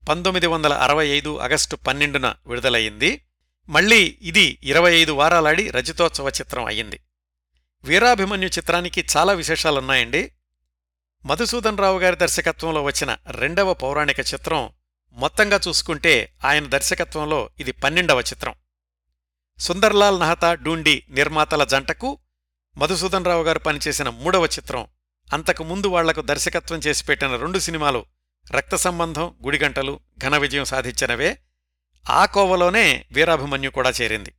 పంతొమ్మిది 0.09 0.47
వందల 0.47 0.73
అరవై 0.73 1.09
ఐదు 1.09 1.39
ఆగస్టు 1.39 1.77
పన్నెండున 1.77 2.35
విడుదలయ్యింది. 2.47 3.27
మళ్ళీ 3.69 4.19
ఇది 4.23 4.59
ఇరవై 4.63 4.95
ఐదు 4.95 5.13
వారాలాడి 5.13 5.71
రజతోత్సవ 5.71 6.29
చిత్రం 6.29 6.65
అయ్యింది. 6.65 7.01
వీరాభిమన్యు 7.85 8.49
చిత్రానికి 8.49 9.05
చాలా 9.17 9.33
విశేషాలున్నాయండి. 9.33 10.33
మధుసూదన్ 11.27 11.79
రావు 11.79 11.99
గారి 11.99 12.17
దర్శకత్వంలో 12.17 12.83
వచ్చిన 12.83 13.17
రెండవ 13.31 13.75
పౌరాణిక 13.75 14.21
చిత్రం 14.21 14.71
మొత్తంగా 15.13 15.61
చూసుకుంటే 15.69 16.35
ఆయన 16.45 16.67
దర్శకత్వంలో 16.67 17.51
ఇది 17.61 17.73
పన్నెండవ 17.73 18.21
చిత్రం. 18.21 18.55
సుందర్లాల్ 19.59 20.21
నహతా 20.21 20.55
డూండి 20.55 21.05
నిర్మాతల 21.11 21.65
జంటకు 21.65 22.19
మధుసూదన్ 22.77 23.25
రావు 23.25 23.43
గారు 23.43 23.59
పనిచేసిన 23.59 24.09
మూడవ 24.09 24.45
చిత్రం 24.45 24.87
అంతకు 25.33 25.65
ముందు 25.65 25.87
వాళ్ళకు 25.87 26.21
దర్శకత్వం 26.21 26.79
చేసి 26.79 27.05
పెట్టిన 27.05 27.37
రెండు 27.37 27.59
సినిమాలు 27.59 28.07
రక్త 28.51 28.75
సంబంధం 28.75 29.35
గుడిగంటలు 29.45 30.01
ఘన 30.19 30.37
విజయం 30.37 30.65
సాధించినవే. 30.65 31.39
ఆ 32.11 32.27
కోవలోనే 32.27 33.07
వీరాభిమన్యు 33.13 33.71
కూడా 33.71 33.91
చేరింది. 33.91 34.35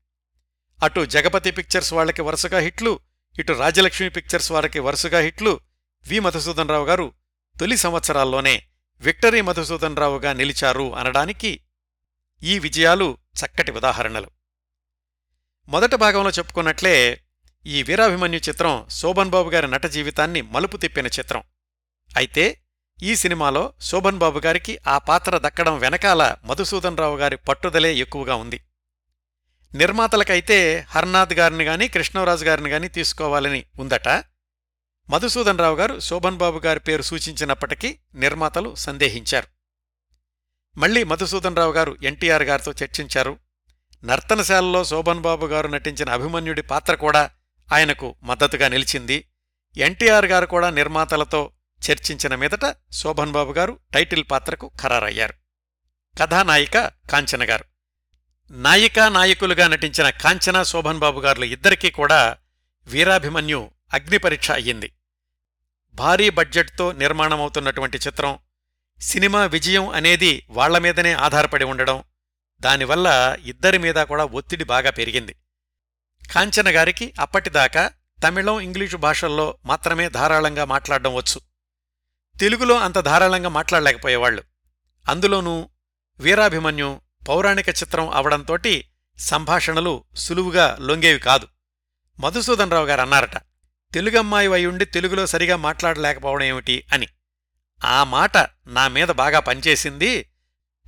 అటు 0.83 1.05
జగపతి 1.05 1.51
పిక్చర్స్ 1.51 1.93
వాళ్ళకి 1.93 2.21
వరుసగా 2.21 2.59
హిట్లు 2.59 2.99
ఇటు 3.39 3.53
రాజలక్ష్మి 3.53 4.09
పిక్చర్స్ 4.09 4.51
వారికి 4.51 4.79
వరుసగా 4.79 5.19
హిట్లు 5.19 5.59
వి 6.07 6.19
మధుసూదనరావు 6.19 6.85
గారు 6.85 7.13
తొలి 7.59 7.77
సంవత్సరాల్లోనే 7.77 8.63
విక్టరీ 8.99 9.41
మధుసూదనరావుగా 9.41 10.33
నిలిచారు 10.33 10.95
అనడానికి 10.95 11.61
ఈ 12.43 12.59
విజయాలు 12.59 13.17
చక్కటి 13.35 13.71
ఉదాహరణలు. 13.71 14.29
మొదటి 15.67 15.95
భాగంలో 15.95 16.29
చెప్పుకున్నట్లే 16.29 17.21
ఈ 17.67 17.83
వీరాభిమన్యు 17.83 18.39
చిత్రం 18.49 18.85
శోభన్ 18.89 19.29
బాబు 19.29 19.49
గారి 19.49 19.67
నట 19.67 19.85
జీవితాన్ని 19.85 20.41
మలుపు 20.41 20.77
తిప్పిన 20.77 21.07
చిత్రం. 21.07 21.43
అయితే 22.17 22.61
ఈ 23.03 23.15
సినిమాలో 23.15 23.73
శోభన్ 23.81 24.17
బాబు 24.17 24.39
గారికి 24.39 24.79
ఆ 24.87 24.97
పాత్ర 24.97 25.37
దక్కడం 25.37 25.79
వెనకాల 25.79 26.35
మధుసూదన్ 26.43 26.97
రావు 26.97 27.17
గారి 27.17 27.37
పట్టుదలే 27.37 27.95
ఎక్కువగా 27.95 28.35
ఉంది. 28.35 28.61
నిర్మాతలకైతే 29.75 30.85
హర్నాథ్ 30.89 31.33
గారిని 31.33 31.63
గాని 31.63 31.87
కృష్ణరాజు 31.87 32.45
గారిని 32.45 32.69
గాని 32.69 32.87
తీసుకోవాలని 32.87 33.65
ఉందట. 33.79 34.07
మధుసూదన్ 35.09 35.59
రావు 35.59 35.75
గారు 35.75 35.99
శోభన్ 35.99 36.37
బాబు 36.37 36.59
గారి 36.59 36.79
పేరు 36.79 37.01
సూచించినప్పటికీ 37.01 37.99
నిర్మాతలు 38.15 38.75
సందేహించారు. 38.75 39.47
మళ్ళీ 40.77 41.03
మధుసూదన్ 41.03 41.55
రావు 41.55 41.73
గారు 41.73 41.97
ఎన్టీఆర్ 42.03 42.43
గారితో 42.43 42.71
చర్చించారు. 42.83 43.39
నర్తనశాలలో 44.03 44.83
శోభన్ 44.83 45.21
బాబు 45.21 45.45
గారు 45.45 45.67
నటించిన 45.67 46.09
అభిమన్యుడి 46.09 46.61
పాత్ర 46.61 46.95
కూడా 46.95 47.29
ఆయనకు 47.71 48.15
మద్దతుగా 48.23 48.67
నిలిచింది. 48.67 49.27
ఎన్టీఆర్ 49.77 50.25
గారు 50.25 50.45
కూడా 50.45 50.69
నిర్మాతలతో 50.69 51.51
చర్చించిన 51.91 52.35
మీదట 52.35 52.75
శోభన్ 52.91 53.31
బాబు 53.31 53.51
గారు 53.51 53.79
టైటిల్ 53.93 54.23
పాత్రకు 54.31 54.71
ఖరారయ్యారు. 54.81 55.33
కథానాయిక 56.21 56.77
కాంచన 56.87 57.49
గారు. 57.49 57.65
నాయికా 58.51 59.09
నాయకులుగా 59.09 59.67
నటించిన 59.67 60.09
కాంచన 60.09 60.63
శోభన్ 60.63 60.99
బాబు 60.99 61.19
గారులు 61.19 61.45
ఇద్దరికీ 61.45 61.91
కూడా 61.91 62.37
వీరాభిమన్యు 62.87 63.71
అగ్నిపరీక్ష 63.93 64.51
అయ్యింది. 64.51 64.91
భారీ 65.93 66.29
బడ్జెట్తో 66.29 66.91
నిర్మాణమవుతున్నటువంటి 66.91 67.97
చిత్రం 67.97 68.39
సినిమా 69.01 69.45
విజయం 69.45 69.89
అనేది 69.89 70.45
వాళ్ళ 70.49 70.77
మీదనే 70.77 71.13
ఆధారపడి 71.13 71.65
ఉండడం 71.65 72.03
దానివల్ల 72.61 73.37
ఇద్దరి 73.43 73.77
మీద 73.77 73.95
కూడా 73.95 74.25
ఒత్తిడి 74.25 74.63
బాగా 74.63 74.89
పెరిగింది. 74.89 75.35
కాంచన 76.31 76.75
గారికి 76.75 77.13
అప్పటిదాకా 77.19 77.91
తమిళం 78.27 78.59
ఇంగ్లీషు 78.59 78.97
భాషల్లో 78.97 79.57
మాత్రమే 79.65 80.09
ధారాళంగా 80.09 80.65
మాట్లాడడం 80.65 81.13
వచ్చు. 81.15 81.39
తెలుగులో 82.39 82.79
అంత 82.79 82.99
ధారాళంగా 82.99 83.49
మాట్లాడలేకపోయేవాళ్ళు 83.49 84.43
అందులోనూ 85.09 85.69
వీరాభిమన్యు 86.19 87.01
పౌరాణిక 87.29 87.69
చిత్రం 87.69 88.09
అవడంతోటి 88.09 88.85
సంభాషణలు 89.19 90.03
సులువుగా 90.15 90.77
లొంగేవి 90.81 91.19
కాదు. 91.19 91.47
మధుసూదన్ 92.19 92.71
రావు 92.71 92.85
గారు 92.85 93.01
అన్నారట 93.01 93.37
తెలుగమ్మాయి 93.93 94.53
అయ్యుండి 94.53 94.85
తెలుగులో 94.85 95.25
సరిగా 95.25 95.55
మాట్లాడలేకపోవడం 95.55 96.45
ఏమిటి? 96.45 96.83
అని. 96.93 97.07
ఆ 97.85 98.03
మాట 98.03 98.37
నా 98.67 98.87
మీద 98.87 99.07
బాగా 99.07 99.39
పనిచేసింది 99.39 100.29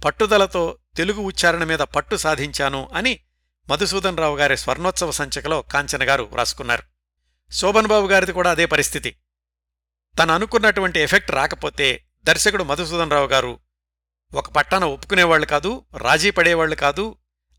పట్టుదలతో 0.06 0.78
తెలుగు 0.96 1.22
ఉచ్చారణ 1.22 1.64
మీద 1.64 1.80
పట్టు 1.80 2.16
సాధించాను 2.16 2.90
అని 2.94 3.20
మధుసూదన్ 3.70 4.18
రావు 4.18 4.38
గారి 4.38 4.58
స్వర్ణోత్సవ 4.58 5.12
సంచికలో 5.12 5.62
కాంచన 5.62 6.10
గారు 6.10 6.24
వ్రాసుకున్నారు 6.24 6.84
శోభన్ 7.52 7.88
బాబు 7.88 8.08
గారిది 8.08 8.32
కూడా 8.32 8.52
అదే 8.52 8.66
పరిస్థితి. 8.66 9.18
తను 10.20 10.34
అనుకున్నటువంటి 10.34 11.00
ఎఫెక్ట్ 11.00 11.32
రాకపోతే 11.32 12.06
దర్శకుడు 12.24 12.64
మధుసూదన్ 12.64 13.12
రావు 13.12 13.28
గారు 13.28 13.60
ఒక 14.34 14.52
పట్టాన 14.52 14.86
ఒప్పుకునేవాళ్ళు 14.86 15.48
కాదు 15.48 15.86
రాజీ 15.98 16.32
పడేవాళ్ళు 16.32 16.76
కాదు 16.76 17.16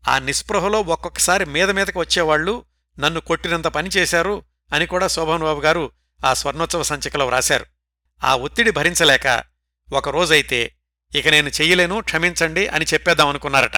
ఆ 0.07 0.19
నిస్పృహలో 0.19 0.81
ఒక్కొక్కసారి 0.81 1.45
మీద 1.45 1.69
మీదకి 1.71 1.99
వచ్చేవాళ్ళు 1.99 2.65
నన్ను 2.99 3.21
కొట్టినంత 3.21 3.67
పని 3.67 3.89
చేశారు 3.89 4.43
అని 4.73 4.85
కూడా 4.85 5.07
శోభన్ 5.07 5.41
బాబు 5.41 5.59
గారు 5.59 5.91
ఆ 6.25 6.33
స్వర్ణోత్సవ 6.33 6.83
సంచికలో 6.83 7.27
వ్రాశారు. 7.27 7.65
ఆ 8.23 8.35
ఒత్తిడి 8.35 8.71
భరించలేక 8.71 9.43
ఒకరోజైతే 9.93 10.75
ఇక 11.15 11.27
నేను 11.27 11.49
చెయ్యలేను 11.49 12.01
క్షమించండి 12.01 12.67
అని 12.67 12.85
చెప్పేద్దామనుకున్నారట. 12.93 13.77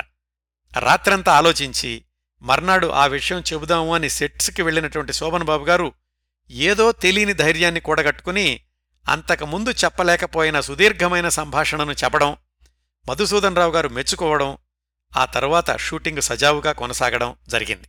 రాత్రంతా 0.78 1.34
ఆలోచించి 1.34 2.06
మర్నాడు 2.42 2.88
ఆ 2.88 3.06
విషయం 3.06 3.44
చెబుదాము 3.54 3.96
అని 3.96 4.10
సెట్స్కి 4.10 4.62
వెళ్ళినటువంటి 4.62 5.14
శోభన్ 5.14 5.44
బాబు 5.44 5.66
గారు 5.66 5.92
ఏదో 6.52 6.92
తెలియని 6.92 7.34
ధైర్యాన్ని 7.34 7.82
కూడగట్టుకుని 7.82 8.62
అంతకుముందు 9.10 9.70
చెప్పలేకపోయిన 9.70 10.60
సుదీర్ఘమైన 10.60 11.30
సంభాషణను 11.30 11.92
చెప్పడం 11.92 12.38
మధుసూదన్ 13.10 13.56
రావు 13.56 13.72
గారు 13.72 13.90
మెచ్చుకోవడం 13.90 14.58
ఆ 15.18 15.26
తరువాత 15.26 15.78
షూటింగ్ 15.78 16.22
సజావుగా 16.22 16.72
కొనసాగడం 16.72 17.36
జరిగింది. 17.48 17.88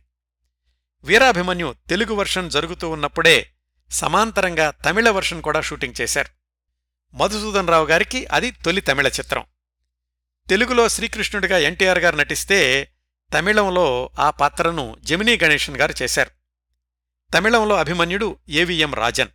వీరాభిమన్యు 1.03 1.75
తెలుగు 1.89 2.13
వర్షన్ 2.13 2.51
జరుగుతూ 2.51 2.89
ఉన్నప్పుడే 2.89 3.53
సమాంతరంగా 3.91 4.71
తమిళ 4.71 5.09
వర్షన్ 5.09 5.41
కూడా 5.41 5.61
షూటింగ్ 5.61 6.01
చేశారు. 6.01 6.29
మధుసూదన్ 7.15 7.67
రావు 7.67 7.85
గారికి 7.85 8.25
అది 8.25 8.51
తొలి 8.51 8.81
తమిళ 8.81 9.07
చిత్రం. 9.07 9.43
తెలుగులో 10.49 10.89
శ్రీకృష్ణుడిగా 10.89 11.57
ఎన్టీఆర్ 11.57 11.99
గారు 11.99 12.15
నటిస్తే 12.15 12.89
తమిళంలో 13.33 14.09
ఆ 14.19 14.29
పాత్రను 14.29 14.97
జమినీ 14.99 15.37
గణేశన్ 15.37 15.77
గారు 15.77 15.93
చేశారు. 16.01 16.29
తమిళంలో 17.31 17.75
అభిమన్యుడు 17.75 18.37
ఏవిఎం 18.49 18.93
రాజన్. 18.93 19.27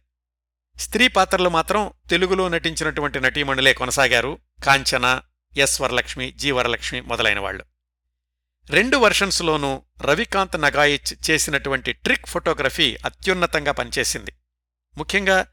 స్త్రీ 0.78 1.08
పాత్రలు 1.08 1.48
మాత్రం 1.48 1.92
తెలుగులో 2.10 2.48
నటించినటువంటి 2.48 3.20
నటీమణులే 3.20 3.72
కొనసాగారు. 3.74 4.38
కాంచన 4.64 5.20
ఎస్ 5.56 5.80
వరలక్ష్మి 5.80 6.32
జి 6.32 6.50
వరలక్ష్మి 6.50 7.00
మొదలైన 7.00 7.38
వాళ్ళు 7.38 7.64
రెండు 8.70 8.96
వర్షన్స్లోనూ 8.96 9.82
రవికాంత్ 10.00 10.60
నగాయిచ్ 10.60 11.30
చేసినటువంటి 11.30 11.92
ట్రిక్ 11.92 12.26
ఫోటోగ్రఫీ 12.26 12.96
అత్యున్నతంగా 13.04 13.72
పనిచేసింది. 13.72 14.32
ముఖ్యంగా 14.96 15.46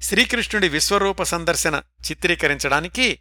శ్రీకృష్ణుడి 0.00 0.68
విశ్వరూప 0.68 1.22
సందర్శన 1.22 1.82
చిత్రీకరించడానికి 2.10 3.18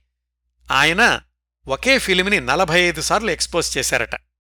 ఆయన 0.72 1.22
ఒకే 1.68 2.00
ఫిలింని 2.00 2.40
నలభై 2.40 2.80
ఐదు 2.80 3.02
సార్లు 3.02 3.32
ఎక్స్పోజ్ 3.32 3.78
చేశారట. 3.78 4.33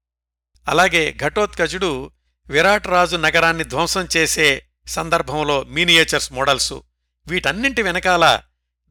అలాగే 0.68 1.18
ఘటోత్కజుడు 1.24 2.12
విరాట్ 2.50 2.88
రాజు 2.88 3.18
నగరాన్ని 3.18 3.64
ధ్వంసం 3.64 4.08
చేసే 4.18 4.66
సందర్భంలో 4.88 5.64
మీనియేచర్స్ 5.64 6.34
మోడల్సు 6.34 6.84
వీటన్నింటి 7.28 7.82
వెనకాల 7.82 8.42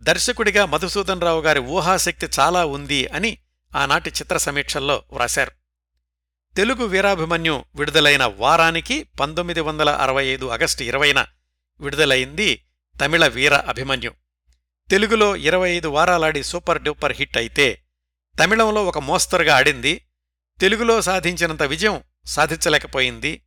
దర్శకుడిగా 0.03 0.67
మధుసూదన్ 0.67 1.21
రావు 1.21 1.41
గారి 1.41 1.61
ఊహాశక్తి 1.61 2.29
చాలా 2.41 2.65
ఉంది 2.65 3.07
అని 3.07 3.39
ఆనాటి 3.77 4.11
చిత్ర 4.11 4.37
సమీక్షల్లో 4.37 5.03
వ్రాశారు. 5.13 5.53
తెలుగు 6.57 6.85
వీరాభిమన్యు 6.85 7.65
విడుదలైన 7.75 8.25
వారానికి 8.37 9.03
పంతొమ్మిది 9.21 9.61
వందల 9.61 9.91
అరవై 9.91 10.25
ఐదు 10.27 10.47
ఆగస్టు 10.47 10.83
ఇరవైన 10.83 11.27
విడుదలైంది 11.81 12.65
తమిళ 13.01 13.27
వీర 13.27 13.55
అభిమన్యు. 13.55 14.13
తెలుగులో 14.91 15.37
ఇరవై 15.37 15.71
ఐదు 15.71 15.89
వారాలాడి 15.89 16.45
సూపర్ 16.45 16.83
డూపర్ 16.83 17.13
హిట్ 17.13 17.37
అయితే 17.37 17.83
తమిళంలో 18.39 18.85
ఒక 18.85 18.99
మోస్తరుగా 18.99 19.57
ఆడింది 19.57 20.07
తెలుగులో 20.63 21.03
సాధించినంత 21.03 21.63
విజయం 21.63 22.03
సాధించలేకపోయింది. 22.27 23.43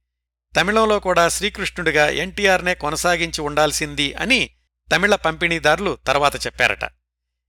తమిళంలో 0.58 1.00
కూడా 1.00 1.30
శ్రీకృష్ణుడిగా 1.30 2.10
ఎన్టీఆర్నే 2.10 2.76
కొనసాగించి 2.76 3.42
ఉండాల్సింది 3.42 4.14
అని 4.14 4.50
తమిళ 4.92 5.16
పంపిణీదారులు 5.16 5.98
తర్వాత 6.08 6.46
చెప్పారట. 6.46 6.84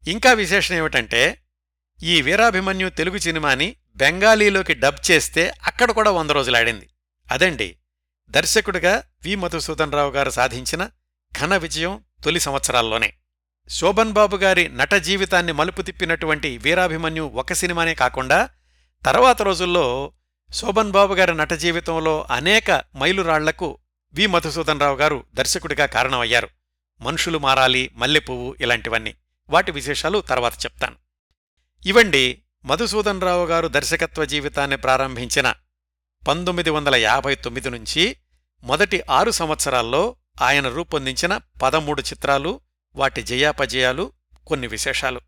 ఇంకా 0.08 0.32
విశేషం 0.32 0.74
ఏమిటంటే 0.74 1.42
ఈ 2.02 2.22
వీరాభిమన్యు 2.22 2.88
తెలుగు 2.88 3.18
సినిమాని 3.18 3.76
బెంగాలీలోకి 3.96 4.74
డబ్ 4.74 5.10
చేస్తే 5.10 5.52
అక్కడ 5.64 5.90
కూడా 5.90 6.10
వంద 6.10 6.30
రోజులాడింది 6.30 6.88
అదండి 7.30 7.76
దర్శకుడిగా 8.30 9.02
వి 9.22 9.34
మధుసూదన్ 9.34 9.92
రావు 9.92 10.10
గారు 10.10 10.30
సాధించిన 10.30 10.90
ఘన 11.40 11.56
విజయం 11.56 12.04
తొలి 12.24 12.40
సంవత్సరాల్లోనే. 12.40 13.14
శోభన్ 13.68 14.12
బాబు 14.12 14.36
గారి 14.36 14.68
నట 14.68 14.94
జీవితాన్ని 14.94 15.52
మలుపు 15.52 15.82
తిప్పినటువంటి 15.82 16.58
వీరాభిమన్యు 16.58 17.22
ఒక 17.22 17.52
సినిమానే 17.52 17.94
కాకుండా 17.94 18.48
తర్వాత 19.06 19.42
రోజుల్లో 19.42 20.12
శోభన్ 20.52 20.90
బాబు 20.90 21.14
గారి 21.14 21.34
నట 21.34 21.52
జీవితంలో 21.52 22.26
అనేక 22.30 22.70
మైలురాళ్ళకు 22.70 23.78
వి. 24.14 24.26
మధుసూదన్ 24.26 24.80
రావు 24.80 24.96
గారు 24.96 25.24
దర్శకుడిగా 25.34 25.86
కారణమయ్యారు. 25.86 26.48
మనుషులు 27.00 27.38
మారాలి 27.38 27.90
మల్లెపువ్వు 27.94 28.56
ఇలాంటివన్నీ. 28.60 29.14
వాటి 29.48 29.72
విశేషాలు 29.72 30.20
తర్వాత 30.20 30.54
చెప్తాను. 30.54 30.96
ఇవండి 31.86 32.42
మధుసూదన్ 32.64 33.20
రావు 33.20 33.46
గారు 33.46 33.68
దర్శకత్వ 33.68 34.24
జీవితాన్ని 34.24 34.76
ప్రారంభించిన 34.76 35.54
పంతొమ్మిది 36.28 36.70
వందల 36.70 36.94
యాభై 36.94 37.34
తొమ్మిది 37.34 37.70
నుంచి 37.70 38.16
మొదటి 38.62 39.02
ఆరు 39.10 39.30
సంవత్సరాల్లో 39.30 40.16
ఆయన 40.42 40.68
రూపొందించిన 40.68 41.40
పదమూడు 41.62 42.02
చిత్రాలు 42.02 42.60
వాటి 42.96 43.22
జయాపజయాలు 43.22 44.12
కొన్ని 44.46 44.66
విశేషాలు. 44.66 45.20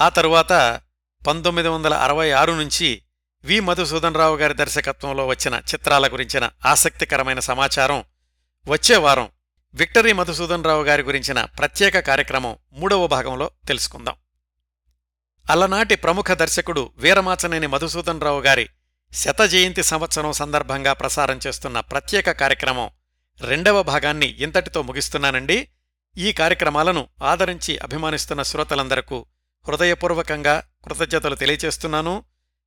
ఆ 0.00 0.08
తరువాత 0.08 0.80
పంతొమ్మిది 1.26 1.68
వందల 1.68 1.94
అరవై 1.94 2.30
ఆరు 2.30 2.52
నుంచి 2.52 3.02
వి. 3.44 3.60
మధుసూదన్ 3.60 4.14
రావు 4.14 4.36
గారి 4.36 4.54
దర్శకత్వంలో 4.54 5.26
వచ్చిన 5.26 5.54
చిత్రాల 5.54 6.06
గురించిన 6.06 6.50
ఆసక్తికరమైన 6.66 7.38
సమాచారం 7.38 8.04
వచ్చే 8.68 8.96
వారం 8.96 9.28
విక్టరీ 9.74 10.12
మధుసూదన్ 10.12 10.64
రావు 10.64 10.84
గారి 10.84 11.02
గురించిన 11.02 11.44
ప్రత్యేక 11.44 11.98
కార్యక్రమం 11.98 12.56
మూడవ 12.72 13.06
భాగంలో 13.06 13.50
తెలుసుకుందాం. 13.68 14.14
అలనాటి 15.50 15.96
ప్రముఖ 15.96 16.32
దర్శకుడు 16.32 16.90
వీరమాచనేని 16.96 17.66
మధుసూదన్ 17.66 18.20
రావు 18.20 18.40
గారి 18.40 18.68
శత 19.12 19.42
జయంతి 19.42 19.82
సంవత్సరం 19.82 20.32
సందర్భంగా 20.32 20.92
ప్రసారం 20.92 21.40
చేస్తున్న 21.46 21.80
ప్రత్యేక 21.80 22.30
కార్యక్రమం 22.30 22.90
రెండవ 23.40 23.82
భాగాన్ని 23.82 24.26
ఇంతటితో 24.26 24.82
ముగిస్తున్నానండి. 24.82 25.68
ఈ 26.16 26.32
కార్యక్రమాలను 26.32 27.08
ఆదరించి 27.22 27.78
అభిమానిస్తున్న 27.78 28.42
శ్రోతలందరకు 28.42 29.26
హృదయపూర్వకంగా 29.68 30.62
కృతజ్ఞతలు 30.84 31.34
తెలియచేస్తున్నాను. 31.34 32.24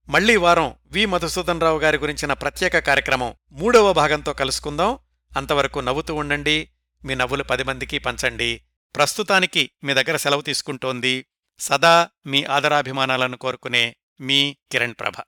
మళ్ళీ 0.10 0.36
వారం 0.36 0.76
వి. 0.86 1.06
మధుసూదన్ 1.06 1.62
రావు 1.62 1.80
గారి 1.80 1.98
గురించిన 1.98 2.34
ప్రత్యేక 2.34 2.80
కార్యక్రమం 2.80 3.34
మూడవ 3.52 3.94
భాగంతో 3.94 4.34
కలుసుకుందాం. 4.34 4.98
అంతవరకు 5.38 5.80
నవ్వుతూ 5.80 6.16
ఉండండి. 6.16 6.70
మీ 7.06 7.16
నవ్వులు 7.16 7.44
పది 7.44 7.64
మందికి 7.64 7.98
పంచండి. 7.98 8.64
ప్రస్తుతానికి 8.96 9.72
మీ 9.84 9.94
దగ్గర 9.94 10.18
సెలవు 10.18 10.42
తీసుకుంటోంది 10.42 11.26
సదా 11.60 12.10
మీ 12.26 12.44
ఆదరాభిమానాలను 12.44 13.38
కోరుకునే 13.38 13.96
మీ 14.22 14.58
కిరణ్ 14.72 14.94
ప్రభ. 15.00 15.24